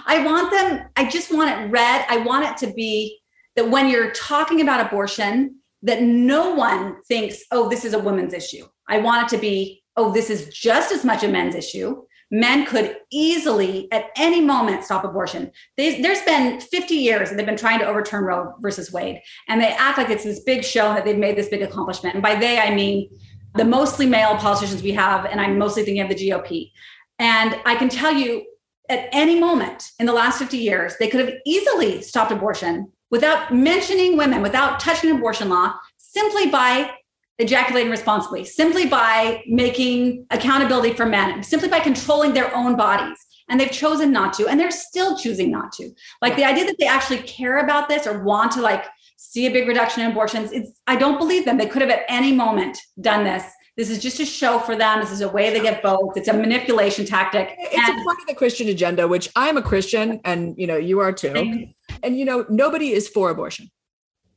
I 0.06 0.24
want 0.26 0.52
them, 0.52 0.88
I 0.96 1.10
just 1.10 1.34
want 1.34 1.50
it 1.50 1.72
read. 1.72 2.06
I 2.10 2.18
want 2.18 2.46
it 2.46 2.58
to 2.66 2.74
be 2.74 3.20
that 3.56 3.70
when 3.70 3.90
you're 3.90 4.12
talking 4.12 4.62
about 4.62 4.86
abortion, 4.86 5.58
that 5.84 6.02
no 6.02 6.54
one 6.54 7.02
thinks, 7.04 7.44
oh, 7.52 7.70
this 7.70 7.86
is 7.86 7.94
a 7.94 8.00
woman's 8.00 8.34
issue. 8.34 8.66
I 8.90 9.00
want 9.00 9.24
it 9.24 9.36
to 9.36 9.42
be, 9.42 9.84
oh, 9.96 10.12
this 10.12 10.30
is 10.30 10.50
just 10.50 10.92
as 10.92 11.06
much 11.06 11.24
a 11.24 11.28
men's 11.28 11.56
issue. 11.56 12.04
Men 12.32 12.66
could 12.66 12.98
easily, 13.12 13.92
at 13.92 14.06
any 14.18 14.42
moment, 14.42 14.84
stop 14.84 15.04
abortion. 15.04 15.52
They, 15.78 16.02
there's 16.02 16.22
been 16.24 16.60
50 16.60 16.96
years 16.96 17.30
that 17.30 17.36
they've 17.36 17.46
been 17.46 17.58
trying 17.58 17.80
to 17.80 17.86
overturn 17.86 18.24
Roe 18.24 18.54
versus 18.60 18.92
Wade, 18.92 19.22
and 19.48 19.62
they 19.62 19.68
act 19.68 20.00
like 20.00 20.10
it's 20.10 20.24
this 20.24 20.40
big 20.40 20.64
show 20.64 20.94
that 20.96 21.06
they've 21.06 21.18
made 21.18 21.36
this 21.36 21.50
big 21.50 21.62
accomplishment. 21.62 22.16
And 22.16 22.24
by 22.24 22.36
they, 22.36 22.60
I 22.60 22.74
mean 22.74 23.10
the 23.56 23.66
mostly 23.66 24.06
male 24.06 24.36
politicians 24.36 24.82
we 24.82 24.92
have, 24.92 25.26
and 25.26 25.40
I'm 25.40 25.58
mostly 25.58 25.84
thinking 25.84 26.02
of 26.02 26.10
the 26.10 26.16
GOP. 26.16 26.72
And 27.20 27.60
I 27.66 27.76
can 27.76 27.90
tell 27.90 28.14
you 28.14 28.46
at 28.90 29.08
any 29.12 29.40
moment 29.40 29.92
in 30.00 30.06
the 30.06 30.14
last 30.14 30.40
50 30.40 30.58
years, 30.58 30.96
they 30.98 31.08
could 31.08 31.26
have 31.26 31.36
easily 31.46 32.02
stopped 32.02 32.32
abortion 32.32 32.92
without 33.12 33.54
mentioning 33.54 34.18
women, 34.18 34.42
without 34.42 34.80
touching 34.80 35.12
abortion 35.12 35.50
law, 35.50 35.74
simply 35.98 36.48
by 36.50 36.92
ejaculating 37.40 37.92
responsibly, 37.92 38.44
simply 38.44 38.88
by 38.88 39.44
making 39.48 40.26
accountability 40.32 40.94
for 40.94 41.06
men, 41.06 41.44
simply 41.44 41.70
by 41.70 41.80
controlling 41.80 42.34
their 42.34 42.54
own 42.56 42.76
bodies. 42.76 43.18
And 43.50 43.60
they've 43.60 43.72
chosen 43.72 44.12
not 44.12 44.34
to, 44.34 44.48
and 44.48 44.60
they're 44.60 44.72
still 44.72 45.18
choosing 45.18 45.52
not 45.52 45.72
to. 45.74 45.92
Like 46.22 46.36
the 46.36 46.46
idea 46.46 46.66
that 46.66 46.78
they 46.80 46.88
actually 46.88 47.20
care 47.20 47.60
about 47.60 47.90
this 47.90 48.08
or 48.08 48.24
want 48.24 48.52
to 48.54 48.62
like 48.62 48.86
see 49.24 49.48
a 49.48 49.52
big 49.52 49.68
reduction 49.68 50.04
in 50.04 50.12
abortions. 50.12 50.52
It's 50.52 50.72
I 50.86 50.96
don't 50.96 51.18
believe 51.18 51.46
them. 51.46 51.58
They 51.58 51.66
could 51.66 51.82
have 51.82 51.92
at 51.92 52.04
any 52.10 52.32
moment 52.32 52.78
done 53.02 53.24
this. 53.24 53.44
This 53.76 53.90
is 53.90 54.00
just 54.00 54.20
a 54.20 54.26
show 54.26 54.60
for 54.60 54.76
them. 54.76 55.00
This 55.00 55.12
is 55.12 55.22
a 55.22 55.30
way 55.30 55.52
they 55.52 55.60
get 55.60 55.82
both. 55.82 56.16
It's 56.16 56.28
a 56.28 56.34
manipulation 56.34 57.06
tactic. 57.06 57.56
It's 57.58 57.90
and- 57.90 58.00
a 58.00 58.04
part 58.04 58.18
of 58.20 58.28
the 58.28 58.36
Christian 58.36 58.68
agenda, 58.68 59.08
which 59.08 59.30
I'm 59.36 59.58
a 59.58 59.64
Christian, 59.64 60.20
and 60.26 60.56
you 60.58 60.68
know 60.68 60.78
you 60.78 61.00
are 61.00 61.12
too. 61.12 61.68
And 62.04 62.18
you 62.20 62.26
know 62.26 62.46
nobody 62.50 62.92
is 62.92 63.08
for 63.08 63.30
abortion. 63.30 63.70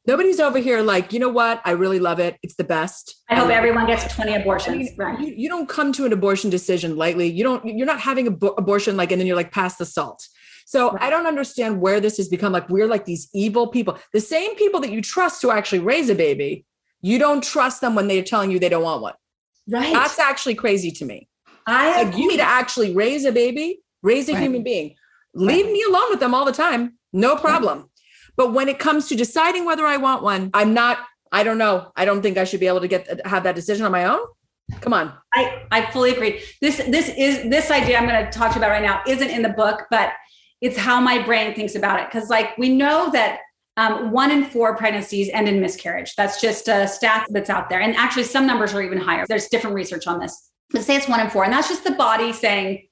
Nobody's 0.07 0.39
over 0.39 0.61
here 0.61 0.83
like, 0.83 1.13
you 1.13 1.19
know 1.19 1.29
what? 1.29 1.61
I 1.65 1.73
really 1.73 1.99
love 1.99 2.21
it. 2.21 2.37
It's 2.45 2.55
the 2.55 2.63
best. 2.63 3.23
I 3.29 3.35
hope 3.35 3.51
everyone 3.51 3.89
gets 3.89 4.15
20 4.15 4.37
abortions. 4.37 4.77
I 4.77 4.79
mean, 4.79 4.95
right. 4.97 5.21
You, 5.21 5.35
you, 5.37 5.49
don't 5.49 5.69
come 5.69 5.93
to 5.95 6.05
an 6.05 6.13
abortion 6.13 6.49
decision 6.49 6.97
lightly. 6.97 7.27
You 7.27 7.43
don't, 7.43 7.65
you're 7.65 7.89
not 7.89 7.99
having 7.99 8.29
an 8.29 8.39
abortion 8.57 8.97
like, 8.97 9.11
and 9.11 9.21
then 9.21 9.27
you're 9.27 9.35
like, 9.35 9.51
pass 9.51 9.79
the 9.79 9.85
salt. 9.85 10.25
So 10.67 10.93
right. 10.93 11.03
I 11.05 11.11
don't 11.11 11.27
understand 11.27 11.81
where 11.81 12.01
this 12.01 12.17
has 12.19 12.29
become 12.29 12.53
like 12.53 12.69
we're 12.69 12.89
like 12.89 13.05
these 13.05 13.29
evil 13.33 13.69
people. 13.69 13.99
The 14.13 14.21
same 14.21 14.57
people 14.57 14.81
that 14.81 14.91
you 14.91 15.01
trust 15.01 15.41
to 15.43 15.53
actually 15.53 15.79
raise 15.79 16.11
a 16.11 16.15
baby, 16.15 16.67
you 17.01 17.19
don't 17.19 17.43
trust 17.43 17.81
them 17.81 17.95
when 17.95 18.09
they're 18.09 18.25
telling 18.25 18.51
you 18.51 18.59
they 18.59 18.69
don't 18.69 18.83
want 18.83 19.01
one. 19.01 19.15
Right. 19.69 19.93
That's 19.93 20.19
actually 20.19 20.57
crazy 20.57 20.91
to 20.91 21.05
me. 21.05 21.29
I 21.67 22.03
like 22.03 22.17
you 22.17 22.29
need 22.29 22.39
to 22.39 22.43
actually 22.43 22.95
raise 22.95 23.25
a 23.25 23.33
baby, 23.33 23.81
raise 24.03 24.29
a 24.29 24.33
right. 24.33 24.43
human 24.43 24.63
being. 24.63 24.95
Leave 25.35 25.67
right. 25.67 25.73
me 25.73 25.85
alone 25.89 26.11
with 26.11 26.21
them 26.21 26.35
all 26.35 26.45
the 26.45 26.53
time. 26.53 26.99
No 27.13 27.37
problem. 27.37 27.89
But 28.37 28.53
when 28.53 28.69
it 28.69 28.79
comes 28.79 29.09
to 29.09 29.17
deciding 29.17 29.65
whether 29.65 29.87
I 29.87 29.97
want 29.97 30.23
one, 30.23 30.51
I'm 30.53 30.75
not 30.75 30.99
I 31.33 31.45
don't 31.45 31.59
know. 31.59 31.93
I 31.97 32.05
don't 32.05 32.23
think 32.23 32.39
I 32.39 32.45
should 32.45 32.61
be 32.61 32.67
able 32.67 32.81
to 32.81 32.89
get 32.89 33.25
have 33.25 33.45
that 33.45 33.55
decision 33.55 33.87
on 33.87 33.93
my 33.93 34.05
own. 34.05 34.21
Come 34.81 34.93
on. 34.93 35.13
I, 35.35 35.63
I 35.71 35.91
fully 35.93 36.11
agree. 36.11 36.41
This 36.61 36.79
this 36.79 37.09
is 37.17 37.49
this 37.49 37.71
idea 37.71 37.99
I'm 37.99 38.09
going 38.09 38.25
to 38.25 38.31
talk 38.31 38.53
to 38.53 38.59
you 38.59 38.65
about 38.65 38.71
right 38.71 38.83
now 38.83 39.03
isn't 39.07 39.31
in 39.31 39.43
the 39.43 39.51
book, 39.51 39.85
but 39.91 40.13
it's 40.61 40.77
how 40.77 41.01
my 41.01 41.23
brain 41.23 41.55
thinks 41.55 41.75
about 41.75 42.01
it. 42.01 42.07
Because, 42.11 42.31
like, 42.31 42.57
we 42.59 42.69
know 42.71 43.11
that 43.13 43.41
um, 43.77 44.11
one 44.11 44.31
in 44.31 44.45
four 44.45 44.77
pregnancies 44.77 45.29
end 45.33 45.49
in 45.49 45.61
miscarriage. 45.61 46.15
That's 46.17 46.41
just 46.41 46.69
a 46.69 46.89
stat 46.89 47.27
that's 47.31 47.51
out 47.51 47.69
there. 47.69 47.81
And 47.81 47.95
actually, 47.97 48.25
some 48.25 48.47
numbers 48.47 48.73
are 48.75 48.83
even 48.83 48.99
higher. 48.99 49.27
There's 49.29 49.49
different 49.49 49.77
research 49.77 50.07
on 50.07 50.19
this. 50.19 50.51
But 50.71 50.83
say 50.83 50.97
it's 50.97 51.09
one 51.09 51.21
in 51.21 51.31
four. 51.31 51.45
And 51.45 51.53
that's 51.53 51.69
just 51.69 51.85
the 51.85 51.93
body 51.93 52.33
saying, 52.33 52.89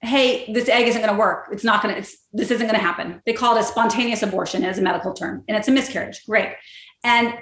hey, 0.00 0.52
this 0.52 0.68
egg 0.68 0.88
isn't 0.88 1.00
going 1.00 1.12
to 1.12 1.18
work. 1.18 1.48
It's 1.52 1.62
not 1.62 1.82
going 1.82 2.02
to, 2.02 2.10
this 2.32 2.50
isn't 2.50 2.66
going 2.66 2.78
to 2.78 2.84
happen. 2.84 3.22
They 3.24 3.32
call 3.32 3.56
it 3.56 3.60
a 3.60 3.64
spontaneous 3.64 4.22
abortion 4.22 4.64
as 4.64 4.78
a 4.78 4.82
medical 4.82 5.12
term, 5.12 5.44
and 5.46 5.56
it's 5.56 5.68
a 5.68 5.70
miscarriage. 5.70 6.24
Great. 6.26 6.54
And 7.04 7.38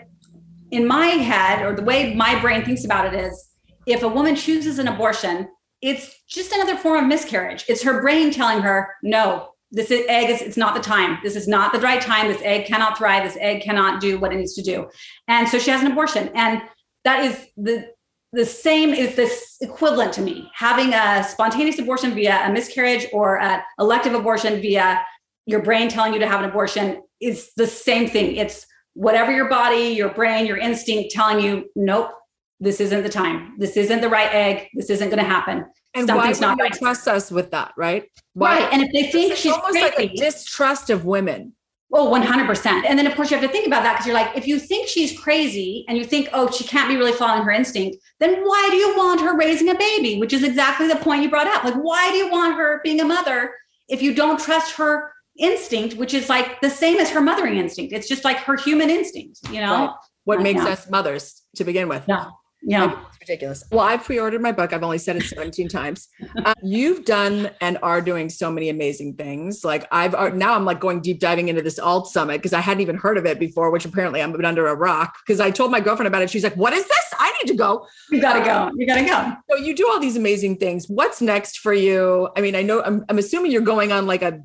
in 0.71 0.87
my 0.87 1.07
head, 1.07 1.65
or 1.65 1.75
the 1.75 1.83
way 1.83 2.15
my 2.15 2.39
brain 2.41 2.63
thinks 2.65 2.85
about 2.85 3.13
it 3.13 3.19
is 3.19 3.49
if 3.87 4.03
a 4.03 4.09
woman 4.09 4.37
chooses 4.37 4.79
an 4.79 4.89
abortion, 4.89 5.49
it's 5.81 6.15
just 6.29 6.53
another 6.53 6.77
form 6.77 7.05
of 7.05 7.09
miscarriage. 7.09 7.65
It's 7.67 7.83
her 7.83 8.03
brain 8.03 8.31
telling 8.31 8.61
her, 8.61 8.95
no, 9.03 9.50
this 9.73 9.91
egg 9.91 10.31
is 10.31 10.43
it's 10.43 10.57
not 10.57 10.75
the 10.75 10.81
time. 10.81 11.19
This 11.23 11.37
is 11.37 11.47
not 11.47 11.73
the 11.73 11.81
right 11.81 12.01
time. 12.01 12.29
This 12.29 12.43
egg 12.43 12.67
cannot 12.67 12.99
thrive. 12.99 13.25
This 13.25 13.37
egg 13.41 13.63
cannot 13.63 14.01
do 14.01 14.19
what 14.19 14.33
it 14.33 14.37
needs 14.37 14.55
to 14.55 14.63
do. 14.63 14.89
And 15.29 15.49
so 15.49 15.59
she 15.59 15.71
has 15.71 15.81
an 15.83 15.93
abortion. 15.93 16.31
And 16.35 16.63
that 17.05 17.25
is 17.25 17.47
the 17.57 17.89
the 18.33 18.45
same 18.45 18.91
is 18.91 19.17
this 19.17 19.57
equivalent 19.61 20.13
to 20.15 20.21
me. 20.21 20.49
Having 20.55 20.95
a 20.95 21.25
spontaneous 21.25 21.79
abortion 21.81 22.15
via 22.15 22.47
a 22.47 22.53
miscarriage 22.53 23.07
or 23.13 23.41
an 23.41 23.61
elective 23.81 24.15
abortion 24.15 24.61
via 24.61 25.05
your 25.47 25.63
brain 25.63 25.89
telling 25.89 26.13
you 26.13 26.21
to 26.21 26.29
have 26.29 26.41
an 26.41 26.49
abortion 26.49 27.03
is 27.21 27.51
the 27.57 27.67
same 27.67 28.09
thing. 28.09 28.37
It's 28.37 28.67
whatever 28.95 29.33
your 29.33 29.49
body 29.49 29.91
your 29.91 30.11
brain 30.11 30.47
your 30.47 30.59
instinct 30.59 31.13
telling 31.13 31.45
you 31.45 31.65
nope 31.77 32.11
this 32.59 32.81
isn't 32.81 33.05
the 33.05 33.09
time. 33.09 33.55
This 33.59 33.77
isn't 33.77 34.01
the 34.01 34.09
right 34.09 34.33
egg. 34.35 34.69
This 34.75 34.91
isn't 34.91 35.09
going 35.09 35.23
to 35.23 35.29
happen 35.29 35.65
and 35.95 36.09
why 36.09 36.29
would 36.29 36.41
right. 36.41 36.73
trust 36.73 37.09
us 37.09 37.31
with 37.31 37.51
that, 37.51 37.73
right? 37.77 38.05
Why? 38.35 38.61
Right. 38.61 38.73
And 38.73 38.83
if 38.83 38.93
they 38.93 39.11
think 39.11 39.37
she's 39.37 39.53
almost 39.53 39.73
crazy, 39.73 39.85
like 39.97 40.11
a 40.13 40.15
distrust 40.15 40.91
of 40.91 41.05
women. 41.05 41.55
Oh, 41.93 42.09
100%. 42.09 42.85
And 42.87 42.97
then, 42.97 43.07
of 43.09 43.17
course, 43.17 43.31
you 43.31 43.37
have 43.37 43.45
to 43.45 43.51
think 43.51 43.67
about 43.67 43.83
that 43.83 43.95
because 43.95 44.07
you're 44.07 44.15
like, 44.15 44.37
if 44.37 44.47
you 44.47 44.61
think 44.61 44.89
she's 44.89 45.19
crazy 45.19 45.85
and 45.89 45.99
you 45.99 46.05
think, 46.05 46.29
oh, 46.33 46.49
she 46.49 46.63
can't 46.63 46.89
be 46.89 46.97
really 46.97 47.13
following 47.13 47.43
her 47.43 47.51
instinct, 47.51 47.97
then 48.21 48.43
why 48.45 48.69
do 48.71 48.77
you 48.77 48.97
want 48.97 49.21
her 49.21 49.37
raising 49.37 49.71
a 49.71 49.75
baby? 49.75 50.19
Which 50.21 50.33
is 50.33 50.45
exactly 50.45 50.87
the 50.87 50.97
point 50.97 51.23
you 51.23 51.31
brought 51.31 51.49
up. 51.49 51.65
Like, 51.65 51.75
why 51.75 52.09
do 52.13 52.17
you 52.17 52.31
want 52.31 52.55
her 52.55 52.81
being 52.85 53.01
a 53.01 53.05
mother 53.05 53.53
if 53.89 54.03
you 54.03 54.15
don't 54.15 54.39
trust 54.39 54.77
her 54.77 55.13
instinct, 55.37 55.97
which 55.97 56.15
is 56.15 56.29
like 56.29 56.61
the 56.61 56.71
same 56.71 56.99
as 56.99 57.11
her 57.11 57.21
mothering 57.21 57.57
instinct? 57.57 57.93
It's 57.93 58.07
just 58.07 58.25
like 58.25 58.37
her 58.37 58.57
human 58.57 58.89
instinct, 58.89 59.41
you 59.51 59.61
know? 59.61 59.87
Right. 59.87 59.95
What 60.25 60.43
makes 60.43 60.61
us 60.61 60.89
mothers 60.89 61.43
to 61.57 61.65
begin 61.65 61.89
with? 61.89 62.05
Yeah. 62.07 62.27
Yeah. 62.63 63.05
It's 63.09 63.10
ridiculous. 63.21 63.65
Well, 63.71 63.81
I've 63.81 64.05
pre-ordered 64.05 64.43
my 64.43 64.53
book. 64.53 64.73
I've 64.73 64.83
only 64.83 64.99
said 64.99 65.17
it 65.17 65.25
17 65.25 65.69
times. 65.71 66.09
Uh, 66.45 66.55
you've 66.63 67.05
done 67.05 67.51
and 67.61 67.79
are 67.83 68.01
doing 68.01 68.29
so 68.29 68.51
many 68.51 68.69
amazing 68.69 69.15
things. 69.15 69.65
Like 69.65 69.87
I've 69.93 70.15
uh, 70.15 70.31
now 70.31 70.55
I'm 70.55 70.65
like 70.65 70.81
going 70.81 71.01
deep 71.01 71.21
diving 71.21 71.49
into 71.49 71.63
this 71.63 71.79
alt 71.79 72.09
summit 72.09 72.39
because 72.39 72.53
I 72.53 72.61
hadn't 72.61 72.81
even 72.81 72.97
heard 72.97 73.19
of 73.19 73.27
it 73.27 73.39
before, 73.39 73.71
which 73.71 73.85
apparently 73.85 74.23
I'm 74.23 74.35
under 74.45 74.67
a 74.67 74.75
rock 74.75 75.17
because 75.25 75.41
I 75.41 75.51
told 75.51 75.71
my 75.71 75.81
girlfriend 75.81 76.09
about 76.09 76.23
it. 76.23 76.31
She's 76.31 76.45
like, 76.45 76.57
what 76.57 76.73
is 76.73 76.87
this? 76.87 77.15
I 77.19 77.33
need 77.41 77.51
to 77.51 77.57
go. 77.57 77.87
You 78.11 78.21
gotta 78.21 78.45
go. 78.45 78.71
You 78.77 78.87
gotta 78.87 79.05
go. 79.05 79.37
So 79.51 79.63
you 79.63 79.75
do 79.77 79.89
all 79.89 80.01
these 80.01 80.17
amazing 80.17 80.57
things. 80.57 80.87
What's 80.89 81.21
next 81.21 81.59
for 81.59 81.75
you? 81.75 82.31
I 82.37 82.41
mean, 82.41 82.57
I 82.57 82.63
know 82.63 82.83
I'm, 82.83 83.05
I'm 83.09 83.19
assuming 83.19 83.53
you're 83.53 83.61
going 83.61 83.93
on 83.93 84.07
like 84.07 84.23
a 84.23 84.41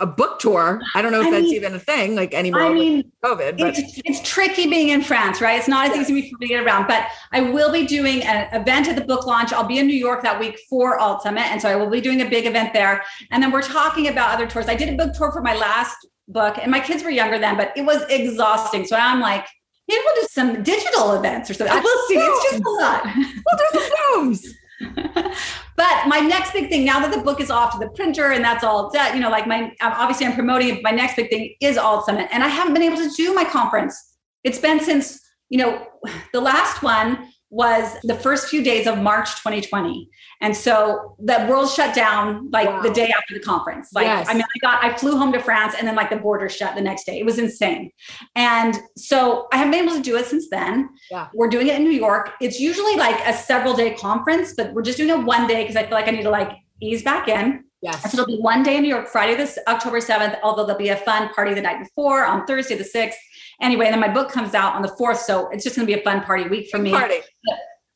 a 0.00 0.06
book 0.06 0.38
tour. 0.38 0.80
I 0.94 1.02
don't 1.02 1.12
know 1.12 1.20
if 1.20 1.28
I 1.28 1.30
that's 1.30 1.44
mean, 1.44 1.54
even 1.54 1.74
a 1.74 1.78
thing 1.78 2.14
like 2.14 2.34
anymore. 2.34 2.62
I 2.62 2.74
mean, 2.74 3.12
COVID. 3.24 3.58
But. 3.58 3.78
It's, 3.78 4.00
it's 4.04 4.28
tricky 4.28 4.68
being 4.68 4.90
in 4.90 5.02
France, 5.02 5.40
right? 5.40 5.58
It's 5.58 5.68
not 5.68 5.90
as 5.90 5.96
yes. 5.96 6.10
easy 6.10 6.30
for 6.30 6.36
me 6.38 6.46
to 6.46 6.54
get 6.54 6.64
around. 6.64 6.86
But 6.88 7.06
I 7.32 7.40
will 7.40 7.72
be 7.72 7.86
doing 7.86 8.22
an 8.22 8.48
event 8.60 8.88
at 8.88 8.96
the 8.96 9.04
book 9.04 9.26
launch. 9.26 9.52
I'll 9.52 9.66
be 9.66 9.78
in 9.78 9.86
New 9.86 9.96
York 9.96 10.22
that 10.22 10.38
week 10.38 10.58
for 10.68 10.98
Alt 10.98 11.22
Summit, 11.22 11.46
and 11.46 11.62
so 11.62 11.68
I 11.68 11.76
will 11.76 11.90
be 11.90 12.00
doing 12.00 12.22
a 12.22 12.28
big 12.28 12.46
event 12.46 12.72
there. 12.72 13.02
And 13.30 13.42
then 13.42 13.50
we're 13.50 13.62
talking 13.62 14.08
about 14.08 14.34
other 14.34 14.46
tours. 14.46 14.68
I 14.68 14.74
did 14.74 14.88
a 14.88 14.96
book 14.96 15.14
tour 15.14 15.32
for 15.32 15.42
my 15.42 15.56
last 15.56 15.96
book, 16.26 16.58
and 16.58 16.70
my 16.70 16.80
kids 16.80 17.02
were 17.02 17.10
younger 17.10 17.38
then, 17.38 17.56
but 17.56 17.72
it 17.76 17.82
was 17.82 18.02
exhausting. 18.10 18.84
So 18.84 18.96
I'm 18.96 19.20
like, 19.20 19.46
maybe 19.88 20.00
we'll 20.04 20.22
do 20.22 20.28
some 20.30 20.62
digital 20.62 21.12
events 21.12 21.50
or 21.50 21.54
something. 21.54 21.80
We'll 21.82 22.08
see. 22.08 22.16
It's 22.16 22.50
just 22.50 22.62
a 22.64 22.70
lot. 22.70 23.04
We'll 23.04 23.56
do 23.56 23.66
some 23.72 23.90
Zooms. 24.26 24.46
But 24.80 26.06
my 26.06 26.20
next 26.20 26.52
big 26.52 26.68
thing 26.68 26.84
now 26.84 27.00
that 27.00 27.12
the 27.12 27.20
book 27.20 27.40
is 27.40 27.50
off 27.50 27.72
to 27.72 27.78
the 27.78 27.90
printer 27.90 28.32
and 28.32 28.44
that's 28.44 28.62
all 28.62 28.90
set, 28.92 29.14
you 29.14 29.20
know, 29.20 29.30
like 29.30 29.46
my 29.46 29.72
obviously 29.80 30.26
I'm 30.26 30.34
promoting 30.34 30.76
it. 30.76 30.82
My 30.82 30.90
next 30.90 31.16
big 31.16 31.30
thing 31.30 31.54
is 31.60 31.76
Alt 31.76 32.06
Summit, 32.06 32.28
and 32.32 32.44
I 32.44 32.48
haven't 32.48 32.74
been 32.74 32.82
able 32.82 32.96
to 32.98 33.10
do 33.10 33.34
my 33.34 33.44
conference. 33.44 34.16
It's 34.44 34.58
been 34.58 34.80
since 34.80 35.20
you 35.48 35.58
know 35.58 35.86
the 36.32 36.40
last 36.40 36.82
one 36.82 37.28
was 37.50 37.96
the 38.02 38.14
first 38.14 38.48
few 38.48 38.62
days 38.62 38.86
of 38.86 38.98
March 38.98 39.36
2020. 39.36 40.10
And 40.40 40.54
so 40.56 41.16
the 41.18 41.46
world 41.48 41.70
shut 41.70 41.94
down 41.94 42.50
like 42.50 42.68
wow. 42.68 42.82
the 42.82 42.90
day 42.90 43.10
after 43.10 43.34
the 43.34 43.40
conference. 43.40 43.92
Like, 43.92 44.04
yes. 44.04 44.26
I 44.28 44.34
mean, 44.34 44.42
I 44.42 44.58
got, 44.60 44.84
I 44.84 44.96
flew 44.96 45.16
home 45.16 45.32
to 45.32 45.40
France 45.40 45.74
and 45.78 45.88
then 45.88 45.94
like 45.94 46.10
the 46.10 46.16
border 46.16 46.48
shut 46.48 46.74
the 46.74 46.80
next 46.80 47.04
day. 47.04 47.18
It 47.18 47.24
was 47.24 47.38
insane. 47.38 47.90
And 48.36 48.76
so 48.96 49.48
I 49.52 49.56
haven't 49.56 49.72
been 49.72 49.84
able 49.84 49.96
to 49.96 50.02
do 50.02 50.16
it 50.16 50.26
since 50.26 50.50
then. 50.50 50.90
Yeah. 51.10 51.28
We're 51.32 51.48
doing 51.48 51.68
it 51.68 51.76
in 51.76 51.84
New 51.84 51.90
York. 51.90 52.32
It's 52.40 52.60
usually 52.60 52.96
like 52.96 53.18
a 53.26 53.32
several 53.32 53.74
day 53.74 53.94
conference, 53.94 54.52
but 54.54 54.72
we're 54.74 54.82
just 54.82 54.98
doing 54.98 55.10
it 55.10 55.24
one 55.24 55.46
day 55.46 55.62
because 55.62 55.76
I 55.76 55.84
feel 55.84 55.92
like 55.92 56.08
I 56.08 56.10
need 56.10 56.24
to 56.24 56.30
like 56.30 56.52
ease 56.80 57.02
back 57.02 57.28
in. 57.28 57.64
Yes. 57.80 58.10
So 58.10 58.20
it'll 58.20 58.26
be 58.26 58.40
one 58.40 58.62
day 58.62 58.76
in 58.76 58.82
New 58.82 58.88
York, 58.88 59.06
Friday 59.08 59.36
this 59.36 59.56
October 59.68 60.00
7th, 60.00 60.38
although 60.42 60.66
there'll 60.66 60.78
be 60.78 60.88
a 60.88 60.96
fun 60.96 61.32
party 61.32 61.54
the 61.54 61.62
night 61.62 61.78
before 61.78 62.24
on 62.24 62.44
Thursday 62.44 62.74
the 62.76 62.84
6th. 62.84 63.14
Anyway, 63.60 63.86
and 63.86 63.92
then 63.92 64.00
my 64.00 64.08
book 64.08 64.30
comes 64.30 64.54
out 64.54 64.74
on 64.74 64.82
the 64.82 64.88
4th. 64.88 65.18
So 65.18 65.48
it's 65.48 65.64
just 65.64 65.76
gonna 65.76 65.86
be 65.86 65.94
a 65.94 66.02
fun 66.02 66.22
party 66.22 66.48
week 66.48 66.70
for 66.70 66.78
me. 66.78 66.90
Party. 66.90 67.20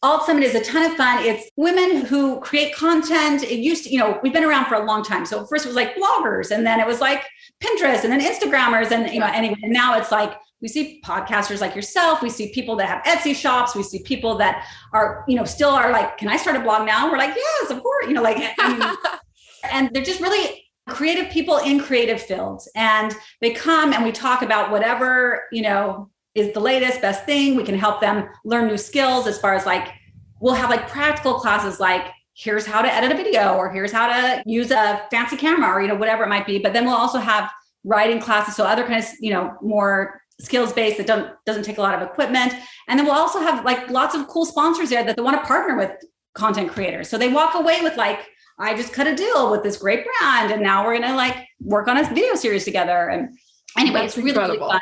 Alt 0.04 0.26
Summit 0.26 0.42
is 0.42 0.56
a 0.56 0.64
ton 0.64 0.90
of 0.90 0.96
fun. 0.96 1.24
It's 1.24 1.48
women 1.56 2.04
who 2.04 2.40
create 2.40 2.74
content. 2.74 3.44
It 3.44 3.60
used 3.60 3.84
to, 3.84 3.90
you 3.90 3.98
know, 3.98 4.18
we've 4.20 4.32
been 4.32 4.42
around 4.42 4.66
for 4.66 4.74
a 4.74 4.84
long 4.84 5.04
time. 5.04 5.24
So 5.24 5.46
first 5.46 5.64
it 5.64 5.68
was 5.68 5.76
like 5.76 5.94
bloggers, 5.94 6.50
and 6.50 6.66
then 6.66 6.80
it 6.80 6.86
was 6.86 7.00
like 7.00 7.24
Pinterest, 7.62 8.02
and 8.02 8.12
then 8.12 8.20
Instagrammers, 8.20 8.90
and 8.90 9.08
you 9.14 9.20
know, 9.20 9.26
anyway, 9.26 9.54
and 9.62 9.72
now 9.72 9.96
it's 9.96 10.10
like 10.10 10.36
we 10.62 10.68
see 10.68 11.00
podcasters 11.04 11.60
like 11.60 11.76
yourself. 11.76 12.22
We 12.22 12.30
see 12.30 12.52
people 12.52 12.76
that 12.76 12.88
have 12.88 13.02
Etsy 13.04 13.34
shops. 13.34 13.74
We 13.74 13.82
see 13.82 14.00
people 14.02 14.36
that 14.38 14.64
are, 14.92 15.24
you 15.26 15.36
know, 15.36 15.44
still 15.44 15.70
are 15.70 15.90
like, 15.90 16.16
can 16.18 16.28
I 16.28 16.36
start 16.36 16.56
a 16.56 16.60
blog 16.60 16.86
now? 16.86 17.10
We're 17.10 17.18
like, 17.18 17.34
yes, 17.36 17.70
of 17.70 17.82
course. 17.82 18.06
You 18.06 18.14
know, 18.14 18.22
like, 18.22 18.38
mean, 18.58 18.82
and 19.70 19.90
they're 19.92 20.04
just 20.04 20.20
really 20.20 20.64
creative 20.88 21.30
people 21.30 21.58
in 21.58 21.80
creative 21.80 22.20
fields, 22.20 22.68
and 22.74 23.14
they 23.40 23.50
come 23.50 23.92
and 23.92 24.04
we 24.04 24.12
talk 24.12 24.42
about 24.42 24.70
whatever 24.70 25.44
you 25.52 25.62
know 25.62 26.10
is 26.34 26.52
the 26.52 26.60
latest 26.60 27.00
best 27.00 27.24
thing. 27.24 27.56
We 27.56 27.64
can 27.64 27.78
help 27.78 28.00
them 28.00 28.28
learn 28.44 28.68
new 28.68 28.78
skills 28.78 29.26
as 29.26 29.38
far 29.38 29.54
as 29.54 29.66
like 29.66 29.88
we'll 30.40 30.54
have 30.54 30.70
like 30.70 30.88
practical 30.88 31.34
classes 31.34 31.78
like 31.78 32.06
here's 32.34 32.66
how 32.66 32.80
to 32.82 32.92
edit 32.92 33.12
a 33.12 33.14
video 33.14 33.54
or 33.54 33.70
here's 33.70 33.92
how 33.92 34.06
to 34.06 34.42
use 34.46 34.70
a 34.70 35.06
fancy 35.10 35.36
camera 35.36 35.70
or 35.70 35.82
you 35.82 35.88
know 35.88 35.94
whatever 35.94 36.24
it 36.24 36.28
might 36.28 36.46
be. 36.46 36.58
But 36.58 36.72
then 36.72 36.84
we'll 36.84 36.94
also 36.94 37.18
have 37.18 37.50
writing 37.84 38.20
classes 38.20 38.56
so 38.56 38.64
other 38.64 38.86
kinds 38.86 39.12
of 39.12 39.16
you 39.20 39.32
know 39.32 39.56
more 39.62 40.20
skills 40.40 40.72
based 40.72 40.96
that 40.96 41.06
don't 41.06 41.30
doesn't 41.46 41.64
take 41.64 41.78
a 41.78 41.82
lot 41.82 41.94
of 41.94 42.02
equipment. 42.02 42.54
And 42.88 42.98
then 42.98 43.06
we'll 43.06 43.14
also 43.14 43.40
have 43.40 43.64
like 43.64 43.88
lots 43.90 44.14
of 44.14 44.26
cool 44.28 44.44
sponsors 44.44 44.90
there 44.90 45.04
that 45.04 45.16
they 45.16 45.22
want 45.22 45.40
to 45.40 45.46
partner 45.46 45.76
with 45.76 45.92
content 46.34 46.70
creators. 46.70 47.08
So 47.08 47.18
they 47.18 47.28
walk 47.28 47.54
away 47.54 47.80
with 47.82 47.96
like 47.96 48.20
i 48.62 48.74
just 48.74 48.92
cut 48.92 49.06
a 49.06 49.14
deal 49.14 49.50
with 49.50 49.62
this 49.62 49.76
great 49.76 50.06
brand 50.06 50.52
and 50.52 50.62
now 50.62 50.84
we're 50.84 50.98
gonna 50.98 51.14
like 51.14 51.36
work 51.60 51.88
on 51.88 51.96
a 51.98 52.04
video 52.14 52.34
series 52.34 52.64
together 52.64 53.10
and 53.10 53.36
anyway 53.76 54.00
That's 54.00 54.16
it's 54.16 54.24
really, 54.24 54.38
really 54.38 54.58
fun 54.58 54.80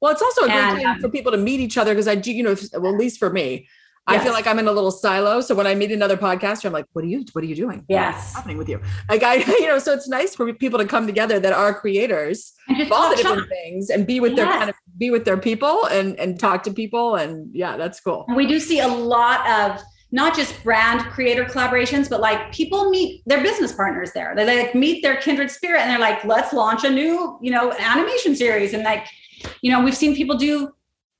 Well, 0.00 0.12
it's 0.12 0.22
also 0.22 0.42
a 0.42 0.46
great 0.46 0.56
And, 0.56 0.76
thing 0.78 0.86
um, 0.86 1.00
for 1.00 1.08
people 1.10 1.32
to 1.32 1.38
meet 1.38 1.60
each 1.60 1.76
other 1.76 1.92
because 1.92 2.08
I 2.08 2.14
do, 2.14 2.32
you 2.32 2.42
know, 2.42 2.56
well, 2.80 2.94
at 2.94 2.98
least 2.98 3.18
for 3.18 3.28
me, 3.30 3.68
I 4.06 4.18
feel 4.18 4.32
like 4.32 4.46
I'm 4.46 4.58
in 4.58 4.66
a 4.66 4.72
little 4.72 4.90
silo. 4.90 5.40
So 5.40 5.54
when 5.54 5.66
I 5.66 5.74
meet 5.74 5.92
another 5.92 6.16
podcaster, 6.16 6.64
I'm 6.64 6.72
like, 6.72 6.86
what 6.94 7.04
are 7.04 7.08
you, 7.08 7.24
what 7.32 7.44
are 7.44 7.46
you 7.46 7.54
doing? 7.54 7.84
Yes. 7.88 8.14
What's 8.14 8.34
happening 8.34 8.56
with 8.56 8.68
you? 8.68 8.80
Like 9.08 9.22
I, 9.22 9.34
you 9.60 9.66
know, 9.66 9.78
so 9.78 9.92
it's 9.92 10.08
nice 10.08 10.34
for 10.34 10.52
people 10.54 10.78
to 10.78 10.86
come 10.86 11.06
together 11.06 11.38
that 11.38 11.52
are 11.52 11.72
creators 11.74 12.54
and 12.66 12.78
just 12.78 12.90
of 12.90 12.96
all 12.96 13.10
the 13.10 13.16
different 13.16 13.48
things 13.48 13.90
and 13.90 14.06
be 14.06 14.20
with 14.20 14.36
their 14.36 14.46
kind 14.46 14.70
of 14.70 14.76
be 14.98 15.10
with 15.10 15.24
their 15.24 15.36
people 15.36 15.84
and 15.86 16.18
and 16.18 16.40
talk 16.40 16.62
to 16.64 16.72
people. 16.72 17.16
And 17.16 17.54
yeah, 17.54 17.76
that's 17.76 18.00
cool. 18.00 18.24
We 18.34 18.46
do 18.46 18.58
see 18.58 18.80
a 18.80 18.88
lot 18.88 19.46
of 19.48 19.82
not 20.12 20.34
just 20.34 20.62
brand 20.64 21.02
creator 21.10 21.44
collaborations, 21.44 22.10
but 22.10 22.20
like 22.20 22.52
people 22.52 22.90
meet 22.90 23.22
their 23.26 23.42
business 23.42 23.72
partners 23.72 24.12
there. 24.12 24.34
They 24.34 24.64
like 24.64 24.74
meet 24.74 25.02
their 25.02 25.16
kindred 25.16 25.50
spirit 25.50 25.82
and 25.82 25.90
they're 25.90 25.98
like, 25.98 26.24
let's 26.24 26.52
launch 26.52 26.84
a 26.84 26.90
new, 26.90 27.38
you 27.40 27.50
know, 27.50 27.72
animation 27.72 28.34
series. 28.34 28.74
And 28.74 28.82
like, 28.82 29.06
you 29.62 29.70
know, 29.70 29.82
we've 29.82 29.96
seen 29.96 30.16
people 30.16 30.36
do, 30.36 30.68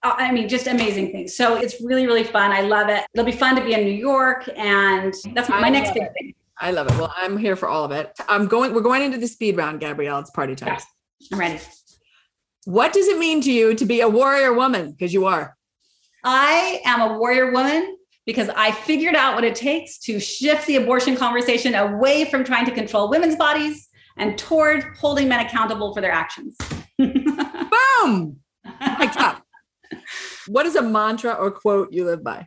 uh, 0.03 0.14
I 0.16 0.32
mean, 0.32 0.49
just 0.49 0.66
amazing 0.66 1.12
things. 1.12 1.36
So 1.36 1.57
it's 1.57 1.80
really, 1.80 2.07
really 2.07 2.24
fun. 2.24 2.51
I 2.51 2.62
love 2.62 2.88
it. 2.88 3.05
It'll 3.14 3.24
be 3.24 3.32
fun 3.32 3.55
to 3.57 3.64
be 3.64 3.74
in 3.74 3.84
New 3.84 3.93
York. 3.93 4.49
And 4.57 5.14
that's 5.34 5.49
my 5.49 5.59
I 5.59 5.70
next 5.70 5.95
big 5.95 6.03
it. 6.03 6.12
thing. 6.18 6.34
I 6.59 6.72
love 6.72 6.88
it. 6.88 6.99
Well, 6.99 7.12
I'm 7.16 7.38
here 7.38 7.57
for 7.57 7.68
all 7.68 7.84
of 7.84 7.93
it. 7.93 8.12
I'm 8.28 8.47
going, 8.47 8.74
we're 8.74 8.82
going 8.82 9.03
into 9.03 9.18
the 9.18 9.28
speed 9.28 9.57
round, 9.57 9.80
Gabrielle. 9.80 10.18
It's 10.18 10.30
party 10.30 10.55
time. 10.55 10.70
Yes. 10.70 10.84
I'm 11.32 11.38
ready. 11.38 11.61
What 12.64 12.93
does 12.93 13.09
it 13.09 13.18
mean 13.18 13.41
to 13.43 13.53
you 13.53 13.74
to 13.74 13.86
be 13.86 14.01
a 14.01 14.09
warrior 14.09 14.53
woman? 14.53 14.91
Because 14.93 15.14
you 15.14 15.26
are. 15.26 15.57
I 16.24 16.82
am 16.84 17.01
a 17.01 17.18
warrior 17.18 17.53
woman 17.53 17.97
because 18.30 18.48
I 18.50 18.70
figured 18.70 19.16
out 19.16 19.34
what 19.34 19.42
it 19.42 19.56
takes 19.56 19.98
to 20.02 20.20
shift 20.20 20.68
the 20.68 20.76
abortion 20.76 21.16
conversation 21.16 21.74
away 21.74 22.26
from 22.26 22.44
trying 22.44 22.64
to 22.66 22.70
control 22.70 23.10
women's 23.10 23.34
bodies 23.34 23.88
and 24.16 24.38
toward 24.38 24.84
holding 24.96 25.26
men 25.26 25.44
accountable 25.44 25.92
for 25.92 26.00
their 26.00 26.12
actions. 26.12 26.56
Boom. 26.98 28.36
Mic'd 29.00 29.16
up. 29.16 29.42
What 30.46 30.64
is 30.64 30.76
a 30.76 30.82
mantra 30.82 31.32
or 31.32 31.50
quote 31.50 31.92
you 31.92 32.04
live 32.04 32.22
by? 32.22 32.46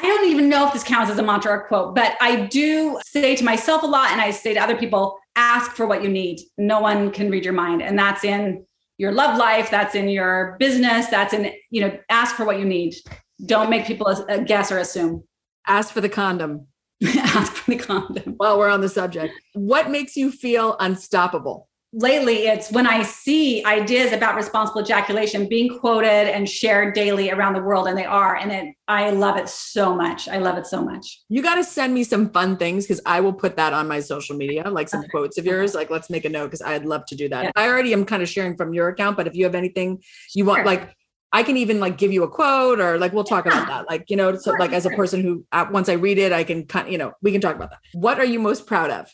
I 0.00 0.02
don't 0.02 0.28
even 0.28 0.48
know 0.48 0.66
if 0.66 0.72
this 0.72 0.82
counts 0.82 1.12
as 1.12 1.18
a 1.18 1.22
mantra 1.22 1.52
or 1.52 1.68
quote, 1.68 1.94
but 1.94 2.16
I 2.20 2.46
do 2.46 2.98
say 3.06 3.36
to 3.36 3.44
myself 3.44 3.84
a 3.84 3.86
lot 3.86 4.10
and 4.10 4.20
I 4.20 4.32
say 4.32 4.52
to 4.52 4.60
other 4.60 4.76
people 4.76 5.16
ask 5.36 5.70
for 5.76 5.86
what 5.86 6.02
you 6.02 6.08
need. 6.08 6.40
No 6.58 6.80
one 6.80 7.12
can 7.12 7.30
read 7.30 7.44
your 7.44 7.54
mind. 7.54 7.82
And 7.82 7.96
that's 7.96 8.24
in 8.24 8.66
your 8.98 9.12
love 9.12 9.38
life, 9.38 9.70
that's 9.70 9.94
in 9.94 10.08
your 10.08 10.56
business, 10.58 11.06
that's 11.06 11.32
in, 11.32 11.52
you 11.70 11.82
know, 11.82 11.96
ask 12.10 12.34
for 12.34 12.44
what 12.44 12.58
you 12.58 12.64
need. 12.64 12.96
Don't 13.44 13.70
make 13.70 13.86
people 13.86 14.06
uh, 14.06 14.38
guess 14.38 14.72
or 14.72 14.78
assume. 14.78 15.24
Ask 15.66 15.92
for 15.92 16.00
the 16.00 16.08
condom. 16.08 16.66
ask 17.04 17.52
for 17.52 17.70
the 17.72 17.76
condom. 17.76 18.34
While 18.38 18.58
we're 18.58 18.70
on 18.70 18.80
the 18.80 18.88
subject, 18.88 19.34
what 19.52 19.90
makes 19.90 20.16
you 20.16 20.30
feel 20.30 20.76
unstoppable? 20.80 21.68
lately 21.96 22.46
it's 22.46 22.70
when 22.70 22.86
I 22.86 23.02
see 23.02 23.64
ideas 23.64 24.12
about 24.12 24.36
responsible 24.36 24.82
ejaculation 24.82 25.48
being 25.48 25.78
quoted 25.78 26.30
and 26.30 26.48
shared 26.48 26.94
daily 26.94 27.30
around 27.30 27.54
the 27.54 27.62
world, 27.62 27.88
and 27.88 27.96
they 27.96 28.04
are, 28.04 28.36
and 28.36 28.52
it 28.52 28.74
I 28.86 29.10
love 29.10 29.36
it 29.36 29.48
so 29.48 29.94
much. 29.94 30.28
I 30.28 30.36
love 30.38 30.58
it 30.58 30.66
so 30.66 30.82
much. 30.84 31.22
You 31.28 31.42
got 31.42 31.56
to 31.56 31.64
send 31.64 31.94
me 31.94 32.04
some 32.04 32.30
fun 32.30 32.56
things 32.56 32.84
because 32.84 33.00
I 33.06 33.20
will 33.20 33.32
put 33.32 33.56
that 33.56 33.72
on 33.72 33.88
my 33.88 34.00
social 34.00 34.36
media, 34.36 34.68
like 34.68 34.88
some 34.88 35.00
Okay. 35.00 35.08
quotes 35.08 35.38
of 35.38 35.46
yours. 35.46 35.74
Like, 35.74 35.90
let's 35.90 36.10
make 36.10 36.24
a 36.24 36.28
note 36.28 36.46
because 36.46 36.62
I'd 36.62 36.84
love 36.84 37.06
to 37.06 37.16
do 37.16 37.28
that. 37.30 37.44
Yeah. 37.44 37.50
I 37.56 37.68
already 37.68 37.92
am 37.92 38.04
kind 38.04 38.22
of 38.22 38.28
sharing 38.28 38.56
from 38.56 38.74
your 38.74 38.88
account, 38.88 39.16
but 39.16 39.26
if 39.26 39.34
you 39.34 39.44
have 39.44 39.54
anything 39.54 40.02
you 40.34 40.44
want, 40.44 40.66
like, 40.66 40.94
I 41.36 41.42
can 41.42 41.58
even 41.58 41.80
like 41.80 41.98
give 41.98 42.14
you 42.14 42.22
a 42.22 42.30
quote 42.30 42.80
or 42.80 42.96
like 42.96 43.12
we'll 43.12 43.22
talk 43.22 43.44
about 43.44 43.68
that. 43.68 43.86
Like, 43.90 44.08
you 44.08 44.16
know, 44.16 44.34
so 44.36 44.52
like 44.52 44.72
as 44.72 44.86
a 44.86 44.90
person 44.90 45.20
who 45.20 45.44
uh, 45.52 45.66
once 45.70 45.90
I 45.90 45.92
read 45.92 46.16
it, 46.16 46.32
I 46.32 46.44
can 46.44 46.64
kind 46.64 46.90
you 46.90 46.96
know, 46.96 47.12
we 47.20 47.30
can 47.30 47.42
talk 47.42 47.54
about 47.54 47.68
that. 47.68 47.80
What 47.92 48.18
are 48.18 48.24
you 48.24 48.40
most 48.40 48.66
proud 48.66 48.90
of? 48.90 49.06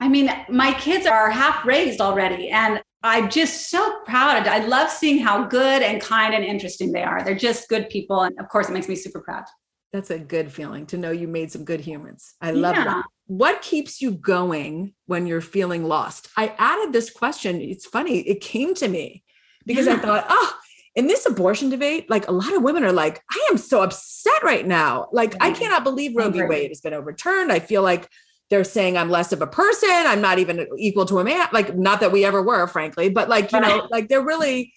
I 0.00 0.08
mean, 0.08 0.30
my 0.48 0.72
kids 0.72 1.04
are 1.04 1.28
half 1.30 1.66
raised 1.66 2.00
already, 2.00 2.48
and 2.48 2.82
I'm 3.02 3.28
just 3.28 3.68
so 3.68 4.00
proud. 4.06 4.48
I 4.48 4.64
love 4.66 4.90
seeing 4.90 5.18
how 5.18 5.44
good 5.44 5.82
and 5.82 6.00
kind 6.00 6.32
and 6.34 6.42
interesting 6.42 6.92
they 6.92 7.02
are. 7.02 7.22
They're 7.22 7.34
just 7.34 7.68
good 7.68 7.90
people, 7.90 8.22
and 8.22 8.38
of 8.40 8.48
course, 8.48 8.70
it 8.70 8.72
makes 8.72 8.88
me 8.88 8.96
super 8.96 9.20
proud. 9.20 9.44
That's 9.92 10.10
a 10.10 10.18
good 10.18 10.50
feeling 10.50 10.86
to 10.86 10.96
know 10.96 11.10
you 11.10 11.28
made 11.28 11.52
some 11.52 11.64
good 11.66 11.80
humans. 11.80 12.34
I 12.40 12.52
love 12.52 12.76
Yeah. 12.76 12.84
that. 12.84 13.04
What 13.26 13.60
keeps 13.60 14.00
you 14.00 14.12
going 14.12 14.94
when 15.04 15.26
you're 15.26 15.42
feeling 15.42 15.84
lost? 15.84 16.28
I 16.38 16.54
added 16.58 16.94
this 16.94 17.10
question. 17.10 17.60
It's 17.60 17.84
funny. 17.84 18.20
It 18.20 18.40
came 18.40 18.74
to 18.76 18.88
me 18.88 19.24
because 19.66 19.88
I 19.88 19.96
thought, 19.96 20.26
oh, 20.28 20.54
in 20.96 21.06
this 21.06 21.26
abortion 21.26 21.70
debate, 21.70 22.10
like 22.10 22.26
a 22.26 22.32
lot 22.32 22.52
of 22.54 22.62
women 22.62 22.82
are 22.82 22.92
like, 22.92 23.22
I 23.30 23.48
am 23.50 23.58
so 23.58 23.82
upset 23.82 24.42
right 24.42 24.66
now. 24.66 25.08
Like, 25.12 25.34
I 25.40 25.52
cannot 25.52 25.84
believe 25.84 26.16
Roe 26.16 26.30
v. 26.30 26.42
Wade 26.42 26.70
has 26.70 26.80
been 26.80 26.94
overturned. 26.94 27.52
I 27.52 27.60
feel 27.60 27.82
like 27.82 28.08
they're 28.50 28.64
saying 28.64 28.96
I'm 28.96 29.10
less 29.10 29.32
of 29.32 29.42
a 29.42 29.46
person. 29.46 29.88
I'm 29.90 30.20
not 30.20 30.38
even 30.38 30.66
equal 30.78 31.04
to 31.06 31.18
a 31.18 31.24
man. 31.24 31.48
Like, 31.52 31.76
not 31.76 32.00
that 32.00 32.12
we 32.12 32.24
ever 32.24 32.42
were, 32.42 32.66
frankly, 32.66 33.10
but 33.10 33.28
like, 33.28 33.52
you 33.52 33.60
know, 33.60 33.86
like 33.90 34.08
they're 34.08 34.22
really 34.22 34.72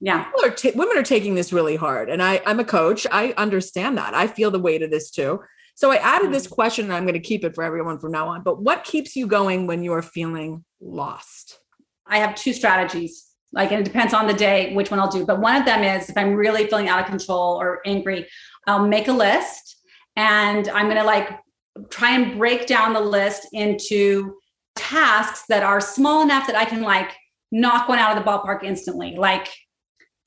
Yeah, 0.00 0.30
are 0.42 0.50
ta- 0.50 0.70
women 0.74 0.96
are 0.96 1.02
taking 1.02 1.34
this 1.34 1.52
really 1.52 1.76
hard 1.76 2.10
and 2.10 2.22
I, 2.22 2.42
i'm 2.44 2.60
a 2.60 2.64
coach 2.64 3.06
i 3.10 3.32
understand 3.38 3.96
that 3.96 4.12
i 4.12 4.26
feel 4.26 4.50
the 4.50 4.58
weight 4.58 4.82
of 4.82 4.90
this 4.90 5.10
too 5.10 5.40
so 5.74 5.90
i 5.90 5.96
added 5.96 6.30
this 6.30 6.44
mm-hmm. 6.44 6.54
question 6.54 6.84
and 6.84 6.92
i'm 6.92 7.04
going 7.04 7.14
to 7.14 7.28
keep 7.28 7.44
it 7.44 7.54
for 7.54 7.64
everyone 7.64 7.98
from 7.98 8.12
now 8.12 8.28
on 8.28 8.42
but 8.42 8.60
what 8.60 8.84
keeps 8.84 9.16
you 9.16 9.26
going 9.26 9.66
when 9.66 9.82
you 9.82 9.94
are 9.94 10.02
feeling 10.02 10.62
lost 10.82 11.58
I 12.06 12.18
have 12.18 12.34
two 12.34 12.52
strategies. 12.52 13.24
Like, 13.52 13.72
and 13.72 13.80
it 13.80 13.84
depends 13.84 14.12
on 14.12 14.26
the 14.26 14.34
day 14.34 14.74
which 14.74 14.90
one 14.90 15.00
I'll 15.00 15.10
do. 15.10 15.24
But 15.24 15.40
one 15.40 15.56
of 15.56 15.64
them 15.64 15.82
is 15.82 16.10
if 16.10 16.16
I'm 16.16 16.34
really 16.34 16.66
feeling 16.66 16.88
out 16.88 17.00
of 17.00 17.06
control 17.06 17.60
or 17.60 17.80
angry, 17.86 18.26
I'll 18.66 18.86
make 18.86 19.08
a 19.08 19.12
list 19.12 19.80
and 20.16 20.68
I'm 20.68 20.86
going 20.86 20.96
to 20.96 21.04
like 21.04 21.30
try 21.90 22.12
and 22.12 22.38
break 22.38 22.66
down 22.66 22.92
the 22.92 23.00
list 23.00 23.48
into 23.52 24.36
tasks 24.74 25.44
that 25.48 25.62
are 25.62 25.80
small 25.80 26.22
enough 26.22 26.46
that 26.46 26.56
I 26.56 26.64
can 26.64 26.82
like 26.82 27.12
knock 27.52 27.88
one 27.88 27.98
out 27.98 28.16
of 28.16 28.22
the 28.22 28.30
ballpark 28.30 28.62
instantly. 28.62 29.16
Like, 29.16 29.48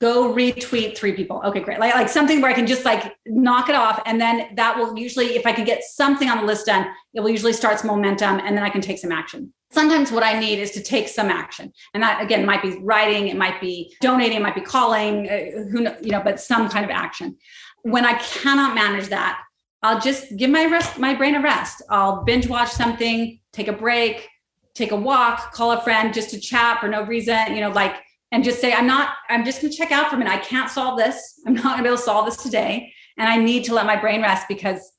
go 0.00 0.34
retweet 0.34 0.96
three 0.96 1.12
people. 1.12 1.42
Okay, 1.44 1.60
great. 1.60 1.78
Like, 1.78 1.94
like 1.94 2.08
something 2.08 2.40
where 2.40 2.50
I 2.50 2.54
can 2.54 2.66
just 2.66 2.84
like 2.84 3.14
knock 3.26 3.68
it 3.68 3.74
off. 3.74 4.02
And 4.06 4.20
then 4.20 4.54
that 4.56 4.76
will 4.76 4.98
usually, 4.98 5.36
if 5.36 5.46
I 5.46 5.52
can 5.52 5.64
get 5.64 5.84
something 5.84 6.28
on 6.28 6.38
the 6.38 6.44
list 6.44 6.66
done, 6.66 6.86
it 7.14 7.20
will 7.20 7.28
usually 7.30 7.52
start 7.52 7.78
some 7.78 7.88
momentum 7.88 8.40
and 8.40 8.56
then 8.56 8.64
I 8.64 8.70
can 8.70 8.80
take 8.80 8.98
some 8.98 9.12
action. 9.12 9.52
Sometimes 9.72 10.10
what 10.10 10.24
I 10.24 10.38
need 10.38 10.58
is 10.58 10.72
to 10.72 10.82
take 10.82 11.08
some 11.08 11.28
action. 11.28 11.72
And 11.94 12.02
that 12.02 12.22
again 12.22 12.44
might 12.44 12.62
be 12.62 12.78
writing, 12.78 13.28
it 13.28 13.36
might 13.36 13.60
be 13.60 13.94
donating, 14.00 14.38
it 14.38 14.42
might 14.42 14.54
be 14.56 14.60
calling, 14.60 15.28
uh, 15.28 15.68
who 15.70 15.80
know, 15.82 15.96
you 16.00 16.10
know, 16.10 16.22
but 16.22 16.40
some 16.40 16.68
kind 16.68 16.84
of 16.84 16.90
action. 16.90 17.36
When 17.82 18.04
I 18.04 18.14
cannot 18.14 18.74
manage 18.74 19.08
that, 19.08 19.40
I'll 19.82 20.00
just 20.00 20.36
give 20.36 20.50
my 20.50 20.66
rest, 20.66 20.98
my 20.98 21.14
brain 21.14 21.34
a 21.36 21.40
rest. 21.40 21.82
I'll 21.88 22.24
binge 22.24 22.48
watch 22.48 22.70
something, 22.70 23.40
take 23.52 23.68
a 23.68 23.72
break, 23.72 24.28
take 24.74 24.90
a 24.90 24.96
walk, 24.96 25.52
call 25.52 25.72
a 25.72 25.80
friend 25.82 26.12
just 26.12 26.30
to 26.30 26.40
chat 26.40 26.80
for 26.80 26.88
no 26.88 27.04
reason, 27.04 27.54
you 27.54 27.60
know, 27.60 27.70
like, 27.70 27.96
and 28.32 28.44
just 28.44 28.60
say, 28.60 28.72
I'm 28.72 28.86
not, 28.86 29.14
I'm 29.28 29.44
just 29.44 29.62
gonna 29.62 29.72
check 29.72 29.92
out 29.92 30.08
for 30.08 30.16
a 30.16 30.18
minute. 30.18 30.32
I 30.32 30.38
can't 30.38 30.70
solve 30.70 30.98
this. 30.98 31.40
I'm 31.46 31.54
not 31.54 31.64
gonna 31.64 31.82
be 31.82 31.88
able 31.88 31.96
to 31.96 32.02
solve 32.02 32.26
this 32.26 32.42
today. 32.42 32.92
And 33.16 33.28
I 33.28 33.36
need 33.36 33.64
to 33.64 33.74
let 33.74 33.86
my 33.86 33.96
brain 33.96 34.22
rest 34.22 34.46
because 34.48 34.92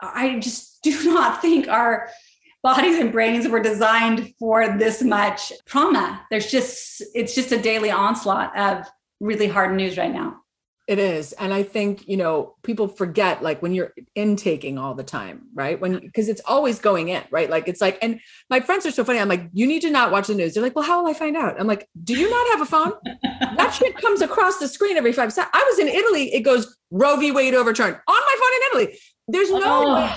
I 0.00 0.38
just 0.38 0.82
do 0.82 1.04
not 1.12 1.40
think 1.40 1.68
our 1.68 2.08
bodies 2.66 2.98
and 2.98 3.12
brains 3.12 3.46
were 3.46 3.60
designed 3.60 4.34
for 4.40 4.76
this 4.76 5.00
much 5.00 5.52
trauma. 5.66 6.26
There's 6.32 6.50
just, 6.50 7.00
it's 7.14 7.32
just 7.32 7.52
a 7.52 7.62
daily 7.62 7.92
onslaught 7.92 8.58
of 8.58 8.84
really 9.20 9.46
hard 9.46 9.76
news 9.76 9.96
right 9.96 10.12
now. 10.12 10.38
It 10.88 10.98
is. 10.98 11.32
And 11.34 11.54
I 11.54 11.62
think, 11.62 12.08
you 12.08 12.16
know, 12.16 12.56
people 12.64 12.88
forget 12.88 13.40
like 13.40 13.62
when 13.62 13.72
you're 13.72 13.92
intaking 14.16 14.78
all 14.78 14.96
the 14.96 15.04
time, 15.04 15.42
right? 15.54 15.80
When, 15.80 16.00
because 16.00 16.28
it's 16.28 16.40
always 16.44 16.80
going 16.80 17.08
in, 17.08 17.22
right? 17.30 17.48
Like 17.48 17.68
it's 17.68 17.80
like, 17.80 17.98
and 18.02 18.20
my 18.50 18.58
friends 18.58 18.84
are 18.84 18.90
so 18.90 19.04
funny. 19.04 19.20
I'm 19.20 19.28
like, 19.28 19.48
you 19.52 19.68
need 19.68 19.82
to 19.82 19.90
not 19.90 20.10
watch 20.10 20.26
the 20.26 20.34
news. 20.34 20.54
They're 20.54 20.62
like, 20.62 20.74
well, 20.74 20.84
how 20.84 21.00
will 21.00 21.08
I 21.08 21.14
find 21.14 21.36
out? 21.36 21.60
I'm 21.60 21.68
like, 21.68 21.88
do 22.02 22.18
you 22.18 22.28
not 22.28 22.48
have 22.48 22.62
a 22.62 22.66
phone? 22.66 22.92
that 23.56 23.74
shit 23.78 23.96
comes 23.96 24.22
across 24.22 24.58
the 24.58 24.66
screen 24.66 24.96
every 24.96 25.12
five 25.12 25.32
seconds. 25.32 25.52
I 25.54 25.64
was 25.70 25.78
in 25.78 25.86
Italy. 25.86 26.34
It 26.34 26.40
goes 26.40 26.76
Roe 26.90 27.16
v. 27.16 27.30
Wade 27.30 27.54
overturned 27.54 27.94
on 27.94 28.02
my 28.06 28.36
phone 28.40 28.80
in 28.80 28.84
Italy. 28.88 28.98
There's 29.28 29.50
no 29.50 29.84
oh. 29.86 30.16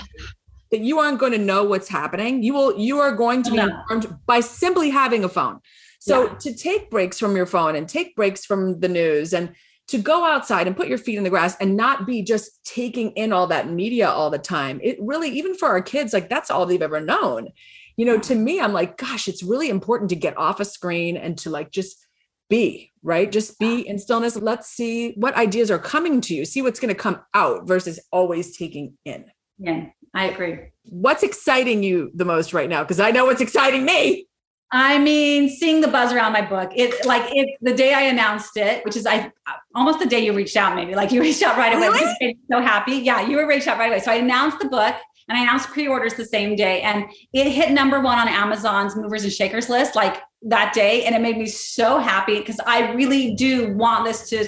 That 0.70 0.80
you 0.80 0.98
aren't 0.98 1.18
going 1.18 1.32
to 1.32 1.38
know 1.38 1.64
what's 1.64 1.88
happening. 1.88 2.42
You 2.42 2.54
will, 2.54 2.78
you 2.78 2.98
are 2.98 3.12
going 3.12 3.42
to 3.44 3.50
be 3.50 3.58
informed 3.58 4.16
by 4.26 4.40
simply 4.40 4.90
having 4.90 5.24
a 5.24 5.28
phone. 5.28 5.60
So 5.98 6.28
yeah. 6.28 6.34
to 6.34 6.54
take 6.54 6.90
breaks 6.90 7.18
from 7.18 7.36
your 7.36 7.46
phone 7.46 7.76
and 7.76 7.88
take 7.88 8.16
breaks 8.16 8.44
from 8.44 8.80
the 8.80 8.88
news 8.88 9.32
and, 9.32 9.54
to 9.90 9.98
go 9.98 10.24
outside 10.24 10.68
and 10.68 10.76
put 10.76 10.86
your 10.86 10.98
feet 10.98 11.18
in 11.18 11.24
the 11.24 11.30
grass 11.30 11.56
and 11.60 11.76
not 11.76 12.06
be 12.06 12.22
just 12.22 12.64
taking 12.64 13.10
in 13.12 13.32
all 13.32 13.48
that 13.48 13.68
media 13.68 14.08
all 14.08 14.30
the 14.30 14.38
time. 14.38 14.78
It 14.84 14.96
really, 15.00 15.30
even 15.30 15.56
for 15.56 15.68
our 15.68 15.82
kids, 15.82 16.12
like 16.12 16.28
that's 16.28 16.48
all 16.48 16.64
they've 16.64 16.80
ever 16.80 17.00
known. 17.00 17.48
You 17.96 18.06
know, 18.06 18.16
to 18.20 18.36
me, 18.36 18.60
I'm 18.60 18.72
like, 18.72 18.96
gosh, 18.96 19.26
it's 19.26 19.42
really 19.42 19.68
important 19.68 20.08
to 20.10 20.16
get 20.16 20.38
off 20.38 20.60
a 20.60 20.64
screen 20.64 21.16
and 21.16 21.36
to 21.38 21.50
like 21.50 21.72
just 21.72 22.06
be, 22.48 22.92
right? 23.02 23.30
Just 23.30 23.58
be 23.58 23.80
in 23.80 23.98
stillness. 23.98 24.36
Let's 24.36 24.68
see 24.68 25.14
what 25.16 25.34
ideas 25.34 25.72
are 25.72 25.78
coming 25.78 26.20
to 26.20 26.34
you, 26.36 26.44
see 26.44 26.62
what's 26.62 26.78
going 26.78 26.94
to 26.94 27.00
come 27.00 27.20
out 27.34 27.66
versus 27.66 27.98
always 28.12 28.56
taking 28.56 28.96
in. 29.04 29.24
Yeah, 29.58 29.86
I 30.14 30.26
agree. 30.26 30.58
What's 30.84 31.22
exciting 31.22 31.82
you 31.82 32.10
the 32.14 32.24
most 32.24 32.52
right 32.52 32.68
now? 32.68 32.82
Because 32.82 33.00
I 33.00 33.10
know 33.10 33.26
what's 33.26 33.40
exciting 33.40 33.84
me. 33.84 34.26
I 34.72 34.98
mean, 34.98 35.48
seeing 35.48 35.80
the 35.80 35.88
buzz 35.88 36.12
around 36.12 36.32
my 36.32 36.42
book. 36.42 36.70
It 36.76 37.04
like 37.04 37.24
it 37.34 37.48
the 37.60 37.74
day 37.74 37.92
I 37.92 38.02
announced 38.02 38.56
it, 38.56 38.84
which 38.84 38.96
is 38.96 39.04
I 39.04 39.32
almost 39.74 39.98
the 39.98 40.06
day 40.06 40.20
you 40.20 40.32
reached 40.32 40.56
out, 40.56 40.76
maybe 40.76 40.94
like 40.94 41.10
you 41.10 41.20
reached 41.28 41.42
out 41.42 41.56
right 41.56 41.74
away. 41.74 41.88
Really? 41.88 42.38
So 42.50 42.60
happy. 42.60 42.96
Yeah, 42.96 43.26
you 43.26 43.36
were 43.36 43.46
reached 43.46 43.66
out 43.66 43.78
right 43.78 43.88
away. 43.88 44.00
So 44.00 44.12
I 44.12 44.16
announced 44.16 44.60
the 44.60 44.68
book 44.68 44.94
and 45.28 45.38
I 45.38 45.42
announced 45.42 45.68
pre-orders 45.70 46.14
the 46.14 46.24
same 46.24 46.56
day. 46.56 46.82
And 46.82 47.04
it 47.32 47.50
hit 47.50 47.72
number 47.72 48.00
one 48.00 48.18
on 48.18 48.28
Amazon's 48.28 48.96
movers 48.96 49.24
and 49.24 49.32
shakers 49.32 49.68
list 49.68 49.94
like 49.94 50.20
that 50.42 50.72
day. 50.72 51.04
And 51.04 51.14
it 51.14 51.20
made 51.20 51.36
me 51.36 51.46
so 51.46 51.98
happy 51.98 52.38
because 52.38 52.60
I 52.66 52.92
really 52.92 53.34
do 53.34 53.74
want 53.74 54.04
this 54.04 54.28
to 54.30 54.46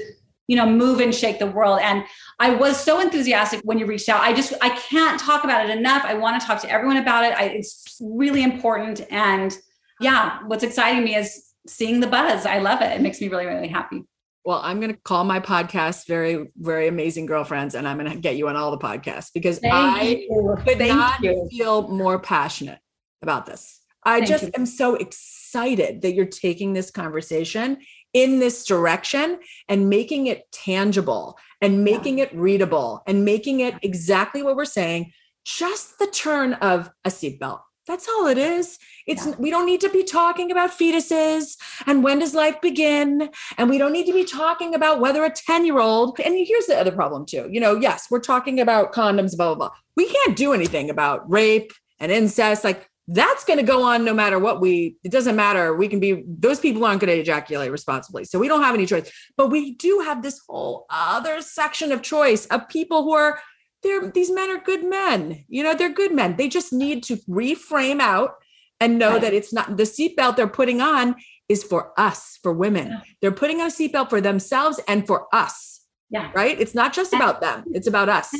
you 0.52 0.58
know 0.58 0.68
move 0.68 1.00
and 1.00 1.14
shake 1.14 1.38
the 1.38 1.46
world 1.46 1.80
and 1.82 2.04
i 2.38 2.50
was 2.50 2.76
so 2.78 3.00
enthusiastic 3.00 3.60
when 3.64 3.78
you 3.78 3.86
reached 3.86 4.08
out 4.08 4.20
i 4.20 4.32
just 4.32 4.52
i 4.60 4.68
can't 4.90 5.18
talk 5.18 5.44
about 5.44 5.64
it 5.64 5.76
enough 5.76 6.02
i 6.04 6.14
want 6.14 6.40
to 6.40 6.46
talk 6.46 6.60
to 6.60 6.70
everyone 6.70 6.98
about 6.98 7.24
it 7.24 7.32
I, 7.36 7.44
it's 7.44 7.96
really 8.00 8.42
important 8.42 9.00
and 9.10 9.56
yeah, 10.02 10.40
what's 10.46 10.64
exciting 10.64 11.04
me 11.04 11.14
is 11.14 11.52
seeing 11.66 12.00
the 12.00 12.06
buzz. 12.06 12.44
I 12.44 12.58
love 12.58 12.82
it. 12.82 12.92
It 12.92 13.00
makes 13.00 13.20
me 13.20 13.28
really, 13.28 13.46
really 13.46 13.68
happy. 13.68 14.02
Well, 14.44 14.60
I'm 14.62 14.80
going 14.80 14.92
to 14.92 15.00
call 15.00 15.22
my 15.22 15.38
podcast 15.38 16.08
very, 16.08 16.48
very 16.56 16.88
amazing 16.88 17.26
girlfriends, 17.26 17.76
and 17.76 17.86
I'm 17.86 17.96
going 17.96 18.10
to 18.10 18.18
get 18.18 18.36
you 18.36 18.48
on 18.48 18.56
all 18.56 18.72
the 18.72 18.78
podcasts 18.78 19.30
because 19.32 19.60
Thank 19.60 19.74
I 19.74 20.02
you. 20.02 20.56
could 20.64 20.78
Thank 20.78 20.92
not 20.92 21.22
you. 21.22 21.48
feel 21.50 21.88
more 21.88 22.18
passionate 22.18 22.80
about 23.22 23.46
this. 23.46 23.80
I 24.04 24.18
Thank 24.18 24.28
just 24.28 24.44
you. 24.44 24.50
am 24.56 24.66
so 24.66 24.96
excited 24.96 26.02
that 26.02 26.14
you're 26.14 26.26
taking 26.26 26.72
this 26.72 26.90
conversation 26.90 27.78
in 28.12 28.38
this 28.38 28.64
direction 28.64 29.38
and 29.68 29.88
making 29.88 30.26
it 30.26 30.50
tangible 30.52 31.38
and 31.60 31.84
making 31.84 32.18
yeah. 32.18 32.24
it 32.24 32.34
readable 32.34 33.02
and 33.06 33.24
making 33.24 33.60
it 33.60 33.74
exactly 33.82 34.42
what 34.42 34.56
we're 34.56 34.64
saying 34.64 35.12
just 35.44 35.98
the 35.98 36.06
turn 36.06 36.54
of 36.54 36.90
a 37.04 37.08
seatbelt 37.08 37.60
that's 37.86 38.08
all 38.08 38.26
it 38.26 38.38
is. 38.38 38.78
It's 39.06 39.26
yeah. 39.26 39.34
we 39.38 39.50
don't 39.50 39.66
need 39.66 39.80
to 39.80 39.88
be 39.88 40.04
talking 40.04 40.52
about 40.52 40.70
fetuses 40.70 41.56
and 41.86 42.04
when 42.04 42.20
does 42.20 42.34
life 42.34 42.60
begin 42.60 43.28
and 43.58 43.68
we 43.68 43.76
don't 43.78 43.92
need 43.92 44.06
to 44.06 44.12
be 44.12 44.24
talking 44.24 44.74
about 44.74 45.00
whether 45.00 45.24
a 45.24 45.30
10-year-old 45.30 46.20
and 46.20 46.34
here's 46.46 46.66
the 46.66 46.78
other 46.78 46.92
problem 46.92 47.26
too. 47.26 47.48
You 47.50 47.60
know, 47.60 47.76
yes, 47.76 48.06
we're 48.10 48.20
talking 48.20 48.60
about 48.60 48.92
condoms 48.92 49.36
blah 49.36 49.54
blah 49.54 49.68
blah. 49.68 49.76
We 49.96 50.06
can't 50.08 50.36
do 50.36 50.52
anything 50.52 50.90
about 50.90 51.28
rape 51.28 51.72
and 51.98 52.12
incest 52.12 52.62
like 52.62 52.88
that's 53.08 53.44
going 53.44 53.58
to 53.58 53.64
go 53.64 53.82
on 53.82 54.04
no 54.04 54.14
matter 54.14 54.38
what 54.38 54.60
we 54.60 54.96
it 55.02 55.10
doesn't 55.10 55.34
matter 55.34 55.74
we 55.74 55.88
can 55.88 55.98
be 55.98 56.22
those 56.26 56.60
people 56.60 56.84
aren't 56.84 57.00
going 57.00 57.12
to 57.12 57.20
ejaculate 57.20 57.70
responsibly 57.70 58.24
so 58.24 58.38
we 58.38 58.46
don't 58.46 58.62
have 58.62 58.74
any 58.74 58.86
choice 58.86 59.10
but 59.36 59.50
we 59.50 59.74
do 59.74 60.00
have 60.04 60.22
this 60.22 60.40
whole 60.48 60.86
other 60.88 61.42
section 61.42 61.90
of 61.90 62.00
choice 62.00 62.46
of 62.46 62.68
people 62.68 63.02
who 63.02 63.12
are 63.12 63.40
they're 63.82 64.10
these 64.10 64.30
men 64.30 64.50
are 64.50 64.60
good 64.60 64.84
men. 64.84 65.44
You 65.48 65.62
know, 65.62 65.74
they're 65.74 65.92
good 65.92 66.14
men. 66.14 66.36
They 66.36 66.48
just 66.48 66.72
need 66.72 67.02
to 67.04 67.16
reframe 67.28 68.00
out 68.00 68.34
and 68.80 68.98
know 68.98 69.18
that 69.18 69.34
it's 69.34 69.52
not 69.52 69.76
the 69.76 69.84
seatbelt 69.84 70.36
they're 70.36 70.48
putting 70.48 70.80
on 70.80 71.14
is 71.48 71.62
for 71.62 71.92
us, 71.98 72.38
for 72.42 72.52
women. 72.52 73.00
They're 73.20 73.32
putting 73.32 73.60
on 73.60 73.68
a 73.68 73.70
seatbelt 73.70 74.10
for 74.10 74.20
themselves 74.20 74.80
and 74.88 75.06
for 75.06 75.26
us. 75.32 75.80
Yeah. 76.10 76.30
Right? 76.34 76.60
It's 76.60 76.74
not 76.74 76.92
just 76.92 77.12
about 77.12 77.40
them, 77.40 77.64
it's 77.72 77.86
about 77.86 78.08
us. 78.08 78.30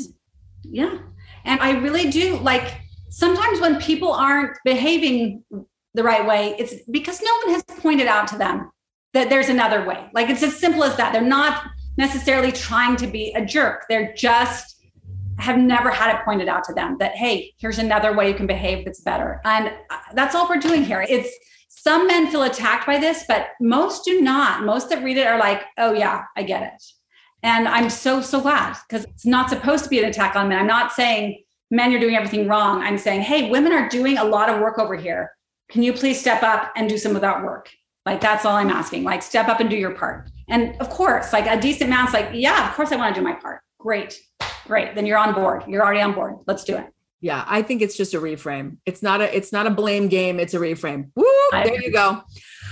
Yeah. 0.63 0.99
And 1.45 1.61
I 1.61 1.73
really 1.73 2.11
do 2.11 2.37
like 2.37 2.81
sometimes 3.13 3.61
when 3.61 3.81
people 3.81 4.13
aren't 4.13 4.57
behaving 4.65 5.45
the 5.95 6.03
right 6.03 6.27
way, 6.27 6.57
it's 6.59 6.75
because 6.91 7.21
no 7.23 7.31
one 7.45 7.55
has 7.55 7.63
pointed 7.63 8.07
out 8.07 8.27
to 8.29 8.39
them 8.39 8.71
that 9.13 9.29
there's 9.29 9.51
another 9.51 9.85
way. 9.85 10.09
Like 10.15 10.31
it's 10.31 10.43
as 10.43 10.57
simple 10.57 10.83
as 10.83 10.97
that. 10.97 11.13
They're 11.13 11.23
not 11.23 11.63
necessarily 11.99 12.51
trying 12.51 12.97
to 12.97 13.07
be 13.07 13.33
a 13.35 13.45
jerk. 13.45 13.85
They're 13.89 14.15
just 14.15 14.77
have 15.39 15.59
never 15.59 15.91
had 15.91 16.15
it 16.15 16.25
pointed 16.25 16.49
out 16.49 16.65
to 16.65 16.73
them 16.73 16.97
that, 17.01 17.15
hey, 17.15 17.53
here's 17.59 17.79
another 17.79 18.15
way 18.15 18.29
you 18.29 18.35
can 18.35 18.47
behave 18.47 18.85
that's 18.85 19.01
better. 19.01 19.41
And 19.45 19.69
uh, 19.91 19.99
that's 20.15 20.35
all 20.35 20.49
we're 20.49 20.59
doing 20.59 20.83
here. 20.83 21.05
It's 21.07 21.31
some 21.69 22.07
men 22.07 22.31
feel 22.31 22.45
attacked 22.45 22.87
by 22.87 22.99
this, 22.99 23.25
but 23.29 23.49
most 23.61 24.05
do 24.05 24.21
not. 24.21 24.65
Most 24.65 24.89
that 24.89 25.03
read 25.03 25.17
it 25.19 25.27
are 25.27 25.39
like, 25.39 25.63
oh, 25.79 25.93
yeah, 25.93 26.25
I 26.37 26.45
get 26.45 26.63
it. 26.63 26.83
And 27.43 27.67
I'm 27.67 27.91
so, 27.91 28.23
so 28.23 28.41
glad 28.41 28.77
because 28.89 29.05
it's 29.05 29.27
not 29.27 29.51
supposed 29.51 29.85
to 29.85 29.91
be 29.91 29.99
an 29.99 30.09
attack 30.09 30.37
on 30.37 30.49
men. 30.49 30.59
I'm 30.59 30.67
not 30.67 30.93
saying 30.93 31.43
men, 31.73 31.91
you're 31.91 32.01
doing 32.01 32.15
everything 32.15 32.47
wrong. 32.47 32.83
I'm 32.83 32.99
saying, 32.99 33.23
hey, 33.23 33.51
women 33.51 33.73
are 33.73 33.89
doing 33.89 34.19
a 34.19 34.25
lot 34.25 34.49
of 34.49 34.61
work 34.61 34.79
over 34.79 34.95
here. 34.95 35.33
Can 35.71 35.83
you 35.83 35.93
please 35.93 36.21
step 36.21 36.43
up 36.43 36.71
and 36.77 36.89
do 36.89 36.99
some 36.99 37.17
of 37.17 37.23
that 37.23 37.43
work? 37.43 37.71
Like, 38.05 38.21
that's 38.21 38.45
all 38.45 38.57
I'm 38.57 38.71
asking. 38.71 39.05
Like, 39.05 39.23
step 39.23 39.49
up 39.49 39.59
and 39.59 39.71
do 39.71 39.77
your 39.77 39.93
part. 39.93 40.31
And 40.49 40.79
of 40.81 40.91
course, 40.91 41.33
like 41.33 41.47
a 41.47 41.61
decent 41.61 41.89
man's 41.89 42.13
like, 42.13 42.29
yeah, 42.33 42.69
of 42.69 42.75
course 42.75 42.93
I 42.93 42.97
want 42.97 43.15
to 43.15 43.21
do 43.21 43.25
my 43.25 43.33
part. 43.33 43.63
Great. 43.79 44.21
Great. 44.67 44.95
Then 44.95 45.07
you're 45.07 45.19
on 45.19 45.35
board. 45.35 45.65
You're 45.67 45.83
already 45.83 46.03
on 46.03 46.13
board. 46.13 46.37
Let's 46.47 46.65
do 46.65 46.77
it. 46.77 46.87
Yeah, 47.23 47.45
I 47.47 47.63
think 47.63 47.83
it's 47.83 47.97
just 47.97 48.15
a 48.15 48.19
reframe. 48.19 48.79
It's 48.85 49.01
not 49.01 49.21
a 49.21 49.35
it's 49.35 49.53
not 49.53 49.69
a 49.69 49.71
blame 49.71 50.09
game, 50.09 50.41
it's 50.41 50.55
a 50.55 50.59
reframe. 50.59 51.11
Woo! 51.15 51.25
There 51.53 51.81
you 51.81 51.93
go. 51.93 52.21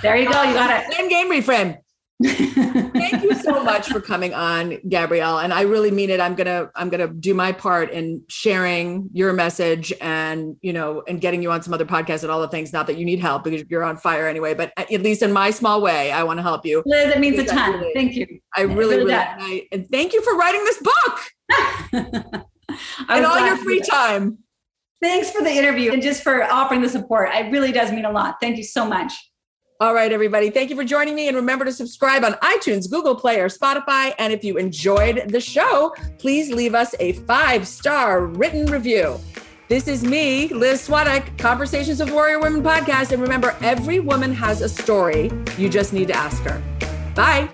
There 0.03 0.16
you 0.16 0.24
go. 0.24 0.42
You 0.42 0.55
got 0.55 0.82
it. 0.82 0.90
Blame 0.90 1.09
game 1.09 1.30
reframe. 1.30 1.78
Thank 2.22 3.22
you 3.22 3.34
so 3.34 3.64
much 3.64 3.88
for 3.88 4.00
coming 4.00 4.34
on, 4.34 4.78
Gabrielle. 4.88 5.38
And 5.38 5.54
I 5.54 5.62
really 5.62 5.90
mean 5.90 6.10
it. 6.10 6.20
I'm 6.20 6.34
gonna 6.34 6.70
I'm 6.74 6.90
gonna 6.90 7.08
do 7.08 7.32
my 7.32 7.52
part 7.52 7.90
in 7.90 8.22
sharing 8.28 9.08
your 9.12 9.32
message 9.32 9.92
and 10.02 10.56
you 10.60 10.72
know 10.72 11.02
and 11.08 11.20
getting 11.20 11.42
you 11.42 11.50
on 11.50 11.62
some 11.62 11.72
other 11.72 11.86
podcasts 11.86 12.22
and 12.22 12.30
all 12.30 12.40
the 12.40 12.48
things. 12.48 12.72
Not 12.72 12.86
that 12.88 12.98
you 12.98 13.06
need 13.06 13.20
help 13.20 13.44
because 13.44 13.64
you're 13.70 13.84
on 13.84 13.96
fire 13.96 14.28
anyway, 14.28 14.52
but 14.52 14.72
at 14.76 14.90
least 14.90 15.22
in 15.22 15.32
my 15.32 15.50
small 15.50 15.80
way, 15.80 16.12
I 16.12 16.22
want 16.22 16.38
to 16.38 16.42
help 16.42 16.66
you. 16.66 16.82
Liz, 16.84 17.14
it 17.14 17.20
means 17.20 17.38
a 17.38 17.44
ton. 17.44 17.80
Really, 17.80 17.94
thank 17.94 18.14
you. 18.14 18.26
I 18.54 18.62
really, 18.62 18.96
really, 18.96 19.14
really 19.14 19.68
and 19.72 19.88
thank 19.90 20.12
you 20.12 20.22
for 20.22 20.36
writing 20.36 20.64
this 20.64 20.82
book 20.82 21.20
and 23.08 23.24
all 23.24 23.46
your 23.46 23.56
free 23.56 23.80
time. 23.80 24.38
Thanks 25.00 25.30
for 25.30 25.42
the 25.42 25.50
interview 25.50 25.92
and 25.92 26.02
just 26.02 26.22
for 26.22 26.44
offering 26.44 26.82
the 26.82 26.88
support. 26.88 27.30
It 27.32 27.50
really 27.50 27.72
does 27.72 27.90
mean 27.90 28.04
a 28.04 28.10
lot. 28.10 28.36
Thank 28.42 28.58
you 28.58 28.64
so 28.64 28.84
much. 28.84 29.14
All 29.80 29.94
right, 29.94 30.12
everybody. 30.12 30.50
Thank 30.50 30.68
you 30.68 30.76
for 30.76 30.84
joining 30.84 31.14
me. 31.14 31.26
And 31.28 31.36
remember 31.36 31.64
to 31.64 31.72
subscribe 31.72 32.22
on 32.22 32.34
iTunes, 32.34 32.90
Google 32.90 33.14
Play, 33.14 33.40
or 33.40 33.48
Spotify. 33.48 34.12
And 34.18 34.30
if 34.30 34.44
you 34.44 34.58
enjoyed 34.58 35.30
the 35.30 35.40
show, 35.40 35.94
please 36.18 36.50
leave 36.50 36.74
us 36.74 36.94
a 37.00 37.12
five 37.12 37.66
star 37.66 38.26
written 38.26 38.66
review. 38.66 39.18
This 39.68 39.88
is 39.88 40.04
me, 40.04 40.48
Liz 40.48 40.86
Swadek, 40.86 41.38
Conversations 41.38 42.02
of 42.02 42.12
Warrior 42.12 42.40
Women 42.40 42.62
podcast. 42.62 43.12
And 43.12 43.22
remember, 43.22 43.56
every 43.62 44.00
woman 44.00 44.34
has 44.34 44.60
a 44.60 44.68
story. 44.68 45.30
You 45.56 45.70
just 45.70 45.94
need 45.94 46.08
to 46.08 46.14
ask 46.14 46.42
her. 46.42 46.62
Bye. 47.14 47.48